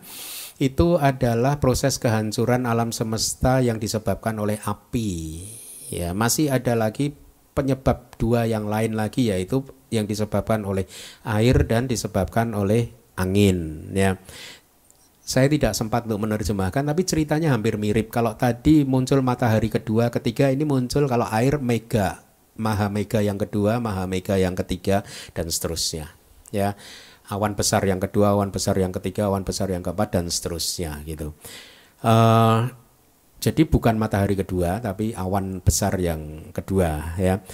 itu 0.55 0.95
adalah 0.95 1.59
proses 1.59 1.99
kehancuran 1.99 2.63
alam 2.63 2.95
semesta 2.95 3.59
yang 3.59 3.75
disebabkan 3.75 4.39
oleh 4.39 4.55
api. 4.63 5.43
Ya, 5.91 6.15
masih 6.15 6.47
ada 6.47 6.79
lagi 6.79 7.11
penyebab 7.51 8.15
dua 8.15 8.47
yang 8.47 8.71
lain 8.71 8.95
lagi 8.95 9.31
yaitu 9.31 9.67
yang 9.91 10.07
disebabkan 10.07 10.63
oleh 10.63 10.87
air 11.27 11.67
dan 11.67 11.91
disebabkan 11.91 12.55
oleh 12.55 12.95
angin 13.19 13.91
ya. 13.91 14.15
Saya 15.25 15.49
tidak 15.49 15.73
sempat 15.73 16.05
untuk 16.07 16.23
menerjemahkan 16.23 16.85
tapi 16.85 17.03
ceritanya 17.03 17.51
hampir 17.51 17.75
mirip. 17.75 18.13
Kalau 18.13 18.37
tadi 18.39 18.87
muncul 18.87 19.19
matahari 19.25 19.67
kedua, 19.67 20.07
ketiga 20.13 20.53
ini 20.53 20.63
muncul 20.63 21.09
kalau 21.09 21.27
air 21.33 21.59
mega, 21.59 22.23
maha 22.55 22.87
mega 22.87 23.19
yang 23.19 23.35
kedua, 23.35 23.83
maha 23.83 24.07
mega 24.07 24.39
yang 24.39 24.55
ketiga 24.55 25.03
dan 25.33 25.51
seterusnya 25.51 26.14
ya 26.55 26.79
awan 27.27 27.59
besar 27.59 27.83
yang 27.83 27.99
kedua, 27.99 28.31
awan 28.37 28.55
besar 28.55 28.79
yang 28.79 28.95
ketiga, 28.95 29.27
awan 29.27 29.43
besar 29.43 29.67
yang 29.67 29.83
keempat 29.83 30.15
dan 30.15 30.31
seterusnya 30.31 31.03
gitu. 31.03 31.35
Uh, 31.99 32.71
Jadi 33.43 33.67
bukan 33.67 33.99
matahari 34.01 34.33
kedua 34.33 34.81
tapi 34.81 35.13
awan 35.13 35.61
besar 35.61 35.93
yang 36.01 36.49
kedua 36.49 37.13
ya. 37.19 37.45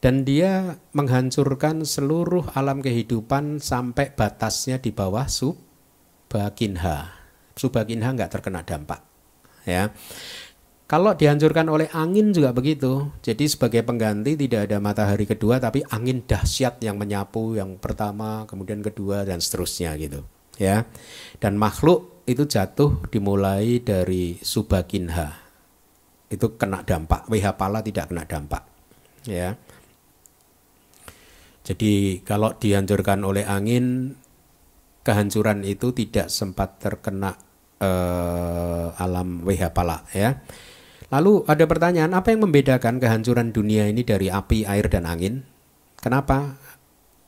Dan 0.00 0.24
dia 0.24 0.80
menghancurkan 0.96 1.84
seluruh 1.84 2.48
alam 2.56 2.80
kehidupan 2.80 3.60
sampai 3.60 4.14
batasnya 4.14 4.80
di 4.80 4.94
bawah 4.94 5.28
Subhakinha. 5.28 7.12
Subhakinha 7.58 8.08
nggak 8.14 8.40
terkena 8.40 8.64
dampak 8.64 9.04
ya. 9.68 9.92
Kalau 10.86 11.18
dihancurkan 11.18 11.66
oleh 11.66 11.90
angin 11.90 12.30
juga 12.30 12.54
begitu. 12.54 13.10
Jadi 13.18 13.50
sebagai 13.50 13.82
pengganti 13.82 14.38
tidak 14.38 14.70
ada 14.70 14.78
matahari 14.78 15.26
kedua 15.26 15.58
tapi 15.58 15.82
angin 15.90 16.22
dahsyat 16.22 16.78
yang 16.78 16.94
menyapu 16.94 17.58
yang 17.58 17.74
pertama, 17.82 18.46
kemudian 18.46 18.86
kedua 18.86 19.26
dan 19.26 19.42
seterusnya 19.42 19.98
gitu. 19.98 20.22
Ya. 20.62 20.86
Dan 21.42 21.58
makhluk 21.58 22.22
itu 22.30 22.46
jatuh 22.46 23.02
dimulai 23.10 23.82
dari 23.82 24.38
Subakinha. 24.38 25.34
Itu 26.30 26.54
kena 26.54 26.86
dampak. 26.86 27.26
Wihapala 27.34 27.82
tidak 27.82 28.14
kena 28.14 28.22
dampak. 28.22 28.62
Ya. 29.26 29.58
Jadi 31.66 32.22
kalau 32.22 32.54
dihancurkan 32.54 33.26
oleh 33.26 33.42
angin 33.42 34.14
kehancuran 35.02 35.66
itu 35.66 35.90
tidak 35.90 36.30
sempat 36.30 36.78
terkena 36.78 37.34
eh, 37.82 38.86
alam 39.02 39.42
Wihapala 39.42 40.06
ya. 40.14 40.46
Lalu 41.06 41.46
ada 41.46 41.64
pertanyaan, 41.70 42.12
apa 42.18 42.34
yang 42.34 42.42
membedakan 42.48 42.98
kehancuran 42.98 43.54
dunia 43.54 43.86
ini 43.86 44.02
dari 44.02 44.26
api, 44.26 44.66
air, 44.66 44.90
dan 44.90 45.06
angin? 45.06 45.46
Kenapa 46.02 46.58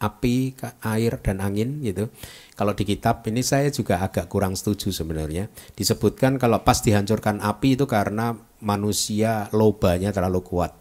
api, 0.03 0.59
air, 0.83 1.23
dan 1.23 1.39
angin 1.39 1.79
gitu? 1.87 2.11
Kalau 2.59 2.75
di 2.75 2.83
kitab 2.83 3.23
ini 3.31 3.43
saya 3.47 3.71
juga 3.71 4.03
agak 4.03 4.27
kurang 4.27 4.59
setuju 4.59 4.91
sebenarnya. 4.91 5.47
Disebutkan 5.79 6.43
kalau 6.43 6.67
pas 6.67 6.83
dihancurkan 6.83 7.39
api 7.39 7.79
itu 7.79 7.87
karena 7.87 8.35
manusia 8.59 9.47
lobanya 9.55 10.11
terlalu 10.11 10.43
kuat. 10.43 10.75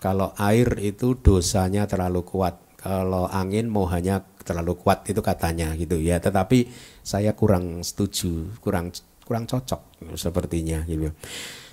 Kalau 0.00 0.32
air 0.40 0.80
itu 0.80 1.14
dosanya 1.20 1.84
terlalu 1.84 2.24
kuat. 2.24 2.56
Kalau 2.80 3.30
angin 3.30 3.70
mohanya 3.70 4.24
terlalu 4.42 4.74
kuat 4.74 5.06
itu 5.06 5.22
katanya 5.22 5.76
gitu 5.76 6.00
ya. 6.00 6.18
Tetapi 6.18 6.66
saya 7.04 7.36
kurang 7.36 7.84
setuju, 7.84 8.58
kurang 8.58 8.90
kurang 9.22 9.46
cocok 9.46 10.02
sepertinya 10.18 10.82
gitu. 10.88 11.14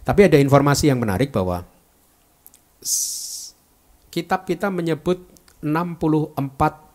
Tapi 0.04 0.22
ada 0.26 0.38
informasi 0.40 0.90
yang 0.90 1.00
menarik 1.00 1.30
bahwa 1.32 1.64
kitab 4.10 4.48
kita 4.48 4.72
menyebut 4.74 5.22
64 5.62 6.36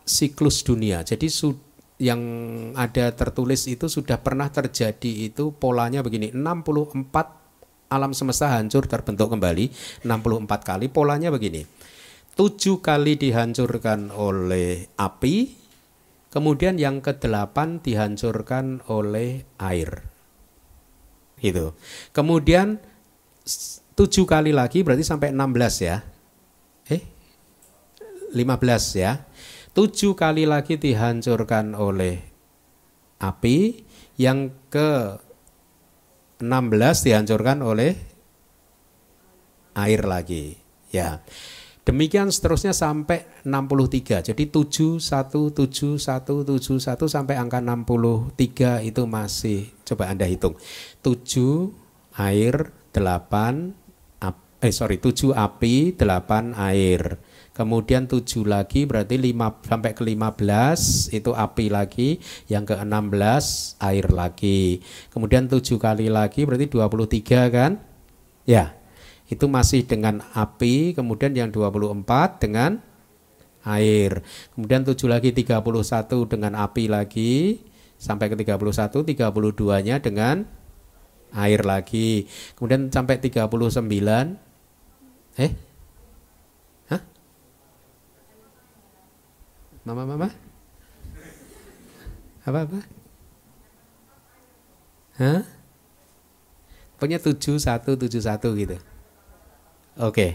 siklus 0.05 0.61
dunia. 0.65 1.01
Jadi 1.01 1.27
yang 2.01 2.21
ada 2.75 3.07
tertulis 3.15 3.65
itu 3.71 3.87
sudah 3.87 4.19
pernah 4.19 4.51
terjadi 4.51 5.31
itu 5.31 5.55
polanya 5.55 6.03
begini 6.03 6.35
64 6.35 7.87
alam 7.87 8.11
semesta 8.11 8.51
hancur 8.51 8.89
terbentuk 8.89 9.31
kembali 9.31 9.71
64 10.03 10.69
kali 10.69 10.85
polanya 10.91 11.31
begini. 11.31 11.63
Tujuh 12.35 12.83
kali 12.83 13.15
dihancurkan 13.15 14.11
oleh 14.11 14.91
api 14.99 15.55
kemudian 16.35 16.75
yang 16.75 16.99
kedelapan 16.99 17.79
dihancurkan 17.79 18.83
oleh 18.91 19.47
air. 19.55 20.03
Gitu. 21.39 21.71
Kemudian 22.11 22.83
tujuh 23.95 24.27
kali 24.27 24.51
lagi 24.51 24.83
berarti 24.83 25.03
sampai 25.07 25.31
16 25.31 25.87
ya. 25.87 26.03
Eh, 26.91 27.01
15 28.35 28.99
ya. 28.99 29.23
Tujuh 29.75 30.15
kali 30.15 30.47
lagi 30.47 30.79
dihancurkan 30.79 31.75
oleh 31.75 32.19
api, 33.19 33.83
yang 34.15 34.51
ke 34.71 35.19
16 36.39 37.07
dihancurkan 37.07 37.59
oleh 37.63 37.95
air 39.75 40.01
lagi. 40.07 40.55
Ya. 40.91 41.23
Demikian 41.85 42.33
seterusnya 42.33 42.73
sampai 42.73 43.29
63. 43.45 44.25
Jadi 44.25 44.49
7 44.49 44.97
1 44.97 45.53
7 45.53 46.01
1 46.01 46.41
7 46.47 46.81
1 46.81 47.05
sampai 47.05 47.35
angka 47.37 47.61
63 47.61 48.81
itu 48.89 49.05
masih 49.05 49.69
coba 49.85 50.09
Anda 50.09 50.25
hitung. 50.25 50.57
7 51.05 51.69
air, 52.17 52.73
8 52.89 53.84
eh 54.63 54.71
sorry 54.71 54.97
7 55.03 55.35
api 55.35 55.95
8 55.99 56.55
air. 56.55 57.19
Kemudian 57.55 58.07
7 58.07 58.43
lagi 58.43 58.83
berarti 58.83 59.15
5 59.15 59.63
sampai 59.63 59.95
ke 59.95 60.03
15 60.03 61.15
itu 61.15 61.31
api 61.31 61.65
lagi. 61.71 62.19
Yang 62.51 62.63
ke 62.71 62.75
16 62.83 63.79
air 63.79 64.05
lagi. 64.11 64.83
Kemudian 65.11 65.47
7 65.47 65.79
kali 65.79 66.11
lagi 66.11 66.43
berarti 66.43 66.67
23 66.67 67.47
kan? 67.51 67.79
Ya 68.43 68.75
itu 69.25 69.49
masih 69.49 69.81
dengan 69.89 70.21
api 70.37 70.93
kemudian 70.93 71.33
yang 71.33 71.49
24 71.49 72.37
dengan 72.37 72.77
air. 73.65 74.21
Kemudian 74.53 74.85
7 74.85 75.09
lagi 75.09 75.33
31 75.33 76.29
dengan 76.29 76.53
api 76.53 76.85
lagi. 76.85 77.65
Sampai 77.95 78.27
ke 78.27 78.35
31 78.35 79.07
32 79.07 79.87
nya 79.87 79.97
dengan 80.03 80.45
air 81.33 81.65
lagi. 81.65 82.29
Kemudian 82.53 82.91
sampai 82.93 83.17
39 83.17 84.44
eh 85.35 85.51
Hah? 86.89 87.01
Mama 89.85 90.03
mama? 90.05 90.29
Apa 92.45 92.59
apa? 92.65 92.79
Hah? 95.17 95.41
Pokoknya 96.95 97.19
7171 97.19 98.61
gitu. 98.61 98.77
Oke, 98.77 98.81
okay. 99.99 100.31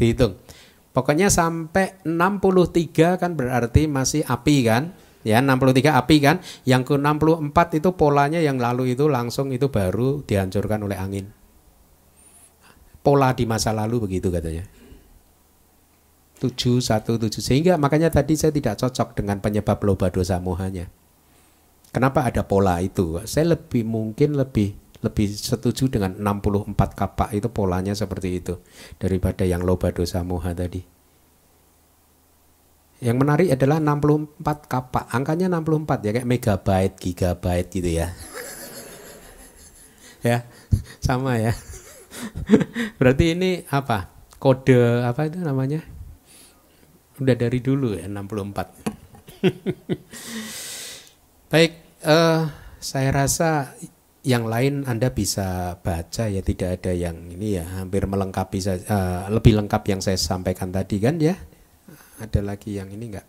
dihitung. 0.00 0.40
Pokoknya 0.90 1.30
sampai 1.30 2.02
63 2.02 3.20
kan 3.20 3.36
berarti 3.38 3.86
masih 3.86 4.26
api 4.26 4.56
kan? 4.66 4.92
ya 5.20 5.40
63 5.44 6.00
api 6.00 6.16
kan 6.24 6.36
yang 6.64 6.80
ke 6.80 6.96
64 6.96 7.76
itu 7.76 7.92
polanya 7.92 8.40
yang 8.40 8.56
lalu 8.56 8.96
itu 8.96 9.04
langsung 9.04 9.52
itu 9.52 9.68
baru 9.68 10.24
dihancurkan 10.24 10.80
oleh 10.80 10.96
angin 10.96 11.28
pola 13.00 13.32
di 13.32 13.44
masa 13.48 13.72
lalu 13.72 14.04
begitu 14.08 14.28
katanya 14.28 14.64
717 16.40 17.40
sehingga 17.40 17.76
makanya 17.76 18.08
tadi 18.08 18.32
saya 18.36 18.52
tidak 18.52 18.80
cocok 18.80 19.12
dengan 19.16 19.44
penyebab 19.44 19.76
loba 19.84 20.08
dosa 20.08 20.40
mohanya 20.40 20.88
kenapa 21.92 22.24
ada 22.24 22.44
pola 22.44 22.80
itu 22.80 23.20
saya 23.28 23.56
lebih 23.56 23.84
mungkin 23.84 24.36
lebih 24.36 24.76
lebih 25.00 25.32
setuju 25.32 25.88
dengan 25.88 26.12
64 26.16 26.76
kapak 26.76 27.32
itu 27.32 27.48
polanya 27.48 27.96
seperti 27.96 28.40
itu 28.40 28.60
daripada 29.00 29.48
yang 29.48 29.64
loba 29.64 29.92
dosa 29.92 30.20
moha 30.20 30.52
tadi 30.52 31.00
yang 33.00 33.16
menarik 33.16 33.48
adalah 33.48 33.80
64 33.80 34.44
kapak. 34.68 35.08
Angkanya 35.08 35.48
64 35.48 36.04
ya 36.04 36.10
kayak 36.12 36.28
megabyte, 36.28 36.94
gigabyte 37.00 37.68
gitu 37.72 37.90
ya. 37.96 38.12
ya, 40.28 40.44
sama 41.00 41.40
ya. 41.40 41.56
Berarti 42.98 43.36
ini 43.36 43.62
apa? 43.70 44.08
Kode 44.40 45.04
apa 45.04 45.28
itu 45.28 45.38
namanya? 45.40 45.80
Udah 47.20 47.36
dari 47.36 47.60
dulu 47.60 47.94
ya 47.96 48.08
64. 48.08 49.40
Baik, 51.52 51.72
uh, 52.06 52.48
saya 52.80 53.10
rasa 53.12 53.76
yang 54.20 54.44
lain 54.48 54.84
Anda 54.84 55.12
bisa 55.12 55.80
baca 55.80 56.28
ya 56.28 56.44
tidak 56.44 56.80
ada 56.80 56.92
yang 56.92 57.32
ini 57.32 57.56
ya 57.56 57.64
hampir 57.80 58.04
melengkapi 58.04 58.60
uh, 58.68 59.32
lebih 59.32 59.56
lengkap 59.56 59.82
yang 59.88 60.00
saya 60.04 60.20
sampaikan 60.20 60.68
tadi 60.68 61.00
kan 61.00 61.16
ya 61.16 61.32
ada 62.20 62.40
lagi 62.44 62.76
yang 62.76 62.92
ini 62.92 63.16
enggak? 63.16 63.24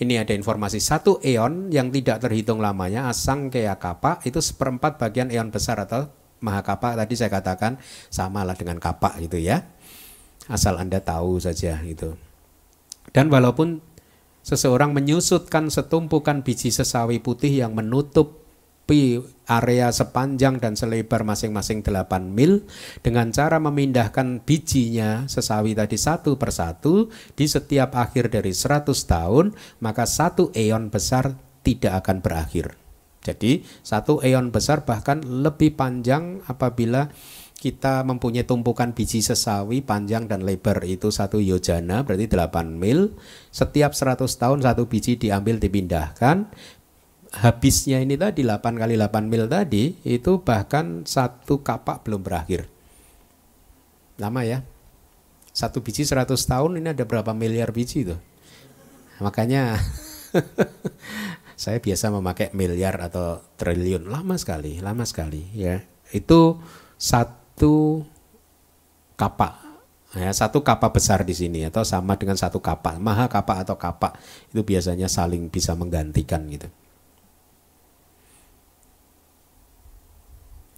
Ini 0.00 0.24
ada 0.24 0.32
informasi 0.32 0.80
satu 0.80 1.20
eon 1.20 1.68
yang 1.68 1.92
tidak 1.92 2.24
terhitung 2.24 2.64
lamanya 2.64 3.12
asang 3.12 3.52
kaya 3.52 3.76
kapa 3.76 4.24
itu 4.24 4.40
seperempat 4.40 4.96
bagian 4.96 5.28
eon 5.28 5.52
besar 5.52 5.76
atau 5.76 6.08
mahakapa 6.40 6.96
tadi 6.96 7.14
saya 7.16 7.30
katakan 7.32 7.80
sama 8.08 8.44
lah 8.44 8.56
dengan 8.56 8.80
kapa 8.80 9.16
gitu 9.22 9.40
ya. 9.40 9.64
Asal 10.50 10.80
Anda 10.80 10.98
tahu 10.98 11.38
saja 11.38 11.78
gitu. 11.86 12.18
Dan 13.14 13.30
walaupun 13.30 13.80
seseorang 14.42 14.96
menyusutkan 14.96 15.70
setumpukan 15.70 16.42
biji 16.42 16.74
sesawi 16.74 17.22
putih 17.22 17.62
yang 17.62 17.76
menutup 17.76 18.40
area 19.46 19.94
sepanjang 19.94 20.58
dan 20.58 20.74
selebar 20.74 21.22
masing-masing 21.22 21.86
8 21.86 22.10
mil 22.26 22.66
dengan 23.06 23.30
cara 23.30 23.62
memindahkan 23.62 24.42
bijinya 24.42 25.30
sesawi 25.30 25.78
tadi 25.78 25.94
satu 25.94 26.34
persatu 26.34 27.06
di 27.38 27.46
setiap 27.46 27.94
akhir 27.94 28.34
dari 28.34 28.50
100 28.50 28.90
tahun 28.90 29.54
maka 29.78 30.10
satu 30.10 30.50
eon 30.58 30.90
besar 30.90 31.38
tidak 31.62 32.02
akan 32.06 32.18
berakhir. 32.18 32.74
Jadi 33.20 33.62
satu 33.84 34.24
eon 34.24 34.48
besar 34.48 34.88
bahkan 34.88 35.20
lebih 35.20 35.76
panjang 35.76 36.40
apabila 36.48 37.12
kita 37.60 38.00
mempunyai 38.08 38.48
tumpukan 38.48 38.96
biji 38.96 39.20
sesawi 39.20 39.84
panjang 39.84 40.24
dan 40.24 40.48
lebar 40.48 40.80
itu 40.88 41.12
satu 41.12 41.36
yojana 41.36 42.00
berarti 42.00 42.24
8 42.24 42.80
mil. 42.80 43.12
Setiap 43.52 43.92
100 43.92 44.24
tahun 44.24 44.58
satu 44.64 44.88
biji 44.88 45.20
diambil 45.20 45.60
dipindahkan 45.60 46.48
habisnya 47.30 48.00
ini 48.00 48.16
tadi 48.16 48.42
8 48.42 48.80
kali 48.80 48.96
8 48.96 49.28
mil 49.28 49.44
tadi 49.46 49.94
itu 50.02 50.40
bahkan 50.40 51.04
satu 51.04 51.60
kapak 51.60 52.08
belum 52.08 52.24
berakhir. 52.24 52.64
Lama 54.16 54.40
ya. 54.40 54.64
Satu 55.52 55.84
biji 55.84 56.08
100 56.08 56.32
tahun 56.32 56.80
ini 56.80 56.96
ada 56.96 57.04
berapa 57.04 57.36
miliar 57.36 57.76
biji 57.76 58.08
itu. 58.08 58.16
Makanya 59.20 59.76
saya 61.60 61.76
biasa 61.76 62.08
memakai 62.08 62.56
miliar 62.56 62.96
atau 63.04 63.44
triliun. 63.60 64.08
Lama 64.08 64.40
sekali, 64.40 64.80
lama 64.80 65.04
sekali 65.04 65.44
ya. 65.52 65.76
Itu 66.08 66.56
satu 66.96 68.00
kapak 69.20 69.54
ya. 70.16 70.32
Satu 70.32 70.64
kapak 70.64 70.96
besar 70.96 71.20
di 71.20 71.36
sini 71.36 71.68
atau 71.68 71.84
sama 71.84 72.16
dengan 72.16 72.40
satu 72.40 72.64
kapak. 72.64 72.96
Maha 72.96 73.28
kapak 73.28 73.68
atau 73.68 73.76
kapak 73.76 74.16
itu 74.56 74.64
biasanya 74.64 75.04
saling 75.04 75.52
bisa 75.52 75.76
menggantikan 75.76 76.48
gitu. 76.48 76.72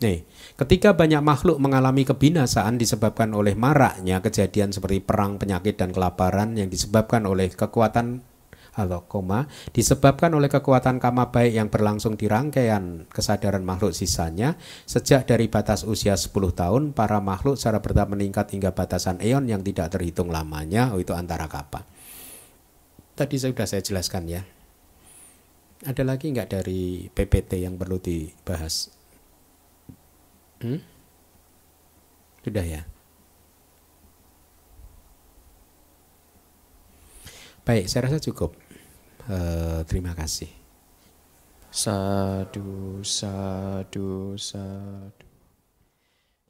Nih, 0.03 0.27
ketika 0.59 0.99
banyak 0.99 1.23
makhluk 1.23 1.63
mengalami 1.63 2.03
kebinasaan 2.03 2.75
disebabkan 2.75 3.31
oleh 3.39 3.55
maraknya 3.55 4.19
kejadian 4.19 4.75
seperti 4.75 4.99
perang, 4.99 5.39
penyakit, 5.39 5.79
dan 5.79 5.95
kelaparan 5.95 6.59
yang 6.59 6.67
disebabkan 6.67 7.23
oleh 7.23 7.55
kekuatan 7.55 8.32
atau 8.73 9.05
koma 9.05 9.49
disebabkan 9.77 10.33
oleh 10.33 10.49
kekuatan 10.49 10.97
kama 10.97 11.29
baik 11.29 11.53
yang 11.53 11.69
berlangsung 11.69 12.17
di 12.17 12.25
rangkaian 12.25 13.05
kesadaran 13.13 13.61
makhluk 13.61 13.93
sisanya 13.93 14.57
sejak 14.89 15.29
dari 15.29 15.53
batas 15.53 15.85
usia 15.85 16.17
10 16.17 16.33
tahun 16.33 16.83
para 16.97 17.21
makhluk 17.21 17.61
secara 17.61 17.85
bertahap 17.85 18.17
meningkat 18.17 18.49
hingga 18.57 18.73
batasan 18.73 19.21
eon 19.21 19.45
yang 19.45 19.61
tidak 19.61 19.93
terhitung 19.93 20.33
lamanya 20.33 20.97
oh 20.97 20.99
itu 20.99 21.13
antara 21.13 21.47
kapa 21.53 21.85
tadi 23.13 23.37
sudah 23.37 23.69
saya 23.69 23.85
jelaskan 23.85 24.25
ya 24.27 24.43
ada 25.85 26.03
lagi 26.07 26.33
nggak 26.33 26.49
dari 26.49 27.13
PPT 27.13 27.61
yang 27.61 27.77
perlu 27.77 28.01
dibahas 28.01 29.03
Hmm? 30.63 30.79
Sudah 32.47 32.63
ya. 32.63 32.83
Baik, 37.67 37.91
saya 37.91 38.07
rasa 38.07 38.23
cukup. 38.23 38.55
Uh, 39.31 39.87
terima 39.87 40.19
kasih. 40.19 40.51
Sadu, 41.71 42.99
sadu, 43.07 44.35
sadu. 44.35 45.29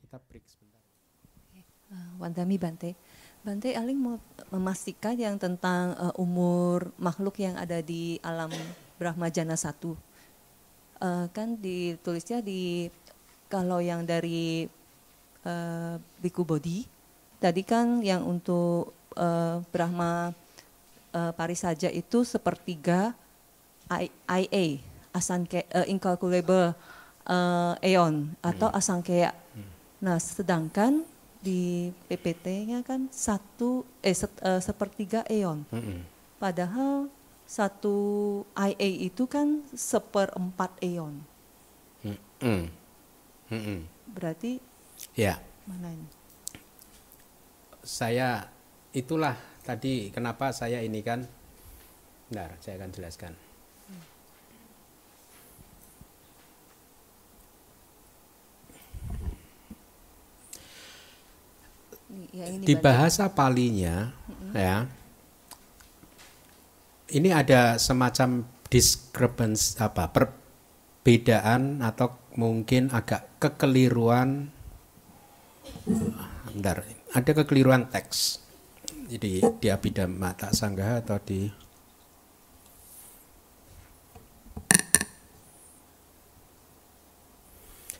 Kita 0.01 0.17
break 0.17 0.45
sebentar. 0.49 0.81
Uh, 1.93 2.11
Wandami 2.17 2.57
Bante. 2.57 2.97
Bante 3.45 3.77
Aling 3.77 4.01
mau 4.01 4.17
memastikan 4.49 5.19
yang 5.21 5.37
tentang 5.37 5.93
uh, 6.01 6.15
umur 6.17 6.97
makhluk 6.97 7.37
yang 7.45 7.61
ada 7.61 7.85
di 7.85 8.17
alam 8.25 8.49
Brahmajana 8.97 9.59
satu. 9.59 9.93
Uh, 10.97 11.29
kan 11.35 11.61
ditulisnya 11.61 12.41
di 12.41 12.89
kalau 13.53 13.85
yang 13.85 14.09
dari 14.09 14.65
uh, 15.45 16.01
Biku 16.25 16.47
Bodi, 16.47 16.89
tadi 17.37 17.61
kan 17.67 18.01
yang 18.01 18.25
untuk 18.25 18.97
uh, 19.19 19.61
Brahma 19.69 20.33
uh, 21.13 21.33
Parisaja 21.37 21.89
itu 21.93 22.25
sepertiga 22.25 23.15
IA, 23.89 24.81
asanke, 25.13 25.69
uh, 25.73 25.87
incalculable 25.87 26.73
uh, 27.29 27.75
eon 27.85 28.33
atau 28.41 28.69
hmm. 28.73 28.79
asangkaya. 28.79 29.31
Hmm. 29.53 29.69
Nah, 30.03 30.17
sedangkan 30.19 31.05
di 31.43 31.91
PPT-nya 32.07 32.87
kan 32.87 33.11
satu 33.11 33.83
eh 34.01 34.15
set, 34.15 34.31
uh, 34.43 34.63
sepertiga 34.63 35.27
eon. 35.29 35.67
Hmm. 35.69 36.07
Padahal 36.39 37.11
satu 37.45 37.97
IA 38.57 39.13
itu 39.13 39.29
kan 39.29 39.61
seperempat 39.77 40.73
eon. 40.81 41.21
Hmm. 42.41 42.67
Hmm. 43.53 43.85
Berarti 44.09 44.59
ya. 45.15 45.39
Mana 45.69 45.95
ini? 45.95 46.09
Saya 47.83 48.49
itulah 48.95 49.35
tadi 49.63 50.11
kenapa 50.11 50.51
saya 50.51 50.83
ini 50.83 51.01
kan 51.01 51.27
Bentar, 52.33 52.57
saya 52.65 52.81
akan 52.81 52.91
jelaskan. 52.97 53.33
Ya, 62.33 62.49
ini 62.49 62.65
di 62.65 62.73
bahasa 62.81 63.29
palinya 63.29 64.13
mm-hmm. 64.13 64.53
ya 64.57 64.77
ini 67.13 67.29
ada 67.33 67.77
semacam 67.77 68.49
discrepancy 68.73 69.77
apa 69.81 70.09
perbedaan 70.13 71.85
atau 71.85 72.17
mungkin 72.37 72.89
agak 72.93 73.29
kekeliruan 73.41 74.49
bentar 76.49 76.85
ada 77.13 77.31
kekeliruan 77.33 77.89
teks 77.89 78.42
jadi 79.13 79.45
di 79.61 79.69
abidama 79.69 80.33
tak 80.33 80.57
sanggah 80.57 81.05
atau 81.05 81.21
di 81.21 81.53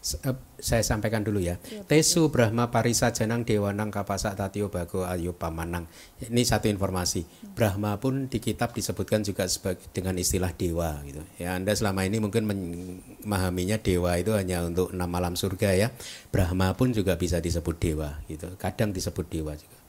Eh, 0.03 0.35
saya 0.59 0.83
sampaikan 0.83 1.23
dulu 1.23 1.39
ya. 1.39 1.63
ya 1.71 1.87
Tesu 1.87 2.27
Brahma 2.27 2.75
Parisa 2.75 3.15
Janang 3.15 3.47
Dewanang 3.47 3.95
Kapasa 3.95 4.35
Tatio 4.35 4.67
Bago 4.67 5.07
Ayu 5.07 5.31
Pamanang. 5.31 5.87
Ini 6.19 6.43
satu 6.43 6.67
informasi. 6.67 7.23
Hmm. 7.23 7.55
Brahma 7.55 7.97
pun 8.03 8.27
di 8.27 8.43
kitab 8.43 8.75
disebutkan 8.75 9.23
juga 9.23 9.47
sebagai 9.47 9.87
dengan 9.95 10.19
istilah 10.19 10.51
dewa 10.59 10.99
gitu. 11.07 11.23
Ya 11.39 11.55
Anda 11.55 11.71
selama 11.73 12.03
ini 12.03 12.19
mungkin 12.19 12.51
memahaminya 12.51 13.79
dewa 13.79 14.19
itu 14.19 14.35
hanya 14.35 14.67
untuk 14.67 14.91
enam 14.91 15.07
malam 15.07 15.39
surga 15.39 15.71
ya. 15.79 15.89
Brahma 16.35 16.75
pun 16.75 16.91
juga 16.91 17.15
bisa 17.15 17.39
disebut 17.39 17.79
dewa 17.79 18.19
gitu. 18.27 18.51
Kadang 18.59 18.91
disebut 18.91 19.31
dewa 19.31 19.55
juga. 19.55 19.82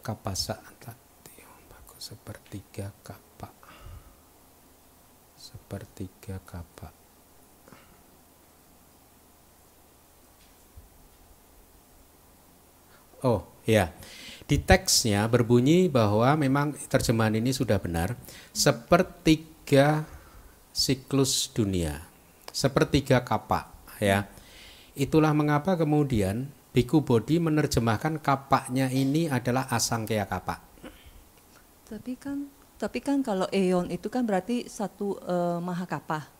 Kapasa 0.00 0.58
Tatio 0.80 1.48
Bago 1.68 1.96
sepertiga 2.00 2.90
kapak. 3.04 3.54
Sepertiga 5.36 6.40
kapak 6.44 7.00
Oh, 13.20 13.44
ya. 13.68 13.92
Di 14.48 14.58
teksnya 14.58 15.28
berbunyi 15.30 15.86
bahwa 15.86 16.34
memang 16.34 16.74
terjemahan 16.88 17.36
ini 17.38 17.52
sudah 17.54 17.78
benar. 17.78 18.16
Sepertiga 18.50 20.08
siklus 20.72 21.52
dunia. 21.52 22.02
Sepertiga 22.50 23.22
kapak, 23.22 23.70
ya. 24.02 24.26
Itulah 24.98 25.30
mengapa 25.36 25.78
kemudian 25.78 26.50
Biku 26.70 27.02
Bodhi 27.02 27.42
menerjemahkan 27.42 28.22
kapaknya 28.22 28.86
ini 28.86 29.26
adalah 29.26 29.66
asangkaya 29.74 30.22
kapak. 30.22 30.62
Tapi 31.90 32.14
kan 32.14 32.46
tapi 32.80 33.02
kan 33.04 33.20
kalau 33.20 33.44
eon 33.52 33.92
itu 33.92 34.08
kan 34.08 34.24
berarti 34.24 34.64
satu 34.70 35.18
uh, 35.26 35.58
mahakapa. 35.60 36.30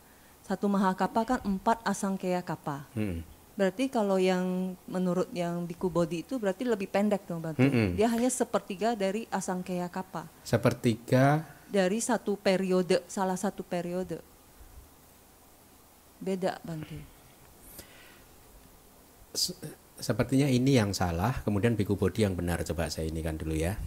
Satu 0.41 0.65
mahakapa 0.71 1.21
kan 1.27 1.39
empat 1.45 1.83
asangkaya 1.85 2.41
kapa. 2.41 2.89
Hmm. 2.97 3.21
Berarti 3.53 3.93
kalau 3.93 4.17
yang 4.17 4.73
menurut 4.89 5.29
yang 5.35 5.69
biku 5.69 5.91
body 5.91 6.25
itu 6.25 6.41
berarti 6.41 6.65
lebih 6.65 6.89
pendek 6.89 7.29
dong 7.29 7.45
Bang. 7.45 7.53
Mm 7.59 7.69
-hmm. 7.69 7.87
Dia 7.93 8.07
hanya 8.09 8.31
sepertiga 8.31 8.97
dari 8.97 9.29
asangkaya 9.29 9.85
kapa. 9.85 10.25
Sepertiga 10.41 11.45
dari 11.69 12.01
satu 12.01 12.39
periode, 12.41 13.05
salah 13.05 13.37
satu 13.37 13.61
periode. 13.61 14.17
Beda 16.17 16.57
Bang. 16.65 16.81
Sepertinya 20.01 20.49
ini 20.49 20.81
yang 20.81 20.97
salah, 20.97 21.45
kemudian 21.45 21.77
biku 21.77 21.93
body 21.93 22.25
yang 22.25 22.33
benar. 22.33 22.65
Coba 22.65 22.89
saya 22.89 23.05
ini 23.05 23.21
kan 23.21 23.37
dulu 23.37 23.53
ya. 23.53 23.77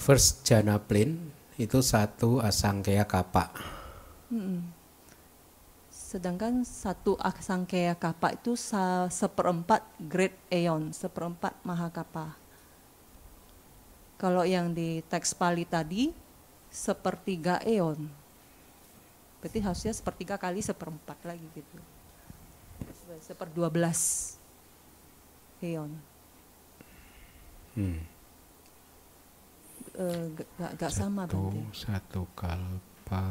First 0.00 0.48
jana 0.48 0.80
plane 0.80 1.36
itu 1.60 1.84
satu 1.84 2.40
asangkaya 2.40 3.04
kapak. 3.04 3.52
Hmm. 4.32 4.79
Sedangkan 6.10 6.66
satu 6.66 7.14
asangkaya 7.22 7.94
kapak 7.94 8.42
itu 8.42 8.58
seperempat 9.06 9.86
great 10.02 10.34
aeon, 10.50 10.90
seperempat 10.90 11.54
mahakapa. 11.62 12.34
Kalau 14.18 14.42
yang 14.42 14.74
di 14.74 15.06
teks 15.06 15.30
Pali 15.38 15.62
tadi 15.62 16.10
sepertiga 16.66 17.62
eon. 17.62 18.10
Berarti 19.38 19.58
harusnya 19.62 19.94
sepertiga 19.94 20.34
kali 20.34 20.58
seperempat 20.58 21.22
lagi 21.22 21.46
gitu. 21.54 21.78
Seper 23.22 23.46
dua 23.54 23.70
belas 23.70 24.34
eon. 25.62 25.94
Hmm 27.78 28.20
uh, 30.00 30.24
gak, 30.36 30.70
gak 30.78 30.92
sama 30.92 31.24
satu, 31.26 31.50
Satu 31.72 32.22
kalpa 32.36 33.24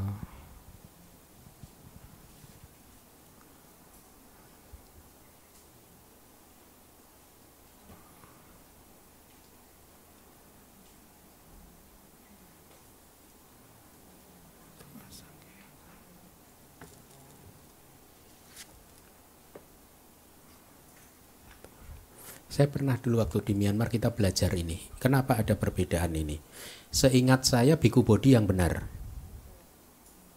Saya 22.49 22.65
pernah 22.65 22.97
dulu 22.97 23.21
waktu 23.21 23.45
di 23.45 23.53
Myanmar 23.53 23.93
kita 23.93 24.09
belajar 24.09 24.49
ini. 24.57 24.81
Kenapa 24.97 25.37
ada 25.37 25.53
perbedaan 25.53 26.17
ini? 26.17 26.41
Seingat 26.89 27.45
saya 27.45 27.77
biku 27.77 28.01
bodi 28.01 28.33
yang 28.33 28.49
benar. 28.49 28.89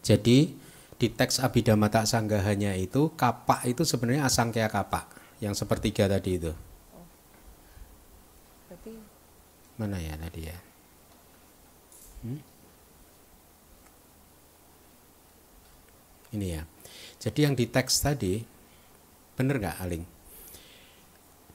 Jadi 0.04 0.52
di 1.00 1.08
teks 1.08 1.40
Abhidhamma 1.40 1.88
Tak 1.88 2.04
Sanggahanya 2.04 2.76
itu 2.76 3.16
kapak 3.16 3.64
itu 3.64 3.88
sebenarnya 3.88 4.28
asangkaya 4.28 4.68
kapak 4.68 5.08
yang 5.40 5.56
sepertiga 5.56 6.04
tadi 6.04 6.36
itu. 6.36 6.52
Berarti 8.68 8.92
Mana 9.80 9.96
ya 9.96 10.12
tadi 10.20 10.40
ya? 10.44 10.58
Hmm? 12.28 12.40
Ini 16.36 16.46
ya. 16.60 16.62
Jadi 17.24 17.40
yang 17.40 17.56
di 17.56 17.64
teks 17.64 18.04
tadi 18.04 18.44
benar 19.32 19.56
nggak 19.56 19.80
Aling? 19.80 20.11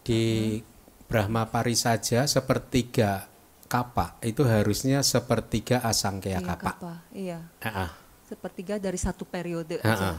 Di 0.07 0.63
Brahma 1.11 1.51
Parisaja 1.51 2.23
sepertiga 2.23 3.27
kapak 3.67 4.23
itu 4.23 4.47
harusnya 4.47 5.03
sepertiga 5.03 5.83
asangkaya 5.83 6.39
iya, 6.39 6.47
kapak. 6.47 6.75
kapa. 6.79 6.93
Iya. 7.11 7.39
Ah. 7.59 7.91
Sepertiga 8.23 8.79
dari 8.79 8.95
satu 8.95 9.27
periode 9.27 9.79
Ah, 9.83 9.91
aja. 9.91 10.09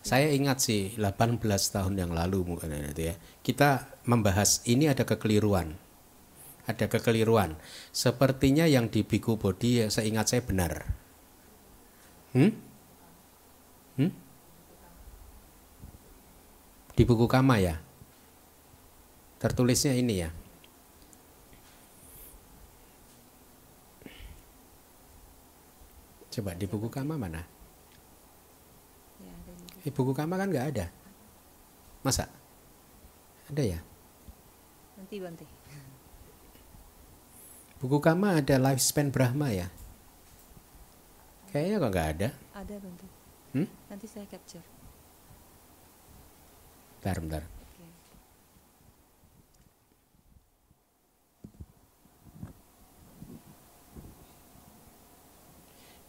Saya 0.00 0.32
ingat 0.32 0.64
sih 0.64 0.96
18 0.96 1.40
tahun 1.44 1.92
yang 1.96 2.12
lalu 2.16 2.44
mungkin 2.44 2.72
itu 2.72 3.12
ya. 3.12 3.16
Kita 3.44 4.00
membahas 4.08 4.64
ini 4.64 4.88
ada 4.88 5.04
kekeliruan. 5.04 5.76
Ada 6.64 6.88
kekeliruan. 6.88 7.56
Sepertinya 7.92 8.64
yang 8.64 8.88
di 8.88 9.04
Biku 9.04 9.36
Bodi 9.36 9.84
ya, 9.84 9.86
seingat 9.92 10.32
saya 10.32 10.40
benar. 10.40 10.88
Hmm? 12.32 12.52
Hmm? 14.00 14.12
Di 16.96 17.02
buku 17.04 17.28
Kama 17.28 17.60
ya. 17.60 17.89
Tertulisnya 19.40 19.96
ini 19.96 20.20
ya. 20.20 20.28
Coba 26.30 26.54
di 26.54 26.68
buku 26.68 26.86
Kama 26.92 27.16
mana? 27.18 27.42
Eh, 29.80 29.88
buku 29.88 30.12
Kama 30.12 30.36
kan 30.36 30.52
nggak 30.52 30.68
ada. 30.76 30.86
Masa? 32.04 32.28
Ada 33.48 33.62
ya? 33.64 33.80
Nanti 35.00 35.16
Bante. 35.16 35.46
Buku 37.80 37.96
Kama 37.98 38.36
ada 38.36 38.60
lifespan 38.60 39.08
Brahma 39.08 39.48
ya? 39.56 39.72
Kayaknya 41.50 41.76
kok 41.80 41.90
nggak 41.90 42.08
ada. 42.14 42.28
Ada 42.54 42.74
Bante. 42.76 43.06
Hmm? 43.56 43.68
Nanti 43.88 44.06
saya 44.06 44.28
capture. 44.28 44.62
Bentar, 47.00 47.16
bentar. 47.24 47.42
Oke. 47.48 47.88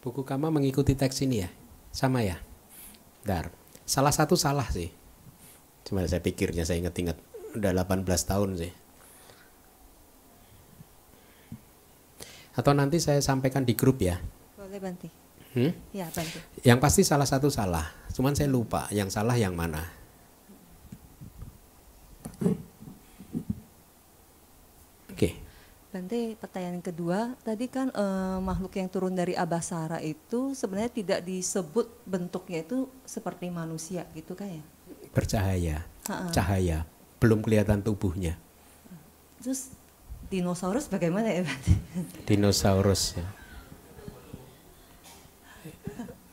Buku 0.02 0.26
Kama 0.26 0.50
mengikuti 0.50 0.98
teks 0.98 1.22
ini 1.22 1.46
ya? 1.46 1.50
Sama 1.94 2.26
ya? 2.26 2.42
Bentar. 3.22 3.54
Salah 3.86 4.10
satu 4.10 4.34
salah 4.34 4.66
sih. 4.66 4.90
Cuma 5.86 6.02
saya 6.10 6.18
pikirnya 6.18 6.66
saya 6.66 6.82
ingat-ingat. 6.82 7.14
Udah 7.54 7.70
18 7.70 8.02
tahun 8.02 8.50
sih. 8.58 8.72
Atau 12.58 12.74
nanti 12.74 12.98
saya 12.98 13.22
sampaikan 13.22 13.62
di 13.62 13.78
grup 13.78 14.02
ya. 14.02 14.18
Boleh 14.58 14.82
Bante. 14.82 15.08
Hmm? 15.54 15.70
Ya 15.94 16.10
Bante. 16.10 16.42
Yang 16.66 16.78
pasti 16.82 17.02
salah 17.06 17.28
satu 17.30 17.46
salah. 17.46 17.86
Cuman 18.10 18.34
saya 18.34 18.50
lupa 18.50 18.90
yang 18.90 19.06
salah 19.06 19.38
yang 19.38 19.54
mana. 19.54 19.86
Oke. 25.14 25.38
Bante, 25.92 26.40
pertanyaan 26.40 26.80
kedua, 26.80 27.36
tadi 27.44 27.68
kan 27.68 27.92
eh, 27.92 28.38
makhluk 28.40 28.72
yang 28.80 28.88
turun 28.88 29.12
dari 29.12 29.36
Abasara 29.36 30.00
itu 30.00 30.56
sebenarnya 30.56 30.88
tidak 30.88 31.20
disebut 31.20 31.84
bentuknya 32.08 32.64
itu 32.64 32.88
seperti 33.04 33.52
manusia 33.52 34.08
gitu 34.16 34.32
kan 34.32 34.48
ya? 34.48 34.64
Bercahaya. 35.12 35.84
Ha-ha. 36.08 36.32
Cahaya. 36.32 36.88
Belum 37.20 37.44
kelihatan 37.44 37.84
tubuhnya. 37.84 38.40
Terus 39.44 39.68
dinosaurus 40.32 40.88
bagaimana 40.88 41.28
ya 41.28 41.44
Bante? 41.44 41.76
Dinosaurus 42.32 43.20
ya. 43.20 43.28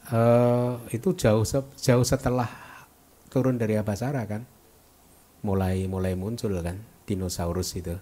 Eh, 0.09 0.73
itu 0.95 1.11
jauh 1.19 1.43
jauh 1.75 2.05
setelah 2.07 2.47
turun 3.27 3.59
dari 3.59 3.75
Abasara 3.75 4.23
kan. 4.23 4.47
Mulai 5.43 5.83
mulai 5.91 6.15
muncul 6.15 6.55
kan 6.63 6.79
dinosaurus 7.03 7.75
itu. 7.75 7.99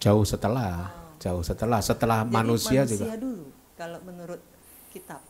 Jauh 0.00 0.24
setelah, 0.24 0.88
jauh 1.20 1.44
setelah 1.44 1.84
setelah 1.84 2.24
Jadi 2.24 2.32
manusia, 2.32 2.80
manusia 2.82 2.96
juga 2.96 3.16
dulu 3.20 3.44
kalau 3.76 3.98
menurut 4.04 4.40
kitab. 4.88 5.20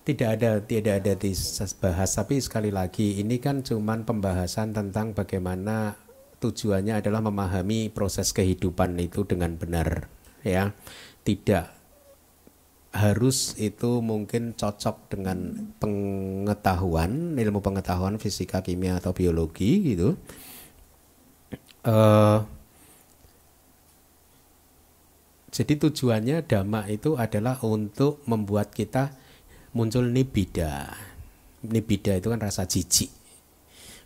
tidak 0.00 0.28
ada 0.40 0.50
tidak 0.64 0.94
ada 1.04 1.12
dibahas 1.12 2.10
tapi 2.16 2.40
sekali 2.40 2.72
lagi 2.72 3.20
ini 3.20 3.36
kan 3.36 3.60
cuman 3.60 4.08
pembahasan 4.08 4.72
tentang 4.72 5.12
bagaimana 5.12 5.92
tujuannya 6.40 7.04
adalah 7.04 7.20
memahami 7.20 7.92
proses 7.92 8.32
kehidupan 8.32 8.96
itu 8.96 9.28
dengan 9.28 9.54
benar 9.60 10.08
ya. 10.40 10.72
Tidak 11.20 11.80
harus 12.90 13.54
itu 13.60 14.02
mungkin 14.02 14.56
cocok 14.56 15.14
dengan 15.14 15.68
pengetahuan 15.78 17.38
ilmu 17.38 17.60
pengetahuan 17.62 18.18
fisika 18.18 18.64
kimia 18.64 18.98
atau 18.98 19.12
biologi 19.12 19.94
gitu. 19.94 20.16
Eh 21.84 22.59
jadi 25.50 25.72
tujuannya 25.82 26.46
dhamma 26.46 26.86
itu 26.86 27.18
adalah 27.18 27.58
untuk 27.66 28.22
membuat 28.30 28.70
kita 28.70 29.10
muncul 29.74 30.06
nibida. 30.06 30.94
Nibida 31.66 32.14
itu 32.14 32.30
kan 32.30 32.38
rasa 32.38 32.70
jijik. 32.70 33.10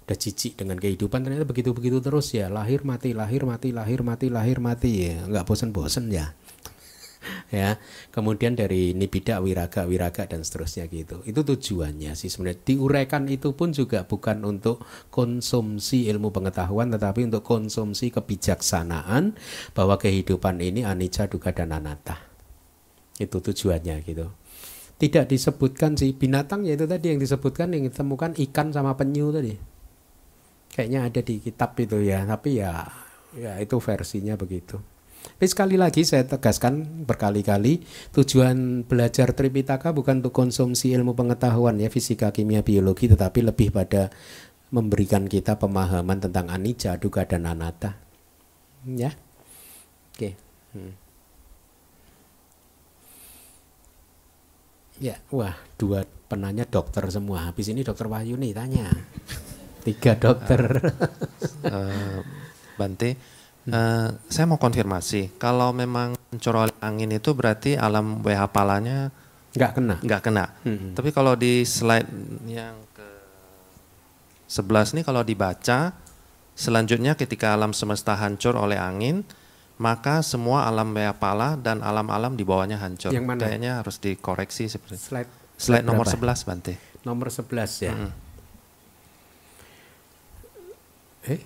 Udah 0.04 0.16
jijik 0.16 0.56
dengan 0.56 0.80
kehidupan 0.80 1.20
ternyata 1.20 1.44
begitu-begitu 1.44 2.00
terus 2.00 2.32
ya. 2.32 2.48
Lahir 2.48 2.84
mati, 2.84 3.12
lahir 3.12 3.44
mati, 3.44 3.72
lahir 3.76 4.00
mati, 4.00 4.32
lahir 4.32 4.58
mati 4.60 4.90
ya. 5.08 5.28
Enggak 5.28 5.44
bosen-bosen 5.44 6.08
ya. 6.08 6.32
ya. 7.54 7.76
Kemudian 8.10 8.54
dari 8.54 8.92
nibida 8.92 9.40
wiraga, 9.40 9.84
wiraga 9.88 10.28
dan 10.28 10.44
seterusnya 10.44 10.86
gitu. 10.88 11.20
Itu 11.24 11.42
tujuannya 11.42 12.12
sih 12.14 12.28
sebenarnya. 12.30 12.60
Diuraikan 12.64 13.26
itu 13.28 13.52
pun 13.52 13.72
juga 13.74 14.04
bukan 14.06 14.44
untuk 14.44 14.84
konsumsi 15.08 16.06
ilmu 16.10 16.30
pengetahuan 16.30 16.92
tetapi 16.92 17.26
untuk 17.28 17.42
konsumsi 17.44 18.12
kebijaksanaan 18.12 19.36
bahwa 19.72 19.96
kehidupan 19.96 20.60
ini 20.60 20.84
anicca, 20.86 21.26
dukkha 21.26 21.52
dan 21.52 21.74
anatta. 21.74 22.20
Itu 23.18 23.40
tujuannya 23.40 24.02
gitu. 24.04 24.26
Tidak 24.94 25.26
disebutkan 25.26 25.98
sih 25.98 26.14
binatang 26.14 26.62
ya 26.62 26.78
itu 26.78 26.86
tadi 26.86 27.10
yang 27.10 27.18
disebutkan 27.18 27.74
yang 27.74 27.90
ditemukan 27.90 28.38
ikan 28.48 28.70
sama 28.70 28.94
penyu 28.94 29.34
tadi. 29.34 29.58
Kayaknya 30.74 31.00
ada 31.06 31.20
di 31.22 31.34
kitab 31.38 31.78
itu 31.78 32.02
ya, 32.02 32.26
tapi 32.26 32.58
ya 32.58 32.82
ya 33.34 33.58
itu 33.58 33.76
versinya 33.82 34.38
begitu. 34.38 34.78
Tapi 35.24 35.46
sekali 35.48 35.80
lagi 35.80 36.04
saya 36.04 36.28
tegaskan 36.28 37.04
berkali-kali 37.08 37.80
tujuan 38.12 38.84
belajar 38.84 39.32
Tripitaka 39.32 39.96
bukan 39.96 40.20
untuk 40.20 40.36
konsumsi 40.36 40.92
ilmu 40.92 41.16
pengetahuan 41.16 41.80
ya 41.80 41.88
fisika, 41.88 42.28
kimia, 42.28 42.60
biologi 42.60 43.08
tetapi 43.08 43.40
lebih 43.40 43.72
pada 43.72 44.12
memberikan 44.68 45.24
kita 45.24 45.56
pemahaman 45.56 46.20
tentang 46.20 46.52
anicca, 46.52 47.00
dukkha 47.00 47.24
dan 47.24 47.48
anatta. 47.48 47.96
Ya. 48.84 49.16
Oke. 50.12 50.36
Hmm. 50.76 50.92
Ya, 55.02 55.18
wah 55.34 55.58
dua 55.74 56.06
penanya 56.30 56.62
dokter 56.68 57.02
semua. 57.10 57.50
Habis 57.50 57.72
ini 57.72 57.82
dokter 57.82 58.06
Wahyu 58.06 58.38
nih 58.38 58.54
tanya. 58.54 58.86
Tiga 59.86 60.14
dokter. 60.14 60.62
Eh, 61.64 62.20
Bante, 62.76 63.16
eh, 63.68 64.08
saya 64.28 64.44
mau 64.44 64.60
konfirmasi. 64.60 65.36
Kalau 65.40 65.72
memang 65.72 66.16
oleh 66.34 66.74
angin 66.82 67.10
itu 67.14 67.30
berarti 67.32 67.78
alam 67.78 68.20
WH 68.20 68.50
palanya 68.50 69.08
Nggak 69.54 69.72
kena. 69.78 69.94
nggak 70.02 70.20
kena. 70.20 70.44
Mm-mm. 70.66 70.90
Tapi 70.98 71.14
kalau 71.14 71.38
di 71.38 71.62
slide 71.62 72.10
yang 72.50 72.74
ke 72.90 73.06
11 74.50 74.98
nih 74.98 75.04
kalau 75.06 75.22
dibaca, 75.22 75.94
selanjutnya 76.58 77.14
ketika 77.14 77.54
alam 77.54 77.70
semesta 77.70 78.18
hancur 78.18 78.58
oleh 78.58 78.74
angin, 78.74 79.22
maka 79.78 80.26
semua 80.26 80.66
alam 80.66 80.90
WH 80.90 81.22
pala 81.22 81.54
dan 81.54 81.82
alam-alam 81.86 82.34
di 82.34 82.42
bawahnya 82.42 82.82
hancur. 82.82 83.14
Yang 83.14 83.26
mana? 83.26 83.40
Kayaknya 83.46 83.72
harus 83.78 83.96
dikoreksi 84.02 84.66
seperti 84.66 84.98
Slide 84.98 85.30
Slide 85.54 85.86
nomor 85.86 86.06
berapa? 86.10 86.34
11 86.34 86.48
Bante. 86.50 86.74
Nomor 87.06 87.30
11 87.30 87.86
ya. 87.86 87.94
Mm-mm. 87.94 88.10
Eh? 91.24 91.40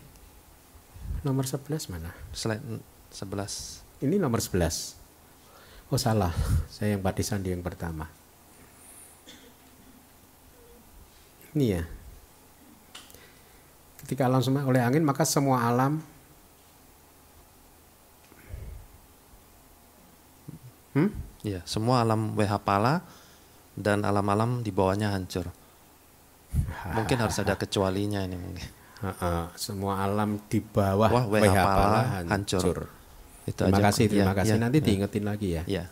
Nomor 1.26 1.44
11 1.46 1.90
mana? 1.90 2.14
Slide 2.30 2.62
11. 3.10 4.04
Ini 4.06 4.16
nomor 4.22 4.38
11. 4.38 4.94
Oh 5.88 5.98
salah, 5.98 6.30
saya 6.68 6.94
yang 6.94 7.02
Pati 7.02 7.24
Sandi 7.24 7.50
yang 7.50 7.64
pertama. 7.64 8.06
Ini 11.56 11.66
ya. 11.66 11.82
Ketika 14.04 14.28
alam 14.28 14.44
semesta 14.44 14.68
oleh 14.68 14.84
angin 14.84 15.02
maka 15.02 15.26
semua 15.26 15.64
alam 15.66 16.00
Hmm? 20.96 21.14
Ya, 21.46 21.62
semua 21.62 22.02
alam 22.02 22.34
WH 22.34 22.58
pala 22.66 23.06
dan 23.78 24.02
alam-alam 24.02 24.66
di 24.66 24.74
bawahnya 24.74 25.14
hancur. 25.14 25.46
Mungkin 26.96 27.20
harus 27.20 27.38
ada 27.38 27.54
kecualinya 27.54 28.24
ini 28.24 28.34
mungkin. 28.34 28.77
-ha, 29.00 29.50
semua 29.54 30.02
alam 30.02 30.42
di 30.46 30.58
bawah 30.58 31.06
Wah, 31.08 31.24
WH 31.26 31.44
WH 31.46 31.54
pala 31.54 31.74
pala 31.76 32.00
hancur. 32.26 32.62
hancur. 32.62 32.78
Itu 33.46 33.62
Terima 33.64 33.78
aja. 33.80 33.86
kasih, 33.88 34.04
terima 34.10 34.32
Ya, 34.32 34.36
kasih. 34.36 34.56
ya, 34.56 34.60
Nanti 34.60 34.78
ya. 34.78 34.84
diingetin 34.84 35.24
lagi 35.24 35.48
ya. 35.54 35.62
Ya. 35.64 35.84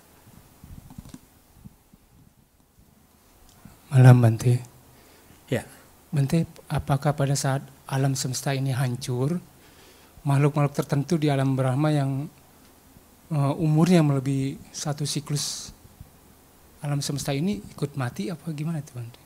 Malam 3.89 4.17
Bante. 4.21 4.61
Ya. 5.49 5.63
Bante, 6.11 6.45
apakah 6.69 7.15
pada 7.15 7.33
saat 7.33 7.63
alam 7.87 8.13
semesta 8.13 8.51
ini 8.53 8.75
hancur, 8.75 9.39
makhluk-makhluk 10.27 10.75
tertentu 10.75 11.15
di 11.17 11.31
alam 11.31 11.55
Brahma 11.55 11.95
yang 11.95 12.27
eh, 13.31 13.55
umurnya 13.57 14.03
melebihi 14.03 14.59
satu 14.75 15.07
siklus 15.07 15.71
alam 16.83 17.01
semesta 17.03 17.33
ini 17.35 17.59
ikut 17.75 17.95
mati 17.99 18.31
apa 18.31 18.47
gimana 18.53 18.79
tuh 18.83 18.95
Bante? 19.01 19.19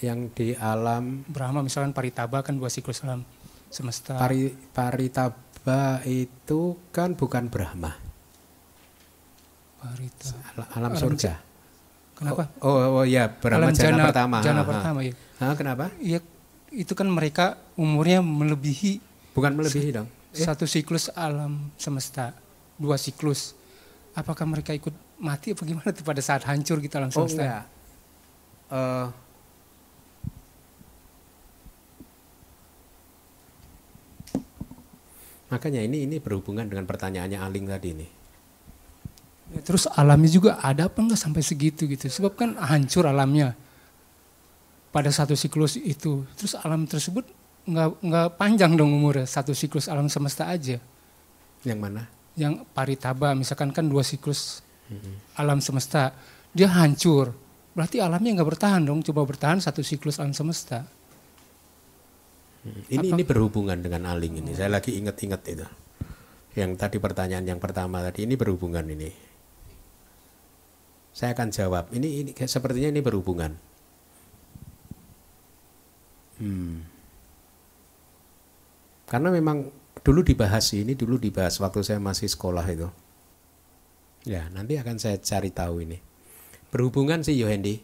Yang 0.00 0.20
di 0.32 0.48
alam 0.56 1.22
Brahma 1.24 1.60
misalkan 1.60 1.92
Paritaba 1.92 2.40
kan 2.40 2.56
dua 2.56 2.72
siklus 2.72 3.04
alam 3.04 3.20
semesta. 3.68 4.16
pari, 4.16 4.48
paritaba 4.72 6.00
itu 6.02 6.74
kan 6.88 7.12
bukan 7.12 7.46
Brahma, 7.46 7.92
Parita. 9.76 10.28
al- 10.56 10.70
alam 10.74 10.90
Alam 10.92 11.00
surga. 11.00 11.32
Kenapa? 12.16 12.52
Oh, 12.60 12.76
oh, 12.76 13.00
oh 13.00 13.04
ya, 13.04 13.28
Brahma 13.28 13.68
alam 13.68 13.76
jana, 13.76 14.04
pertama. 14.08 14.36
Jana 14.40 14.60
Ha, 14.60 14.64
ha. 14.64 14.70
pertama 14.72 14.98
ya. 15.00 15.14
Hah, 15.40 15.54
kenapa? 15.56 15.84
Iya, 15.96 16.20
itu 16.68 16.92
kan 16.92 17.08
mereka 17.08 17.56
umurnya 17.76 18.20
melebihi 18.20 19.00
Bukan 19.32 19.52
melebihi 19.54 19.88
dong. 19.94 20.08
Eh, 20.32 20.42
satu 20.42 20.64
siklus 20.64 21.08
alam 21.12 21.72
semesta, 21.76 22.36
dua 22.76 22.96
siklus. 22.96 23.56
Apakah 24.12 24.44
mereka 24.44 24.72
ikut 24.72 24.92
mati 25.16 25.52
apa 25.52 25.62
gimana 25.62 25.92
tuh 25.92 26.02
pada 26.02 26.20
saat 26.20 26.42
hancur 26.44 26.80
gitu 26.80 26.92
alam 26.96 27.08
oh 27.08 27.24
enggak. 27.24 27.64
Eh, 28.70 29.06
makanya 35.50 35.82
ini 35.82 36.06
ini 36.06 36.16
berhubungan 36.22 36.64
dengan 36.64 36.86
pertanyaannya 36.86 37.38
Aling 37.42 37.66
tadi 37.68 37.90
nih. 37.92 38.10
Ya, 39.50 39.60
terus 39.66 39.90
alamnya 39.90 40.30
juga 40.30 40.50
ada 40.62 40.86
apa 40.86 41.02
enggak 41.02 41.18
sampai 41.18 41.42
segitu 41.42 41.90
gitu? 41.90 42.06
Sebab 42.06 42.38
kan 42.38 42.54
hancur 42.54 43.02
alamnya 43.10 43.58
pada 44.94 45.10
satu 45.10 45.34
siklus 45.34 45.74
itu. 45.74 46.22
Terus 46.38 46.54
alam 46.54 46.86
tersebut 46.86 47.26
nggak 47.66 47.88
nggak 48.00 48.28
panjang 48.38 48.72
dong 48.78 48.94
umurnya 48.94 49.26
satu 49.26 49.50
siklus 49.50 49.90
alam 49.90 50.06
semesta 50.06 50.46
aja. 50.46 50.78
Yang 51.66 51.78
mana? 51.82 52.02
Yang 52.38 52.62
paritaba 52.70 53.34
misalkan 53.34 53.74
kan 53.74 53.90
dua 53.90 54.06
siklus 54.06 54.62
alam 55.34 55.58
semesta 55.58 56.14
dia 56.54 56.70
hancur. 56.70 57.34
Berarti 57.74 57.98
alamnya 57.98 58.38
nggak 58.38 58.48
bertahan 58.54 58.82
dong. 58.86 59.02
Coba 59.02 59.26
bertahan 59.26 59.58
satu 59.58 59.82
siklus 59.82 60.22
alam 60.22 60.34
semesta. 60.34 60.86
Ini 62.64 63.16
ini 63.16 63.24
berhubungan 63.24 63.80
dengan 63.80 64.04
Aling 64.12 64.44
ini. 64.44 64.52
Saya 64.52 64.68
lagi 64.68 64.92
inget-inget 65.00 65.42
itu. 65.48 65.66
Yang 66.52 66.70
tadi 66.76 66.96
pertanyaan 67.00 67.46
yang 67.48 67.60
pertama 67.62 68.04
tadi 68.04 68.28
ini 68.28 68.36
berhubungan 68.36 68.84
ini. 68.84 69.08
Saya 71.16 71.32
akan 71.32 71.48
jawab. 71.48 71.88
Ini 71.96 72.08
ini 72.26 72.30
sepertinya 72.36 72.92
ini 72.92 73.00
berhubungan. 73.00 73.52
Hmm. 76.40 76.84
Karena 79.08 79.28
memang 79.32 79.72
dulu 80.00 80.20
dibahas 80.24 80.72
ini 80.76 80.96
dulu 80.96 81.16
dibahas 81.16 81.56
waktu 81.60 81.80
saya 81.80 82.00
masih 82.00 82.28
sekolah 82.28 82.64
itu. 82.68 82.88
Ya, 84.28 84.52
nanti 84.52 84.76
akan 84.76 85.00
saya 85.00 85.16
cari 85.16 85.48
tahu 85.48 85.88
ini. 85.88 85.96
Berhubungan 86.68 87.24
sih 87.24 87.40
Yohendi. 87.40 87.80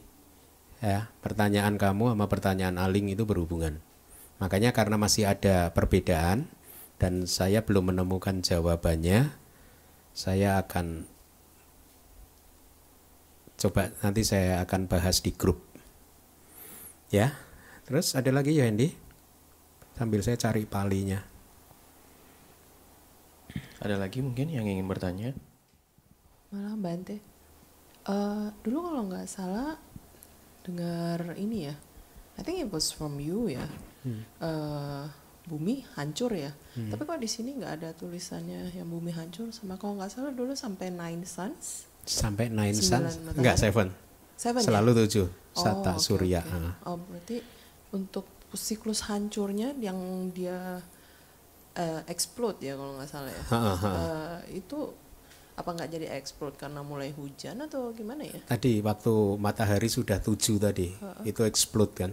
Ya, 0.85 1.09
pertanyaan 1.24 1.81
kamu 1.81 2.12
sama 2.12 2.28
pertanyaan 2.28 2.77
Aling 2.77 3.09
itu 3.09 3.24
berhubungan. 3.24 3.81
Makanya 4.37 4.77
karena 4.77 5.01
masih 5.01 5.25
ada 5.29 5.73
perbedaan 5.73 6.49
dan 7.01 7.25
saya 7.25 7.65
belum 7.65 7.93
menemukan 7.93 8.45
jawabannya, 8.45 9.33
saya 10.13 10.61
akan 10.61 11.09
coba 13.57 13.93
nanti 14.05 14.21
saya 14.25 14.61
akan 14.65 14.89
bahas 14.89 15.25
di 15.25 15.33
grup. 15.33 15.65
Ya. 17.09 17.33
Terus 17.87 18.19
ada 18.19 18.35
lagi 18.35 18.51
ya 18.53 18.67
Hendy? 18.67 18.91
Sambil 19.95 20.21
saya 20.21 20.37
cari 20.37 20.67
palinya. 20.67 21.23
Ada 23.79 23.97
lagi 23.97 24.21
mungkin 24.21 24.51
yang 24.51 24.67
ingin 24.67 24.91
bertanya? 24.91 25.31
Malah 26.51 26.75
Bante. 26.75 27.17
Eh, 28.07 28.47
dulu 28.67 28.91
kalau 28.91 29.03
nggak 29.07 29.27
salah 29.31 29.79
dengar 30.67 31.39
ini 31.39 31.71
ya, 31.71 31.75
I 32.35 32.43
think 32.43 32.59
it 32.59 32.71
was 32.71 32.91
from 32.91 33.23
you 33.23 33.47
ya. 33.47 33.63
Eh, 34.15 35.05
bumi 35.47 35.87
hancur 35.95 36.35
ya. 36.35 36.51
Tapi 36.74 37.03
kok 37.07 37.23
di 37.23 37.31
sini 37.31 37.55
nggak 37.55 37.73
ada 37.83 37.91
tulisannya 37.95 38.74
yang 38.74 38.91
bumi 38.91 39.15
hancur 39.15 39.51
sama 39.55 39.78
kalau 39.78 39.95
nggak 39.99 40.11
salah 40.11 40.35
dulu 40.35 40.55
sampai 40.59 40.91
nine 40.91 41.23
suns. 41.23 41.87
Sampai 42.07 42.51
nine 42.51 42.74
suns? 42.74 43.19
Enggak, 43.35 43.59
seven. 43.59 43.95
Seven 44.35 44.61
ya? 44.62 44.66
Selalu 44.66 44.91
tujuh. 45.07 45.27
Oh, 45.57 45.62
Sata 45.62 45.97
oke, 45.97 46.03
surya. 46.03 46.43
oke. 46.45 46.51
ah. 46.53 46.74
Oh 46.91 46.97
berarti 47.01 47.41
untuk 47.95 48.27
siklus 48.53 49.07
hancurnya 49.07 49.73
yang 49.78 50.28
dia 50.35 50.83
eh, 51.78 52.01
explode 52.11 52.59
ya 52.61 52.74
kalau 52.74 52.99
nggak 52.99 53.11
salah 53.11 53.31
ya. 53.33 53.43
Ha, 53.49 53.59
ha, 53.59 53.74
ha. 53.74 53.91
Eh, 53.91 54.61
itu 54.61 54.78
apa 55.57 55.73
nggak 55.73 55.89
jadi 55.89 56.07
explode 56.20 56.61
karena 56.61 56.85
mulai 56.85 57.16
hujan 57.16 57.57
atau 57.65 57.89
gimana 57.97 58.28
ya? 58.28 58.37
Tadi 58.45 58.85
waktu 58.85 59.41
matahari 59.41 59.89
sudah 59.89 60.20
tujuh 60.20 60.61
tadi, 60.61 60.93
itu 61.24 61.41
explode 61.49 61.95
kan. 61.97 62.12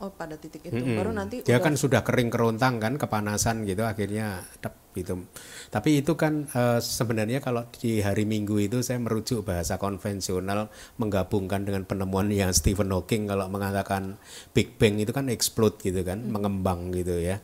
Oh 0.00 0.08
pada 0.08 0.32
titik 0.34 0.64
itu. 0.64 0.80
Mm-mm. 0.80 0.96
baru 0.96 1.12
nanti 1.12 1.44
dia 1.44 1.60
udah- 1.60 1.64
kan 1.68 1.74
sudah 1.76 2.00
kering 2.00 2.32
kerontang 2.32 2.80
kan 2.80 2.96
kepanasan 2.96 3.68
gitu 3.68 3.84
akhirnya 3.84 4.40
tep 4.58 4.72
gitu. 4.90 5.28
Tapi 5.68 6.00
itu 6.00 6.16
kan 6.16 6.48
eh, 6.50 6.80
sebenarnya 6.80 7.38
kalau 7.38 7.68
di 7.70 8.00
hari 8.00 8.24
minggu 8.24 8.56
itu 8.58 8.80
saya 8.80 8.96
merujuk 8.96 9.44
bahasa 9.44 9.76
konvensional 9.76 10.72
menggabungkan 10.96 11.62
dengan 11.62 11.84
penemuan 11.84 12.32
yang 12.32 12.50
Stephen 12.50 12.88
Hawking 12.90 13.28
kalau 13.28 13.46
mengatakan 13.46 14.16
Big 14.50 14.80
Bang 14.80 14.96
itu 14.96 15.12
kan 15.12 15.28
explode 15.28 15.76
gitu 15.78 16.00
kan 16.00 16.24
mengembang 16.24 16.90
gitu 16.90 17.20
ya. 17.20 17.38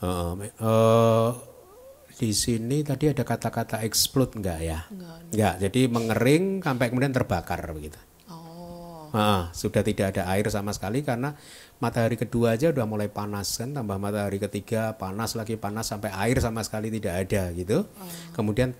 Eh, 0.00 0.32
eh, 0.46 1.30
di 2.16 2.30
sini 2.30 2.84
tadi 2.84 3.08
ada 3.08 3.24
kata-kata 3.24 3.80
explode 3.80 4.36
enggak 4.36 4.58
ya? 4.60 4.78
Enggak 4.92 5.16
enggak 5.32 5.54
jadi 5.64 5.80
mengering 5.88 6.44
sampai 6.60 6.92
kemudian 6.92 7.16
terbakar 7.16 7.64
begitu. 7.72 7.96
Oh, 8.28 9.08
Ah, 9.10 9.48
sudah 9.50 9.82
tidak 9.82 10.14
ada 10.14 10.30
air 10.30 10.46
sama 10.46 10.70
sekali 10.70 11.02
karena 11.02 11.34
matahari 11.80 12.20
kedua 12.20 12.54
aja 12.54 12.70
udah 12.70 12.84
mulai 12.84 13.08
panas 13.08 13.56
kan, 13.56 13.72
tambah 13.72 13.96
matahari 13.96 14.36
ketiga 14.36 14.94
panas 15.00 15.32
lagi 15.32 15.56
panas 15.56 15.88
sampai 15.88 16.12
air 16.12 16.36
sama 16.38 16.60
sekali 16.60 16.92
tidak 16.92 17.26
ada 17.26 17.50
gitu. 17.56 17.88
Kemudian 18.36 18.76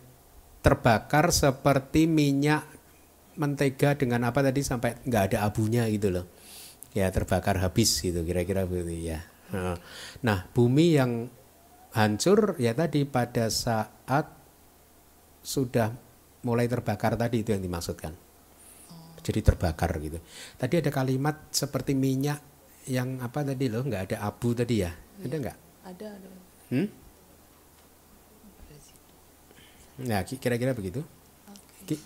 terbakar 0.61 1.33
seperti 1.33 2.05
minyak 2.05 2.69
mentega 3.41 3.97
dengan 3.97 4.29
apa 4.29 4.45
tadi 4.45 4.61
sampai 4.61 5.01
nggak 5.09 5.23
ada 5.33 5.49
abunya 5.49 5.89
gitu 5.89 6.13
loh. 6.13 6.29
Ya 6.93 7.09
terbakar 7.09 7.57
habis 7.65 8.05
gitu 8.05 8.21
kira-kira 8.23 8.69
begitu 8.69 9.17
ya. 9.17 9.25
Nah, 9.51 9.81
Nah 10.21 10.39
bumi 10.53 11.01
yang 11.01 11.27
hancur 11.97 12.61
ya 12.61 12.77
tadi 12.77 13.09
pada 13.09 13.49
saat 13.51 14.29
sudah 15.41 15.91
mulai 16.45 16.69
terbakar 16.69 17.17
tadi 17.17 17.41
itu 17.43 17.57
yang 17.57 17.65
dimaksudkan 17.65 18.13
jadi 19.21 19.41
terbakar 19.45 19.93
gitu. 20.01 20.19
Tadi 20.57 20.75
ada 20.81 20.91
kalimat 20.93 21.49
seperti 21.53 21.93
minyak 21.93 22.50
yang 22.89 23.21
apa 23.21 23.45
tadi 23.45 23.69
loh, 23.69 23.85
nggak 23.85 24.03
ada 24.13 24.17
abu 24.25 24.57
tadi 24.57 24.81
ya? 24.81 24.93
Ada 25.21 25.37
nggak? 25.37 25.59
ada 25.85 26.07
ada. 26.07 26.29
Hmm? 26.71 26.87
Nah, 30.01 30.25
ki- 30.25 30.41
kira-kira 30.41 30.73
begitu. 30.73 31.05
Ki- 31.85 32.01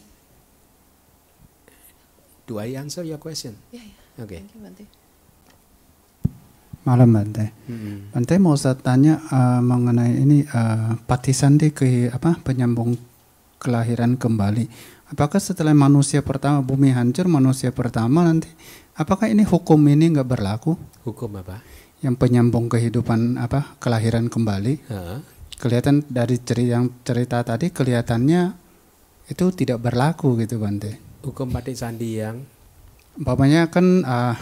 Do 2.44 2.58
I 2.58 2.74
answer 2.74 3.06
your 3.06 3.22
question? 3.22 3.54
Ya 3.70 3.80
ya. 3.80 3.94
Oke. 4.24 4.42
Thank 4.42 4.54
you 4.58 4.60
Bante. 4.62 4.84
Malam 6.84 7.08
Bante. 7.14 7.46
Mm-mm. 7.70 8.10
Bante 8.12 8.34
mau 8.36 8.58
saya 8.58 8.74
tanya 8.76 9.22
eh, 9.30 9.60
mengenai 9.62 10.20
ini 10.20 10.42
eh, 10.44 10.92
patisandi 11.06 11.70
ke 11.70 12.10
apa 12.10 12.36
penyambung 12.42 12.98
kelahiran 13.62 14.18
kembali. 14.18 14.68
Apakah 15.14 15.38
setelah 15.38 15.72
manusia 15.72 16.20
pertama 16.20 16.60
bumi 16.60 16.90
hancur 16.90 17.30
manusia 17.30 17.70
pertama 17.70 18.26
nanti 18.26 18.50
apakah 18.94 19.30
ini 19.30 19.42
hukum 19.46 19.78
ini 19.90 20.14
nggak 20.14 20.28
berlaku? 20.28 20.78
Hukum 21.06 21.38
apa? 21.38 21.62
Yang 22.00 22.14
penyambung 22.20 22.66
kehidupan 22.70 23.38
apa 23.38 23.76
kelahiran 23.78 24.30
kembali? 24.30 24.74
Hah? 24.90 25.20
Kelihatan 25.54 26.02
dari 26.10 26.42
cerita 26.42 26.70
yang 26.80 26.86
cerita 27.06 27.38
tadi 27.46 27.70
kelihatannya 27.70 28.42
itu 29.30 29.44
tidak 29.54 29.78
berlaku 29.80 30.36
gitu 30.42 30.58
Bante. 30.58 31.22
Hukum 31.24 31.48
patik 31.48 31.78
sandi 31.78 32.20
yang 32.20 32.44
Umpamanya 33.14 33.70
kan 33.70 34.02
ah, 34.02 34.34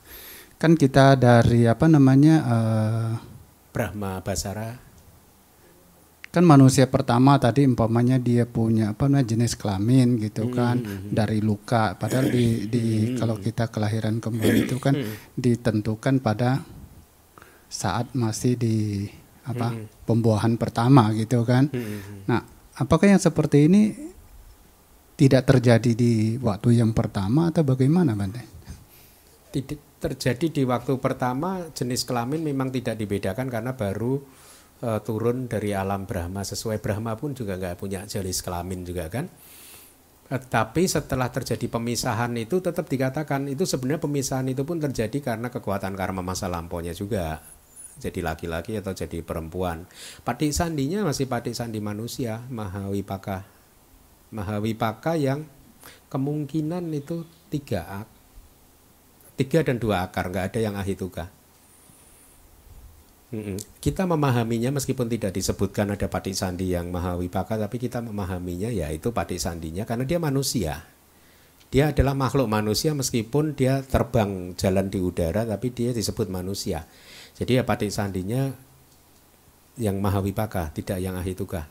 kan 0.60 0.74
kita 0.74 1.14
dari 1.14 1.70
apa 1.70 1.86
namanya 1.86 2.34
eh, 2.42 3.10
Brahma 3.70 4.18
Basara 4.26 4.87
kan 6.28 6.44
manusia 6.44 6.84
pertama 6.86 7.40
tadi 7.40 7.64
umpamanya 7.64 8.20
dia 8.20 8.44
punya 8.44 8.92
apa 8.92 9.08
namanya 9.08 9.32
jenis 9.32 9.56
kelamin 9.56 10.20
gitu 10.20 10.48
Hmm, 10.48 10.54
kan 10.54 10.76
dari 11.08 11.40
luka. 11.40 11.96
Padahal 11.96 12.28
di, 12.28 12.68
di 12.68 13.16
kalau 13.16 13.40
kita 13.40 13.72
kelahiran 13.72 14.20
kembali 14.20 14.68
itu 14.68 14.76
kan 14.76 14.94
ditentukan 15.34 16.20
pada 16.20 16.62
saat 17.68 18.12
masih 18.12 18.56
di 18.60 19.08
apa 19.48 19.72
pembuahan 20.04 20.60
pertama 20.60 21.08
gitu 21.16 21.44
kan. 21.48 21.72
Nah 22.28 22.44
apakah 22.76 23.08
yang 23.08 23.20
seperti 23.20 23.64
ini 23.64 23.82
tidak 25.18 25.48
terjadi 25.48 25.96
di 25.96 26.36
waktu 26.38 26.78
yang 26.78 26.92
pertama 26.92 27.50
atau 27.50 27.64
bagaimana 27.64 28.12
Bante? 28.12 28.58
tidak 29.48 29.80
terjadi 29.98 30.46
di 30.52 30.62
waktu 30.62 30.94
pertama 31.02 31.66
jenis 31.74 32.06
kelamin 32.06 32.44
memang 32.44 32.70
tidak 32.70 32.94
dibedakan 32.94 33.50
karena 33.50 33.74
baru 33.74 34.22
eh, 34.82 35.00
turun 35.02 35.46
dari 35.50 35.74
alam 35.74 36.04
Brahma. 36.04 36.42
Sesuai 36.42 36.78
Brahma 36.82 37.14
pun 37.18 37.34
juga 37.34 37.58
nggak 37.58 37.78
punya 37.78 38.04
jenis 38.04 38.42
kelamin 38.42 38.82
juga 38.86 39.06
kan. 39.10 39.26
Eh, 40.28 40.42
tapi 40.50 40.84
setelah 40.84 41.32
terjadi 41.32 41.66
pemisahan 41.72 42.34
itu 42.36 42.60
tetap 42.60 42.86
dikatakan 42.86 43.48
itu 43.48 43.64
sebenarnya 43.64 44.02
pemisahan 44.02 44.46
itu 44.50 44.62
pun 44.62 44.76
terjadi 44.78 45.34
karena 45.34 45.48
kekuatan 45.48 45.94
karma 45.96 46.20
masa 46.20 46.46
lampaunya 46.50 46.92
juga. 46.92 47.40
Jadi 47.98 48.22
laki-laki 48.22 48.78
atau 48.78 48.94
jadi 48.94 49.26
perempuan. 49.26 49.82
Patik 50.22 50.54
sandinya 50.54 51.02
masih 51.02 51.26
patik 51.26 51.56
sandi 51.56 51.82
manusia 51.82 52.46
mahawipaka. 52.46 53.42
Mahawipaka 54.30 55.18
yang 55.18 55.50
kemungkinan 56.12 56.84
itu 56.94 57.26
tiga 57.50 58.06
tiga 59.38 59.62
dan 59.62 59.78
dua 59.78 60.04
akar 60.04 60.28
nggak 60.28 60.52
ada 60.52 60.60
yang 60.60 60.74
ahituka 60.74 61.37
Kita 63.84 64.08
memahaminya 64.08 64.72
meskipun 64.80 65.04
tidak 65.12 65.36
disebutkan 65.36 65.92
ada 65.92 66.08
patik 66.08 66.32
sandi 66.32 66.72
yang 66.72 66.88
mahawipaka 66.88 67.60
tapi 67.60 67.76
kita 67.76 68.00
memahaminya 68.00 68.72
ya 68.72 68.88
itu 68.88 69.12
patik 69.12 69.36
sandinya 69.36 69.84
karena 69.84 70.08
dia 70.08 70.16
manusia. 70.16 70.88
Dia 71.68 71.92
adalah 71.92 72.16
makhluk 72.16 72.48
manusia 72.48 72.96
meskipun 72.96 73.52
dia 73.52 73.84
terbang 73.84 74.56
jalan 74.56 74.88
di 74.88 75.04
udara 75.04 75.44
tapi 75.44 75.68
dia 75.68 75.92
disebut 75.92 76.32
manusia. 76.32 76.88
Jadi 77.36 77.60
ya 77.60 77.68
patik 77.68 77.92
sandinya 77.92 78.48
yang 79.76 80.00
mahawipaka 80.00 80.72
tidak 80.72 80.96
yang 80.96 81.20
ahituka. 81.20 81.68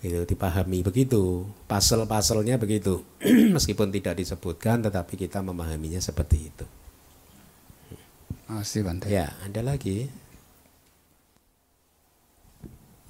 Itu 0.00 0.24
dipahami 0.24 0.80
begitu. 0.80 1.44
Pasel-paselnya 1.68 2.56
begitu. 2.56 3.04
meskipun 3.56 3.92
tidak 3.92 4.16
disebutkan 4.24 4.80
tetapi 4.88 5.20
kita 5.20 5.44
memahaminya 5.44 6.00
seperti 6.00 6.48
itu. 6.48 6.64
Masih 8.48 8.80
Bante. 8.88 9.12
Ya, 9.12 9.36
ada 9.44 9.60
lagi. 9.60 10.21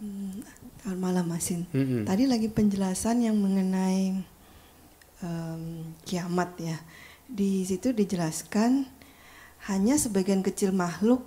Selamat 0.02 0.98
malam 0.98 1.26
Masin. 1.30 1.62
Mm-mm. 1.70 2.02
Tadi 2.02 2.26
lagi 2.26 2.50
penjelasan 2.50 3.22
yang 3.22 3.38
mengenai 3.38 4.18
em, 5.22 5.62
kiamat 6.02 6.50
ya. 6.58 6.74
Di 7.30 7.62
situ 7.62 7.94
dijelaskan 7.94 8.82
hanya 9.70 9.94
sebagian 9.94 10.42
kecil 10.42 10.74
makhluk 10.74 11.22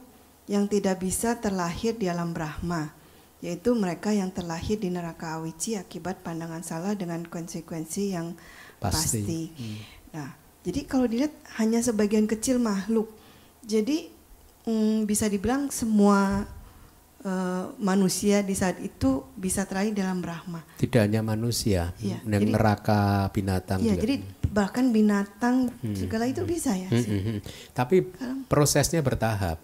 yang 0.52 0.68
tidak 0.68 1.00
bisa 1.00 1.40
terlahir 1.40 1.96
di 1.96 2.12
alam 2.12 2.36
Brahma, 2.36 2.92
yaitu 3.40 3.72
mereka 3.80 4.12
yang 4.12 4.36
terlahir 4.36 4.76
di 4.76 4.92
neraka 4.92 5.40
awici 5.40 5.80
akibat 5.80 6.20
pandangan 6.20 6.60
salah 6.60 7.00
dengan 7.00 7.24
konsekuensi 7.24 8.12
yang 8.12 8.36
Pasti. 8.76 9.24
pasti. 9.24 9.42
Nah, 10.12 10.36
jadi 10.68 10.84
kalau 10.84 11.08
dilihat 11.08 11.32
hanya 11.64 11.80
sebagian 11.80 12.28
kecil 12.28 12.60
makhluk, 12.60 13.08
jadi 13.64 14.12
mm, 14.68 15.08
bisa 15.08 15.32
dibilang 15.32 15.72
semua 15.72 16.44
eh, 17.26 17.66
manusia 17.82 18.46
di 18.46 18.54
saat 18.54 18.78
itu 18.78 19.26
bisa 19.34 19.66
terlahir 19.66 19.98
dalam 19.98 20.22
Brahma. 20.22 20.62
Tidak 20.78 21.02
hanya 21.02 21.26
manusia, 21.26 21.90
Iya, 21.98 22.22
yang 22.22 22.46
jadi- 22.46 22.54
neraka 22.54 23.02
binatang 23.34 23.82
Iya, 23.82 23.98
juga. 23.98 24.02
jadi 24.06 24.16
bahkan 24.54 24.86
binatang 24.94 25.68
segala 25.98 26.30
itu 26.30 26.46
bisa 26.46 26.72
ya. 26.72 26.88
Hmm, 26.88 27.02
sih. 27.02 27.10
hmm, 27.12 27.24
hmm. 27.26 27.40
Tapi 27.74 27.98
prosesnya 28.46 29.02
bertahap. 29.02 29.58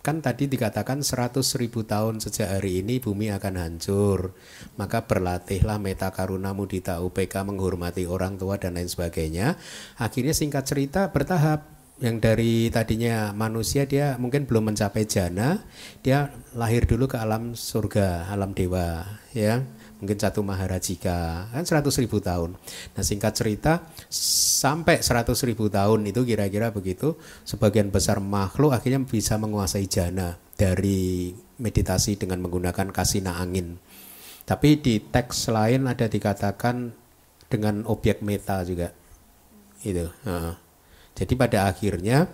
Kan 0.00 0.24
tadi 0.24 0.48
dikatakan 0.48 1.04
100 1.04 1.60
ribu 1.60 1.84
tahun 1.84 2.24
sejak 2.24 2.48
hari 2.56 2.80
ini 2.80 3.04
bumi 3.04 3.28
akan 3.36 3.54
hancur. 3.60 4.32
Maka 4.80 5.04
berlatihlah 5.04 5.76
meta 5.76 6.08
karuna 6.08 6.56
mudita 6.56 7.04
UPK 7.04 7.44
menghormati 7.44 8.08
orang 8.08 8.40
tua 8.40 8.56
dan 8.56 8.80
lain 8.80 8.88
sebagainya. 8.88 9.60
Akhirnya 10.00 10.32
singkat 10.32 10.64
cerita 10.64 11.12
bertahap. 11.12 11.68
Yang 12.00 12.16
dari 12.24 12.52
tadinya 12.72 13.36
manusia 13.36 13.84
dia 13.84 14.16
mungkin 14.16 14.48
belum 14.48 14.72
mencapai 14.72 15.04
jana, 15.04 15.60
dia 16.00 16.32
lahir 16.56 16.88
dulu 16.88 17.04
ke 17.04 17.20
alam 17.20 17.52
surga, 17.52 18.32
alam 18.32 18.56
dewa, 18.56 19.04
ya 19.36 19.60
mungkin 20.00 20.16
satu 20.16 20.40
maharajika 20.40 21.52
kan 21.52 21.60
100 21.62 21.84
ribu 22.00 22.24
tahun. 22.24 22.56
Nah 22.96 23.04
singkat 23.04 23.36
cerita 23.36 23.84
sampai 24.08 25.04
100 25.04 25.36
ribu 25.44 25.68
tahun 25.68 26.08
itu 26.08 26.24
kira-kira 26.24 26.72
begitu 26.72 27.20
sebagian 27.44 27.92
besar 27.92 28.18
makhluk 28.18 28.72
akhirnya 28.72 29.04
bisa 29.04 29.36
menguasai 29.36 29.84
jana 29.84 30.40
dari 30.56 31.36
meditasi 31.60 32.16
dengan 32.16 32.40
menggunakan 32.40 32.88
kasina 32.90 33.36
angin. 33.36 33.76
Tapi 34.48 34.80
di 34.80 35.04
teks 35.04 35.52
lain 35.52 35.84
ada 35.84 36.08
dikatakan 36.08 36.96
dengan 37.52 37.84
objek 37.84 38.24
meta 38.24 38.64
juga 38.64 38.96
itu. 39.84 40.08
heeh. 40.24 40.69
Jadi 41.20 41.36
pada 41.36 41.68
akhirnya 41.68 42.24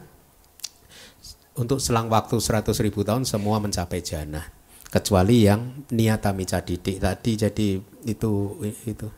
untuk 1.59 1.83
selang 1.83 2.07
waktu 2.07 2.39
100 2.39 2.71
ribu 2.87 3.03
tahun 3.03 3.27
semua 3.27 3.59
mencapai 3.59 3.99
jana. 3.99 4.47
Kecuali 4.87 5.43
yang 5.43 5.91
niatamica 5.91 6.63
didik 6.63 7.03
tadi 7.03 7.35
jadi 7.35 7.69
itu 8.07 8.33
itu. 8.87 9.09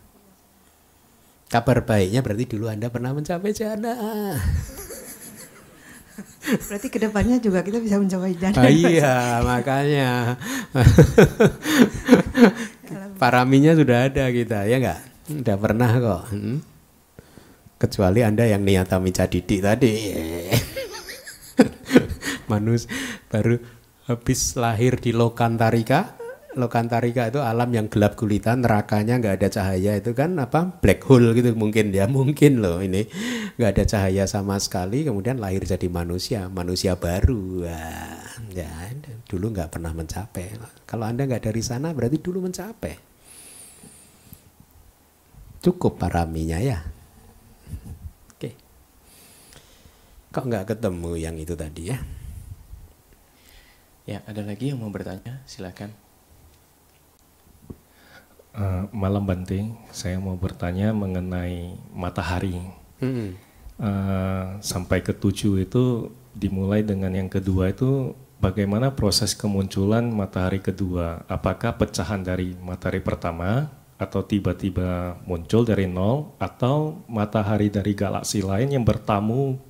Kabar 1.52 1.84
baiknya 1.84 2.24
berarti 2.24 2.44
dulu 2.48 2.72
anda 2.72 2.88
pernah 2.88 3.12
mencapai 3.12 3.52
jana. 3.52 3.92
Berarti 6.48 6.88
ke 6.88 6.96
depannya 6.96 7.36
juga 7.44 7.60
kita 7.60 7.76
bisa 7.76 8.00
mencapai 8.00 8.32
jana. 8.40 8.56
Ah, 8.56 8.72
iya 8.72 9.44
makanya. 9.44 10.40
Paraminya 13.20 13.76
sudah 13.76 14.08
ada 14.08 14.32
kita 14.32 14.64
ya 14.64 14.80
nggak? 14.80 15.00
Udah 15.44 15.56
pernah 15.60 15.90
kok. 16.00 16.22
Hmm. 16.32 16.64
Kecuali 17.78 18.26
anda 18.26 18.44
yang 18.44 18.66
niatamica 18.66 19.30
didik 19.30 19.62
tadi. 19.62 19.94
Manus 22.50 22.90
baru 23.30 23.62
habis 24.10 24.58
lahir 24.58 24.98
di 24.98 25.14
Lokantarika. 25.14 26.18
Lokantarika 26.58 27.30
itu 27.30 27.38
alam 27.38 27.70
yang 27.70 27.86
gelap 27.86 28.18
gulita 28.18 28.58
nerakanya 28.58 29.22
nggak 29.22 29.34
ada 29.38 29.48
cahaya. 29.48 29.94
Itu 29.94 30.10
kan 30.10 30.34
apa? 30.42 30.82
Black 30.82 31.06
hole 31.06 31.30
gitu 31.38 31.54
mungkin 31.54 31.94
ya 31.94 32.10
mungkin 32.10 32.58
loh 32.58 32.82
ini. 32.82 33.06
Nggak 33.54 33.70
ada 33.78 33.84
cahaya 33.86 34.24
sama 34.26 34.58
sekali 34.58 35.06
kemudian 35.06 35.38
lahir 35.38 35.62
jadi 35.62 35.86
manusia 35.86 36.50
manusia 36.50 36.98
baru. 36.98 37.62
Ya 38.50 38.90
dulu 39.30 39.54
nggak 39.54 39.70
pernah 39.70 39.94
mencapai. 39.94 40.58
Kalau 40.82 41.06
anda 41.06 41.30
nggak 41.30 41.46
dari 41.46 41.62
sana 41.62 41.94
berarti 41.94 42.18
dulu 42.18 42.42
mencapai. 42.42 43.06
Cukup 45.62 46.00
paraminya 46.00 46.58
ya 46.58 46.98
oke 48.38 48.54
kok 50.38 50.46
nggak 50.46 50.70
ketemu 50.70 51.18
yang 51.18 51.34
itu 51.34 51.58
tadi 51.58 51.90
ya 51.90 51.98
Ya, 54.08 54.24
ada 54.24 54.40
lagi 54.40 54.72
yang 54.72 54.80
mau 54.80 54.88
bertanya? 54.88 55.44
Silakan. 55.44 55.92
Eh, 58.56 58.82
malam 58.88 59.28
Bante, 59.28 59.68
saya 59.92 60.16
mau 60.16 60.32
bertanya 60.32 60.96
mengenai 60.96 61.76
matahari. 61.92 62.56
Hmm. 63.04 63.36
Eh, 63.76 64.44
sampai 64.64 65.04
ke 65.04 65.12
tujuh 65.12 65.60
itu 65.60 66.08
dimulai 66.32 66.80
dengan 66.80 67.12
yang 67.12 67.28
kedua 67.28 67.68
itu 67.68 68.16
bagaimana 68.40 68.96
proses 68.96 69.36
kemunculan 69.36 70.08
matahari 70.08 70.64
kedua? 70.64 71.28
Apakah 71.28 71.76
pecahan 71.76 72.24
dari 72.24 72.56
matahari 72.64 73.04
pertama 73.04 73.68
atau 74.00 74.24
tiba-tiba 74.24 75.20
muncul 75.28 75.68
dari 75.68 75.84
nol 75.84 76.32
atau 76.40 77.04
matahari 77.12 77.68
dari 77.68 77.92
galaksi 77.92 78.40
lain 78.40 78.72
yang 78.72 78.88
bertamu 78.88 79.67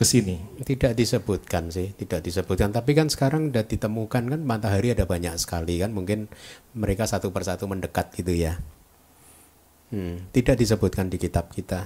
ke 0.00 0.08
sini? 0.08 0.40
Tidak 0.64 0.96
disebutkan 0.96 1.68
sih, 1.68 1.92
tidak 1.92 2.24
disebutkan. 2.24 2.72
Tapi 2.72 2.96
kan 2.96 3.12
sekarang 3.12 3.52
sudah 3.52 3.68
ditemukan 3.68 4.32
kan 4.32 4.40
matahari 4.40 4.96
ada 4.96 5.04
banyak 5.04 5.36
sekali 5.36 5.76
kan, 5.76 5.92
mungkin 5.92 6.32
mereka 6.72 7.04
satu 7.04 7.28
persatu 7.28 7.68
mendekat 7.68 8.08
gitu 8.16 8.32
ya. 8.32 8.56
Hmm, 9.92 10.32
tidak 10.32 10.56
disebutkan 10.56 11.12
di 11.12 11.20
kitab 11.20 11.52
kita. 11.52 11.84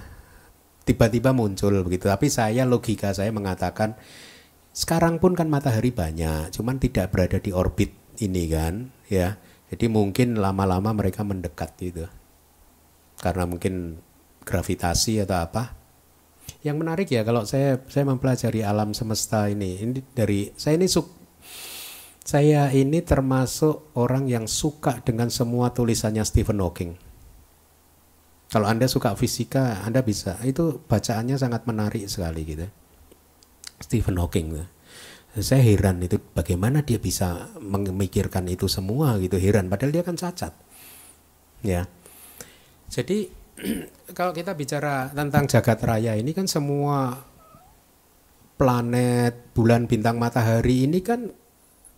Tiba-tiba 0.87 1.35
muncul 1.35 1.75
begitu. 1.83 2.07
Tapi 2.07 2.31
saya 2.31 2.63
logika 2.63 3.11
saya 3.11 3.35
mengatakan 3.35 3.99
sekarang 4.71 5.19
pun 5.19 5.35
kan 5.35 5.51
matahari 5.51 5.91
banyak, 5.91 6.55
cuman 6.55 6.79
tidak 6.79 7.11
berada 7.11 7.43
di 7.43 7.51
orbit 7.51 7.91
ini 8.23 8.47
kan, 8.47 8.95
ya. 9.11 9.43
Jadi 9.75 9.91
mungkin 9.91 10.39
lama-lama 10.39 10.95
mereka 10.95 11.27
mendekat 11.27 11.75
gitu. 11.83 12.07
Karena 13.19 13.43
mungkin 13.43 13.99
gravitasi 14.47 15.19
atau 15.27 15.35
apa, 15.35 15.75
yang 16.65 16.81
menarik 16.81 17.13
ya 17.13 17.21
kalau 17.29 17.45
saya 17.45 17.77
saya 17.93 18.09
mempelajari 18.09 18.65
alam 18.65 18.97
semesta 18.97 19.53
ini 19.53 19.85
ini 19.85 20.01
dari 20.17 20.49
saya 20.57 20.81
ini 20.81 20.89
suk, 20.89 21.23
Saya 22.25 22.73
ini 22.73 23.05
termasuk 23.05 23.93
orang 24.01 24.25
yang 24.33 24.49
suka 24.49 25.05
dengan 25.05 25.29
semua 25.29 25.77
tulisannya 25.77 26.25
Stephen 26.25 26.57
Hawking. 26.57 26.97
Kalau 28.49 28.65
Anda 28.65 28.89
suka 28.89 29.13
fisika, 29.13 29.85
Anda 29.85 30.01
bisa. 30.01 30.41
Itu 30.41 30.81
bacaannya 30.89 31.37
sangat 31.37 31.69
menarik 31.69 32.09
sekali 32.09 32.49
gitu. 32.49 32.65
Stephen 33.77 34.17
Hawking. 34.17 34.57
Saya 35.37 35.61
heran 35.69 36.01
itu 36.01 36.17
bagaimana 36.33 36.81
dia 36.81 36.97
bisa 36.97 37.53
memikirkan 37.61 38.49
itu 38.49 38.65
semua 38.73 39.21
gitu. 39.21 39.37
Heran 39.37 39.69
padahal 39.69 39.93
dia 39.93 40.01
kan 40.01 40.17
cacat. 40.17 40.57
Ya. 41.61 41.85
Jadi 42.89 43.44
kalau 44.19 44.35
kita 44.35 44.55
bicara 44.59 45.11
tentang 45.15 45.47
jagat 45.47 45.79
raya 45.87 46.19
ini 46.19 46.35
kan 46.35 46.51
semua 46.51 47.23
planet, 48.55 49.51
bulan, 49.55 49.91
bintang, 49.91 50.19
matahari 50.19 50.87
ini 50.87 51.03
kan 51.03 51.31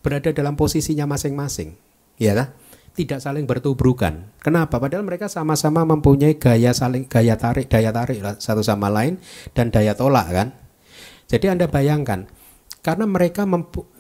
berada 0.01 0.33
dalam 0.33 0.57
posisinya 0.57 1.05
masing-masing, 1.05 1.77
ya 2.17 2.33
kan? 2.33 2.49
Tidak 2.97 3.21
saling 3.21 3.45
bertubrukan. 3.45 4.33
Kenapa? 4.41 4.81
Padahal 4.81 5.05
mereka 5.05 5.29
sama-sama 5.29 5.85
mempunyai 5.85 6.41
gaya 6.41 6.73
saling 6.73 7.05
gaya 7.05 7.37
tarik, 7.37 7.69
daya 7.69 7.93
tarik 7.93 8.25
satu 8.41 8.65
sama 8.65 8.89
lain 8.89 9.21
dan 9.53 9.69
daya 9.69 9.93
tolak 9.93 10.33
kan. 10.33 10.49
Jadi 11.29 11.53
Anda 11.53 11.69
bayangkan, 11.69 12.25
karena 12.81 13.05
mereka 13.05 13.45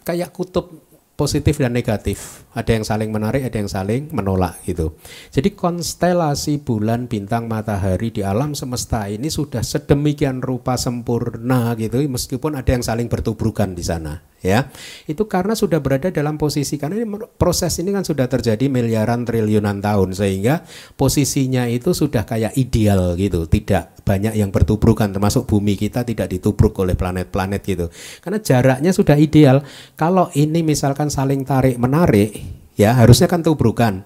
kayak 0.06 0.32
kutub 0.32 0.85
positif 1.16 1.56
dan 1.56 1.72
negatif. 1.72 2.44
Ada 2.52 2.76
yang 2.76 2.84
saling 2.84 3.10
menarik, 3.10 3.42
ada 3.48 3.56
yang 3.56 3.72
saling 3.72 4.12
menolak 4.12 4.60
gitu. 4.68 4.94
Jadi 5.32 5.56
konstelasi 5.56 6.60
bulan, 6.60 7.08
bintang, 7.08 7.48
matahari 7.48 8.12
di 8.12 8.20
alam 8.20 8.52
semesta 8.52 9.08
ini 9.08 9.32
sudah 9.32 9.64
sedemikian 9.64 10.44
rupa 10.44 10.76
sempurna 10.76 11.72
gitu 11.80 11.98
meskipun 12.06 12.54
ada 12.60 12.70
yang 12.70 12.84
saling 12.84 13.08
bertubrukan 13.08 13.72
di 13.72 13.82
sana 13.82 14.35
ya. 14.44 14.68
Itu 15.08 15.28
karena 15.30 15.56
sudah 15.56 15.80
berada 15.80 16.12
dalam 16.12 16.36
posisi 16.36 16.76
karena 16.76 17.00
ini 17.00 17.06
proses 17.36 17.76
ini 17.80 17.92
kan 17.92 18.04
sudah 18.04 18.28
terjadi 18.28 18.68
miliaran 18.68 19.24
triliunan 19.24 19.80
tahun 19.80 20.16
sehingga 20.16 20.64
posisinya 20.96 21.68
itu 21.68 21.92
sudah 21.92 22.24
kayak 22.28 22.56
ideal 22.56 23.16
gitu, 23.16 23.48
tidak 23.48 23.96
banyak 24.06 24.38
yang 24.38 24.54
bertubrukan 24.54 25.10
termasuk 25.10 25.50
bumi 25.50 25.74
kita 25.74 26.06
tidak 26.06 26.30
ditubruk 26.30 26.76
oleh 26.78 26.94
planet-planet 26.94 27.60
gitu. 27.66 27.86
Karena 28.22 28.38
jaraknya 28.38 28.90
sudah 28.94 29.16
ideal. 29.18 29.66
Kalau 29.98 30.30
ini 30.36 30.62
misalkan 30.62 31.10
saling 31.10 31.42
tarik 31.42 31.76
menarik 31.80 32.34
ya 32.76 32.94
harusnya 32.94 33.26
kan 33.26 33.42
tubrukan 33.42 34.04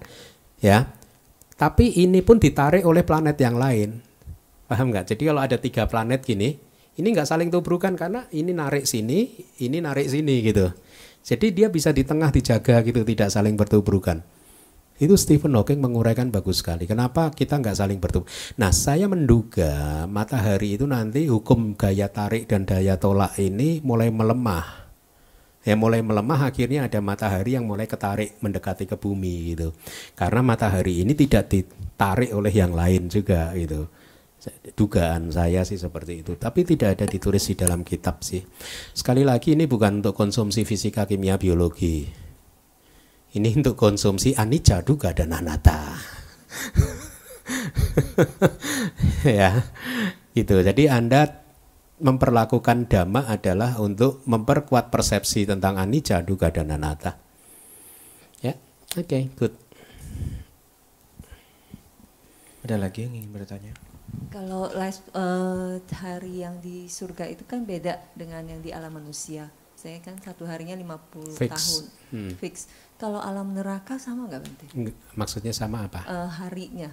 ya. 0.63 0.97
Tapi 1.61 2.01
ini 2.01 2.25
pun 2.25 2.41
ditarik 2.41 2.89
oleh 2.89 3.05
planet 3.05 3.37
yang 3.37 3.61
lain. 3.61 4.01
Paham 4.65 4.89
nggak? 4.89 5.13
Jadi 5.13 5.23
kalau 5.29 5.45
ada 5.45 5.61
tiga 5.61 5.85
planet 5.85 6.25
gini, 6.25 6.57
ini 6.99 7.15
nggak 7.15 7.29
saling 7.29 7.53
tubrukan 7.53 7.95
karena 7.95 8.27
ini 8.35 8.51
narik 8.51 8.89
sini, 8.89 9.31
ini 9.63 9.79
narik 9.79 10.11
sini 10.11 10.43
gitu. 10.43 10.73
Jadi 11.21 11.53
dia 11.53 11.69
bisa 11.69 11.93
di 11.93 12.03
tengah 12.03 12.33
dijaga 12.33 12.81
gitu, 12.83 13.05
tidak 13.05 13.29
saling 13.31 13.55
bertubrukan. 13.55 14.25
Itu 15.01 15.17
Stephen 15.17 15.57
Hawking 15.57 15.81
menguraikan 15.81 16.29
bagus 16.29 16.61
sekali. 16.61 16.85
Kenapa 16.85 17.33
kita 17.33 17.57
nggak 17.57 17.73
saling 17.73 17.97
bertemu? 17.97 18.25
Nah, 18.61 18.69
saya 18.69 19.09
menduga 19.09 20.05
matahari 20.05 20.77
itu 20.77 20.85
nanti 20.85 21.25
hukum 21.25 21.73
gaya 21.73 22.13
tarik 22.13 22.45
dan 22.45 22.69
daya 22.69 23.01
tolak 23.01 23.33
ini 23.41 23.81
mulai 23.81 24.13
melemah. 24.13 24.93
Ya 25.65 25.77
mulai 25.77 26.05
melemah 26.05 26.53
akhirnya 26.53 26.89
ada 26.89 27.01
matahari 27.01 27.57
yang 27.57 27.65
mulai 27.65 27.89
ketarik 27.89 28.37
mendekati 28.45 28.85
ke 28.85 28.97
bumi 29.01 29.57
gitu. 29.57 29.73
Karena 30.13 30.45
matahari 30.45 31.05
ini 31.05 31.17
tidak 31.17 31.49
ditarik 31.49 32.33
oleh 32.37 32.53
yang 32.53 32.77
lain 32.77 33.09
juga 33.09 33.57
gitu. 33.57 33.89
Dugaan 34.73 35.29
saya 35.29 35.69
sih 35.69 35.77
seperti 35.77 36.25
itu, 36.25 36.33
tapi 36.41 36.65
tidak 36.65 36.97
ada 36.97 37.05
ditulis 37.05 37.45
di 37.45 37.55
dalam 37.61 37.85
kitab 37.85 38.25
sih. 38.25 38.41
Sekali 38.97 39.21
lagi 39.21 39.53
ini 39.53 39.69
bukan 39.69 40.01
untuk 40.01 40.17
konsumsi 40.17 40.65
fisika, 40.65 41.05
kimia, 41.05 41.37
biologi 41.37 42.31
ini 43.31 43.55
untuk 43.55 43.79
konsumsi 43.79 44.35
anicca 44.35 44.83
duga 44.83 45.15
dan 45.15 45.31
anatta. 45.31 45.95
ya. 49.39 49.55
Itu. 50.35 50.59
Jadi 50.59 50.91
Anda 50.91 51.31
memperlakukan 52.03 52.91
dhamma 52.91 53.31
adalah 53.31 53.79
untuk 53.79 54.27
memperkuat 54.27 54.91
persepsi 54.91 55.47
tentang 55.47 55.79
anicca 55.79 56.27
duga 56.27 56.51
dan 56.51 56.75
anatta. 56.75 57.23
Ya. 58.43 58.59
Oke, 58.99 59.07
okay, 59.07 59.23
good. 59.39 59.55
Ada 62.67 62.83
lagi 62.83 63.07
yang 63.07 63.15
ingin 63.15 63.31
bertanya? 63.31 63.90
Kalau 64.31 64.71
life, 64.71 65.03
uh, 65.13 65.83
hari 65.91 66.47
yang 66.47 66.63
di 66.63 66.87
surga 66.87 67.27
itu 67.27 67.43
kan 67.47 67.67
beda 67.67 67.99
dengan 68.15 68.47
yang 68.47 68.63
di 68.63 68.71
alam 68.71 68.95
manusia. 68.95 69.51
Saya 69.75 69.99
kan 70.05 70.15
satu 70.21 70.45
harinya 70.47 70.77
50 70.77 71.35
Fix. 71.35 71.51
tahun. 71.51 71.85
Hmm. 72.15 72.33
Fix 72.39 72.55
kalau 73.01 73.17
alam 73.17 73.57
neraka 73.57 73.97
sama 73.97 74.29
nggak 74.29 74.41
Bante? 74.45 74.67
Maksudnya 75.17 75.57
sama 75.57 75.89
apa? 75.89 76.05
Uh, 76.05 76.29
harinya 76.29 76.93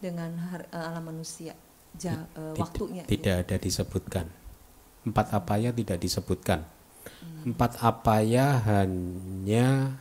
dengan 0.00 0.32
hari, 0.40 0.64
uh, 0.72 0.88
alam 0.88 1.04
manusia, 1.04 1.52
ja, 2.00 2.24
uh, 2.32 2.56
waktunya. 2.56 3.04
Tidak 3.04 3.36
ya. 3.38 3.44
ada 3.44 3.56
disebutkan. 3.60 4.24
Empat 5.04 5.36
apa 5.36 5.60
ya 5.60 5.70
tidak 5.76 6.00
disebutkan. 6.00 6.64
Hmm. 6.64 7.52
Empat 7.52 7.76
apa 7.84 8.24
ya 8.24 8.56
hanya 8.64 10.00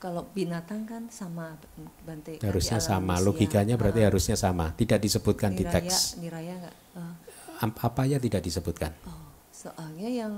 kalau 0.00 0.24
binatang 0.32 0.88
kan 0.88 1.06
sama 1.12 1.54
Bante. 2.02 2.40
Harusnya 2.40 2.80
sama. 2.80 3.20
Manusia. 3.20 3.26
Logikanya 3.28 3.74
berarti 3.76 4.00
uh, 4.00 4.06
harusnya 4.08 4.36
sama. 4.40 4.72
Tidak 4.72 4.96
disebutkan 4.96 5.52
niraya, 5.52 5.60
di 5.60 5.64
teks. 5.68 6.16
Niraya 6.16 6.52
enggak? 6.56 6.76
Uh. 6.96 7.14
Apa 7.60 8.08
ya 8.08 8.16
tidak 8.16 8.40
disebutkan? 8.40 8.96
Oh. 9.04 9.28
Soalnya 9.60 10.08
yang 10.08 10.32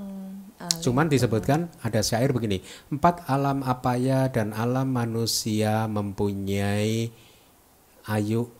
alim 0.59 0.83
cuman 0.83 1.07
disebutkan 1.07 1.71
ada 1.79 2.03
syair 2.03 2.35
begini, 2.35 2.59
empat 2.91 3.23
alam 3.31 3.63
apaya 3.63 4.27
dan 4.27 4.51
alam 4.51 4.91
manusia 4.91 5.87
mempunyai 5.87 7.07
ayu 8.11 8.51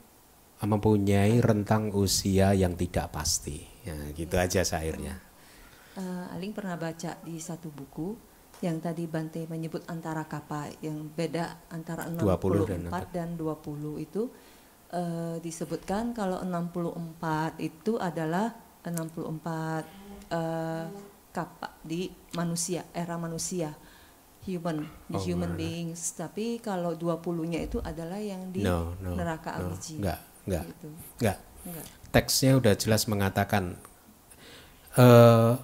mempunyai 0.63 1.43
rentang 1.43 1.91
usia 1.91 2.55
yang 2.55 2.79
tidak 2.79 3.11
pasti. 3.11 3.59
Ya, 3.83 3.99
gitu 4.15 4.39
ya. 4.39 4.47
aja 4.47 4.63
syairnya. 4.63 5.19
Uh, 5.99 6.31
Aling 6.31 6.55
pernah 6.55 6.79
baca 6.79 7.19
di 7.27 7.43
satu 7.43 7.67
buku 7.67 8.15
yang 8.63 8.79
tadi 8.79 9.11
Bante 9.11 9.43
menyebut 9.51 9.83
antara 9.91 10.23
kapa 10.31 10.71
yang 10.79 11.11
beda 11.11 11.67
antara 11.75 12.07
64 12.07 12.71
dan, 12.71 12.83
dan 13.11 13.29
20 13.35 13.99
itu 13.99 14.31
uh, 14.95 15.37
disebutkan 15.43 16.15
kalau 16.15 16.39
64 16.47 17.59
itu 17.59 17.99
adalah 17.99 18.55
64 18.87 19.19
uh, 20.31 20.87
kapa 21.35 21.69
di 21.83 22.07
manusia 22.39 22.87
era 22.95 23.19
manusia 23.19 23.75
human 24.47 24.87
the 25.11 25.19
oh, 25.19 25.23
human 25.23 25.59
beings. 25.59 26.15
Tapi 26.15 26.63
kalau 26.63 26.95
20-nya 26.95 27.67
itu 27.67 27.79
adalah 27.83 28.19
yang 28.23 28.51
di 28.55 28.63
no, 28.63 28.95
no, 29.03 29.19
neraka 29.19 29.59
no, 29.59 29.75
enggak 29.75 30.19
enggak 30.47 30.65
gitu. 30.71 30.89
enggak. 31.19 31.39
Enggak. 31.63 31.87
Teksnya 32.11 32.59
udah 32.59 32.75
jelas 32.75 33.07
mengatakan 33.07 33.79
uh, 34.99 35.59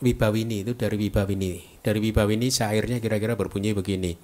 Wibawini 0.00 0.64
itu 0.64 0.72
dari 0.72 0.96
Wibawini 0.96 1.69
dari 1.80 1.98
Wibawini 2.00 2.52
syairnya 2.52 3.00
kira-kira 3.00 3.34
berbunyi 3.36 3.72
begini 3.72 4.16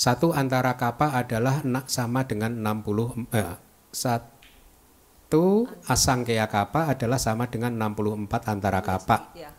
satu 0.00 0.32
antara 0.32 0.80
kapa 0.80 1.12
adalah 1.12 1.60
sama 1.84 2.24
dengan 2.24 2.56
60 2.56 3.36
eh, 3.36 3.56
satu 3.92 5.68
asangkaya 5.84 6.48
kapa 6.48 6.88
adalah 6.88 7.18
sama 7.20 7.50
dengan 7.52 7.76
64 7.76 8.30
antara 8.48 8.80
kapa. 8.80 9.34
Ya. 9.36 9.50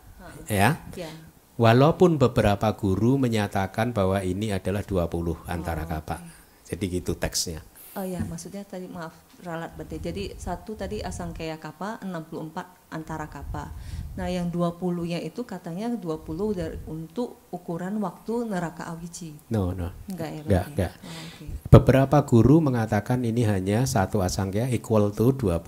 ya. 0.48 0.82
ya. 0.98 1.12
Walaupun 1.60 2.16
beberapa 2.16 2.74
guru 2.74 3.20
menyatakan 3.20 3.94
bahwa 3.94 4.18
ini 4.24 4.50
adalah 4.50 4.82
20 4.82 5.46
antara 5.46 5.84
kapa. 5.86 6.18
Okay. 6.18 6.74
Jadi 6.74 6.84
gitu 6.98 7.12
teksnya. 7.14 7.60
Oh 7.92 8.08
ya, 8.08 8.24
maksudnya 8.24 8.64
tadi 8.64 8.88
maaf 8.88 9.12
ralat 9.44 9.76
berarti. 9.76 10.00
Jadi 10.00 10.22
satu 10.40 10.72
tadi 10.72 11.04
asangkaya 11.04 11.60
kapa, 11.60 12.00
64 12.00 12.88
antara 12.88 13.28
kapa. 13.28 13.68
Nah, 14.16 14.32
yang 14.32 14.48
20-nya 14.48 15.20
itu 15.20 15.44
katanya 15.44 15.92
20 15.92 16.56
dari, 16.56 16.80
untuk 16.88 17.52
ukuran 17.52 18.00
waktu 18.00 18.48
neraka 18.48 18.88
awici. 18.88 19.36
No, 19.52 19.76
no. 19.76 19.92
Enggak 20.08 20.30
ya? 20.32 20.40
Enggak, 20.40 20.64
enggak. 20.72 20.92
Oh, 21.04 21.20
okay. 21.28 21.48
Beberapa 21.68 22.18
guru 22.24 22.64
mengatakan 22.64 23.20
ini 23.28 23.44
hanya 23.44 23.84
satu 23.84 24.24
asangkaya 24.24 24.72
equal 24.72 25.12
to 25.12 25.36
20 25.36 25.60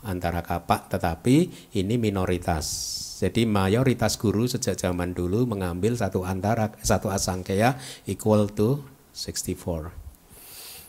antara 0.00 0.40
kapak, 0.40 0.88
tetapi 0.88 1.52
ini 1.76 2.00
minoritas. 2.00 2.64
Jadi 3.20 3.44
mayoritas 3.44 4.16
guru 4.16 4.48
sejak 4.48 4.80
zaman 4.80 5.12
dulu 5.12 5.44
mengambil 5.44 5.92
satu 5.92 6.24
antara 6.24 6.72
satu 6.80 7.12
asangkaya 7.12 7.76
equal 8.08 8.48
to 8.48 8.80
64. 9.12 10.05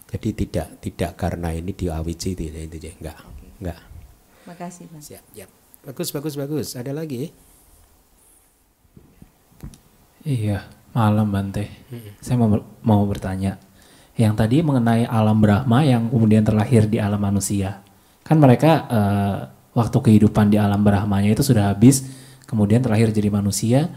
Jadi 0.08 0.30
tidak 0.32 0.68
tidak 0.80 1.12
karena 1.20 1.52
ini 1.52 1.76
di 1.76 1.92
awici 1.92 2.32
tidak 2.32 2.72
itu 2.72 2.96
enggak. 2.96 3.20
Okay. 3.20 3.50
Enggak. 3.60 3.80
Makasih, 4.48 4.86
Mas. 4.96 5.12
Siap, 5.12 5.24
siap. 5.36 5.50
Bagus, 5.84 6.10
bagus, 6.16 6.34
bagus. 6.40 6.68
Ada 6.80 6.96
lagi? 6.96 7.36
Iya, 10.24 10.68
malam 10.96 11.28
Bante. 11.32 11.68
Hmm. 11.92 12.16
Saya 12.24 12.36
mau 12.40 12.56
mau 12.84 13.04
bertanya. 13.04 13.60
Yang 14.18 14.34
tadi 14.40 14.58
mengenai 14.64 15.04
alam 15.06 15.38
Brahma 15.38 15.84
yang 15.84 16.10
kemudian 16.10 16.42
terlahir 16.48 16.88
di 16.88 16.98
alam 16.98 17.20
manusia. 17.20 17.84
Kan 18.24 18.40
mereka 18.42 18.72
uh, 18.90 19.38
waktu 19.78 19.98
kehidupan 20.00 20.50
di 20.50 20.58
alam 20.58 20.82
Brahmanya 20.82 21.32
itu 21.38 21.46
sudah 21.46 21.70
habis, 21.70 22.08
kemudian 22.50 22.82
terlahir 22.82 23.14
jadi 23.14 23.30
manusia 23.30 23.94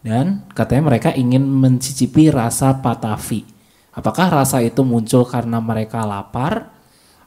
dan 0.00 0.46
katanya 0.54 0.88
mereka 0.94 1.10
ingin 1.12 1.42
mencicipi 1.42 2.30
rasa 2.30 2.78
patavi. 2.80 3.57
Apakah 3.98 4.30
rasa 4.30 4.62
itu 4.62 4.86
muncul 4.86 5.26
karena 5.26 5.58
mereka 5.58 6.06
lapar 6.06 6.70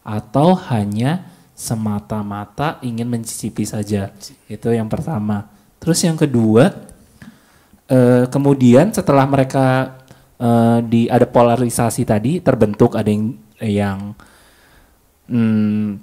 atau 0.08 0.56
hanya 0.72 1.28
semata-mata 1.52 2.80
ingin 2.80 3.12
mencicipi 3.12 3.68
saja? 3.68 4.16
Itu 4.48 4.72
yang 4.72 4.88
pertama. 4.88 5.52
Terus 5.84 6.00
yang 6.08 6.16
kedua, 6.16 6.72
eh, 7.92 8.24
kemudian 8.32 8.96
setelah 8.96 9.28
mereka 9.28 10.00
eh, 10.40 10.80
di 10.88 11.12
ada 11.12 11.28
polarisasi 11.28 12.08
tadi 12.08 12.40
terbentuk 12.40 12.96
ada 12.96 13.12
yang 13.12 13.36
yang 13.60 14.00
hmm, 15.28 16.00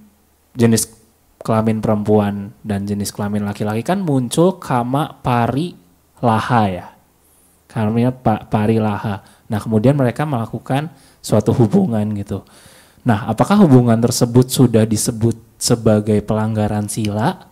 jenis 0.53 0.85
kelamin 1.41 1.81
perempuan 1.81 2.53
dan 2.61 2.85
jenis 2.85 3.09
kelamin 3.09 3.49
laki-laki 3.49 3.81
kan 3.81 4.05
muncul 4.05 4.61
kama 4.61 5.17
pari 5.25 5.73
laha 6.21 6.65
ya. 6.69 6.87
Karena 7.69 8.13
pa, 8.13 8.45
pari 8.45 8.77
laha. 8.77 9.38
Nah, 9.49 9.59
kemudian 9.59 9.97
mereka 9.97 10.29
melakukan 10.29 10.93
suatu 11.25 11.57
hubungan 11.57 12.05
gitu. 12.17 12.45
Nah, 13.09 13.29
apakah 13.29 13.65
hubungan 13.65 13.97
tersebut 13.97 14.53
sudah 14.53 14.85
disebut 14.85 15.37
sebagai 15.57 16.21
pelanggaran 16.21 16.87
sila 16.87 17.49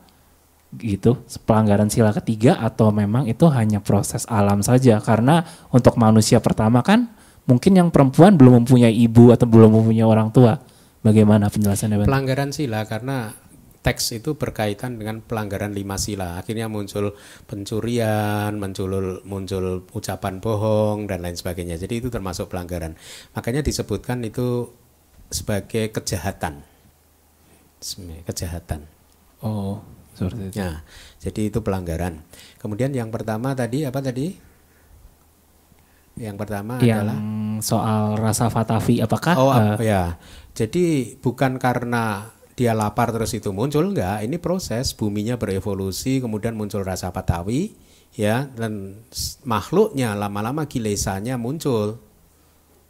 gitu, 0.76 1.24
pelanggaran 1.48 1.88
sila 1.88 2.12
ketiga 2.12 2.60
atau 2.60 2.92
memang 2.92 3.24
itu 3.24 3.48
hanya 3.48 3.80
proses 3.80 4.28
alam 4.28 4.60
saja? 4.60 5.00
Karena 5.00 5.40
untuk 5.72 5.96
manusia 5.96 6.42
pertama 6.44 6.84
kan 6.84 7.08
mungkin 7.48 7.72
yang 7.78 7.88
perempuan 7.88 8.36
belum 8.36 8.62
mempunyai 8.62 8.92
ibu 8.92 9.32
atau 9.32 9.48
belum 9.48 9.72
mempunyai 9.72 10.04
orang 10.04 10.28
tua. 10.34 10.60
Bagaimana 11.00 11.46
penjelasannya? 11.46 12.02
Pelanggaran 12.02 12.50
sila 12.50 12.82
karena 12.82 13.30
teks 13.86 14.18
itu 14.18 14.34
berkaitan 14.34 14.98
dengan 14.98 15.22
pelanggaran 15.22 15.70
lima 15.70 15.94
sila. 15.94 16.42
Akhirnya 16.42 16.66
muncul 16.66 17.14
pencurian, 17.46 18.58
muncul 18.58 19.22
muncul 19.22 19.86
ucapan 19.94 20.42
bohong 20.42 21.06
dan 21.06 21.22
lain 21.22 21.38
sebagainya. 21.38 21.78
Jadi 21.78 22.02
itu 22.02 22.10
termasuk 22.10 22.50
pelanggaran. 22.50 22.98
Makanya 23.38 23.62
disebutkan 23.62 24.26
itu 24.26 24.74
sebagai 25.30 25.94
kejahatan. 25.94 26.66
Kejahatan. 28.26 28.90
Oh, 29.46 29.78
seperti 30.18 30.50
itu. 30.50 30.58
Nah, 30.58 30.82
jadi 31.22 31.40
itu 31.46 31.62
pelanggaran. 31.62 32.26
Kemudian 32.58 32.90
yang 32.90 33.14
pertama 33.14 33.54
tadi 33.54 33.86
apa 33.86 34.02
tadi? 34.02 34.34
Yang 36.18 36.36
pertama 36.42 36.80
yang 36.82 37.06
adalah 37.06 37.18
soal 37.62 38.16
rasa 38.18 38.48
fatavi 38.50 39.04
apakah 39.04 39.34
Oh 39.38 39.52
uh, 39.52 39.78
ya. 39.78 40.18
Jadi 40.56 41.14
bukan 41.20 41.60
karena 41.60 42.34
dia 42.56 42.72
lapar 42.72 43.12
terus 43.12 43.36
itu 43.36 43.52
muncul 43.52 43.92
enggak, 43.92 44.24
ini 44.24 44.40
proses 44.40 44.96
buminya 44.96 45.36
berevolusi 45.36 46.24
kemudian 46.24 46.56
muncul 46.56 46.80
rasa 46.80 47.12
patawi 47.12 47.76
ya 48.16 48.48
dan 48.56 49.04
makhluknya 49.44 50.16
lama-lama 50.16 50.64
kilesanya 50.66 51.36
muncul. 51.36 52.00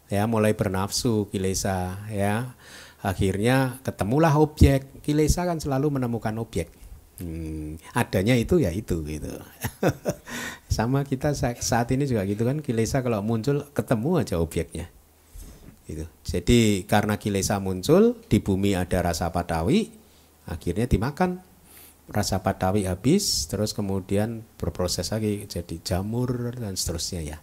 Ya, 0.07 0.31
mulai 0.31 0.55
bernafsu 0.55 1.27
kilesa 1.35 2.07
ya. 2.15 2.55
Akhirnya 3.03 3.83
ketemulah 3.83 4.39
objek. 4.39 5.03
Kilesa 5.03 5.43
kan 5.43 5.59
selalu 5.59 5.99
menemukan 5.99 6.39
objek. 6.39 6.71
Hmm, 7.19 7.75
adanya 7.91 8.39
itu 8.39 8.63
ya 8.63 8.71
itu 8.71 9.03
gitu. 9.03 9.35
Sama 10.77 11.03
kita 11.03 11.35
saat 11.35 11.91
ini 11.91 12.07
juga 12.07 12.23
gitu 12.23 12.47
kan 12.47 12.63
kilesa 12.63 13.03
kalau 13.03 13.19
muncul 13.19 13.67
ketemu 13.75 14.23
aja 14.23 14.39
objeknya. 14.39 14.87
Gitu. 15.87 16.03
Jadi 16.27 16.83
karena 16.83 17.15
kilesa 17.15 17.63
muncul 17.63 18.19
di 18.27 18.43
bumi 18.43 18.75
ada 18.75 19.07
rasa 19.07 19.31
padawi, 19.31 19.87
akhirnya 20.51 20.91
dimakan 20.91 21.39
rasa 22.11 22.43
padawi 22.43 22.91
habis, 22.91 23.47
terus 23.47 23.71
kemudian 23.71 24.43
berproses 24.59 25.15
lagi 25.15 25.47
jadi 25.47 25.79
jamur 25.87 26.55
dan 26.59 26.75
seterusnya 26.75 27.23
ya, 27.23 27.39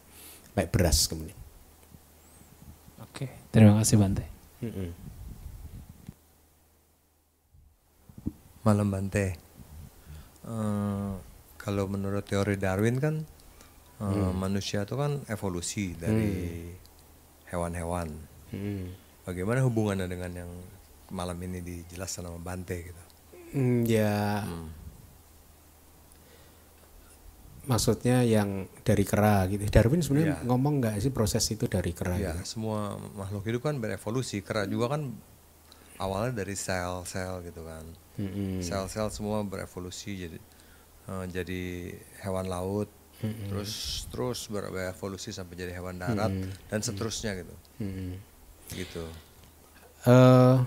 kayak 0.56 0.72
beras 0.76 1.07
kemudian. 1.07 1.40
Oke, 2.99 3.32
terima 3.52 3.80
kasih 3.80 3.95
Bante. 3.95 4.26
Malam 8.64 8.88
Bante. 8.91 9.28
Uh, 10.44 11.15
kalau 11.56 11.88
menurut 11.88 12.28
teori 12.28 12.60
Darwin 12.60 12.99
kan 12.99 13.24
uh, 14.03 14.11
hmm. 14.11 14.36
manusia 14.36 14.84
itu 14.84 14.99
kan 14.99 15.24
evolusi 15.32 15.95
dari 15.95 16.68
hewan-hewan. 17.48 18.32
Hmm. 18.53 18.93
Bagaimana 19.25 19.65
hubungannya 19.65 20.05
dengan 20.05 20.31
yang 20.45 20.51
malam 21.09 21.38
ini 21.41 21.59
dijelaskan 21.65 22.30
sama 22.30 22.39
Bante 22.39 22.77
gitu? 22.85 23.03
Hmm, 23.53 23.85
ya, 23.85 24.41
hmm. 24.45 24.69
maksudnya 27.69 28.25
yang 28.25 28.65
dari 28.81 29.05
kera 29.05 29.45
gitu. 29.45 29.61
Darwin 29.69 30.01
sebenarnya 30.01 30.41
ya. 30.41 30.45
ngomong 30.45 30.81
nggak 30.81 30.95
sih 31.01 31.13
proses 31.13 31.45
itu 31.53 31.69
dari 31.69 31.93
kera? 31.93 32.17
Ya, 32.17 32.34
gitu? 32.34 32.57
semua 32.57 32.97
makhluk 33.13 33.45
hidup 33.45 33.61
kan 33.69 33.77
berevolusi. 33.77 34.41
Kera 34.41 34.65
juga 34.65 34.97
kan 34.97 35.13
awalnya 36.01 36.41
dari 36.41 36.57
sel-sel 36.57 37.45
gitu 37.45 37.61
kan. 37.61 37.85
Sel-sel 38.61 39.07
hmm. 39.09 39.15
semua 39.15 39.45
berevolusi 39.45 40.17
jadi 40.17 40.38
uh, 41.09 41.25
jadi 41.30 41.93
hewan 42.25 42.49
laut, 42.49 42.89
hmm. 43.21 43.53
terus 43.53 44.05
terus 44.09 44.49
berevolusi 44.49 45.30
sampai 45.30 45.55
jadi 45.57 45.77
hewan 45.77 46.01
darat 46.01 46.34
hmm. 46.34 46.73
dan 46.73 46.80
seterusnya 46.81 47.38
gitu. 47.38 47.55
Hmm. 47.77 48.32
Gitu. 48.72 49.03
Uh, 50.07 50.64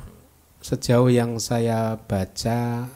sejauh 0.60 1.08
yang 1.08 1.40
saya 1.40 1.96
baca 1.96 2.90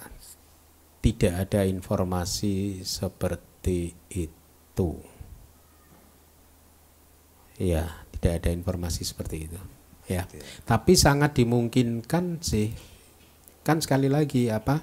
tidak 1.00 1.34
ada 1.48 1.64
informasi 1.64 2.84
seperti 2.84 3.96
itu. 4.12 4.90
Ya, 7.60 8.04
tidak 8.16 8.44
ada 8.44 8.50
informasi 8.52 9.04
seperti 9.04 9.48
itu. 9.48 9.60
Ya. 10.08 10.26
Tapi 10.64 10.96
sangat 10.96 11.36
dimungkinkan 11.36 12.40
sih. 12.40 12.72
Kan 13.62 13.84
sekali 13.84 14.08
lagi 14.08 14.48
apa? 14.48 14.80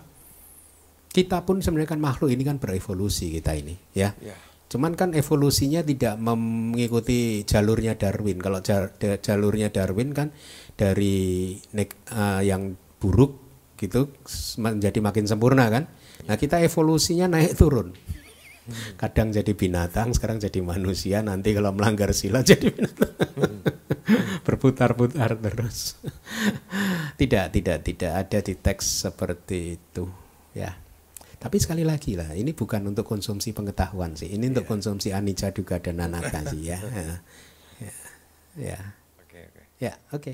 Kita 1.10 1.42
pun 1.42 1.60
sebenarnya 1.60 1.98
kan 1.98 2.02
makhluk 2.02 2.30
ini 2.30 2.46
kan 2.46 2.62
berevolusi 2.62 3.34
kita 3.34 3.58
ini, 3.58 3.74
ya. 3.98 4.14
ya. 4.22 4.38
Cuman 4.68 5.00
kan 5.00 5.16
evolusinya 5.16 5.80
tidak 5.80 6.20
mengikuti 6.20 7.48
jalurnya 7.48 7.96
Darwin. 7.96 8.36
Kalau 8.36 8.60
jalurnya 9.00 9.72
Darwin 9.72 10.12
kan 10.12 10.36
dari 10.76 11.56
uh, 12.12 12.42
yang 12.44 12.76
buruk 13.00 13.48
gitu 13.80 14.12
menjadi 14.60 15.00
makin 15.00 15.24
sempurna 15.24 15.72
kan. 15.72 15.88
Nah, 16.28 16.36
kita 16.36 16.60
evolusinya 16.60 17.32
naik 17.32 17.56
turun. 17.56 17.96
Kadang 19.00 19.32
jadi 19.32 19.56
binatang, 19.56 20.12
sekarang 20.12 20.44
jadi 20.44 20.60
manusia, 20.60 21.24
nanti 21.24 21.56
kalau 21.56 21.72
melanggar 21.72 22.12
sila 22.12 22.44
jadi 22.52 22.68
binatang. 22.68 23.16
Berputar-putar 24.44 25.40
terus. 25.40 25.96
tidak, 27.20 27.56
tidak, 27.56 27.78
tidak 27.88 28.12
ada 28.12 28.40
di 28.44 28.54
teks 28.60 29.08
seperti 29.08 29.80
itu, 29.80 30.04
ya. 30.52 30.87
Tapi 31.38 31.58
sekali 31.62 31.86
lagi 31.86 32.18
lah, 32.18 32.34
ini 32.34 32.50
bukan 32.58 32.90
untuk 32.90 33.06
konsumsi 33.06 33.54
pengetahuan 33.54 34.18
sih. 34.18 34.34
Ini 34.34 34.50
untuk 34.50 34.66
yeah. 34.66 34.74
konsumsi 34.74 35.10
anicca 35.14 35.54
juga 35.54 35.78
dan 35.78 36.02
anatta 36.02 36.50
sih 36.50 36.74
ya. 36.74 36.82
ya. 36.82 37.22
Ya. 38.58 38.80
Oke, 39.22 39.46
oke. 39.46 39.64
Ya, 39.78 39.94
oke. 40.10 40.34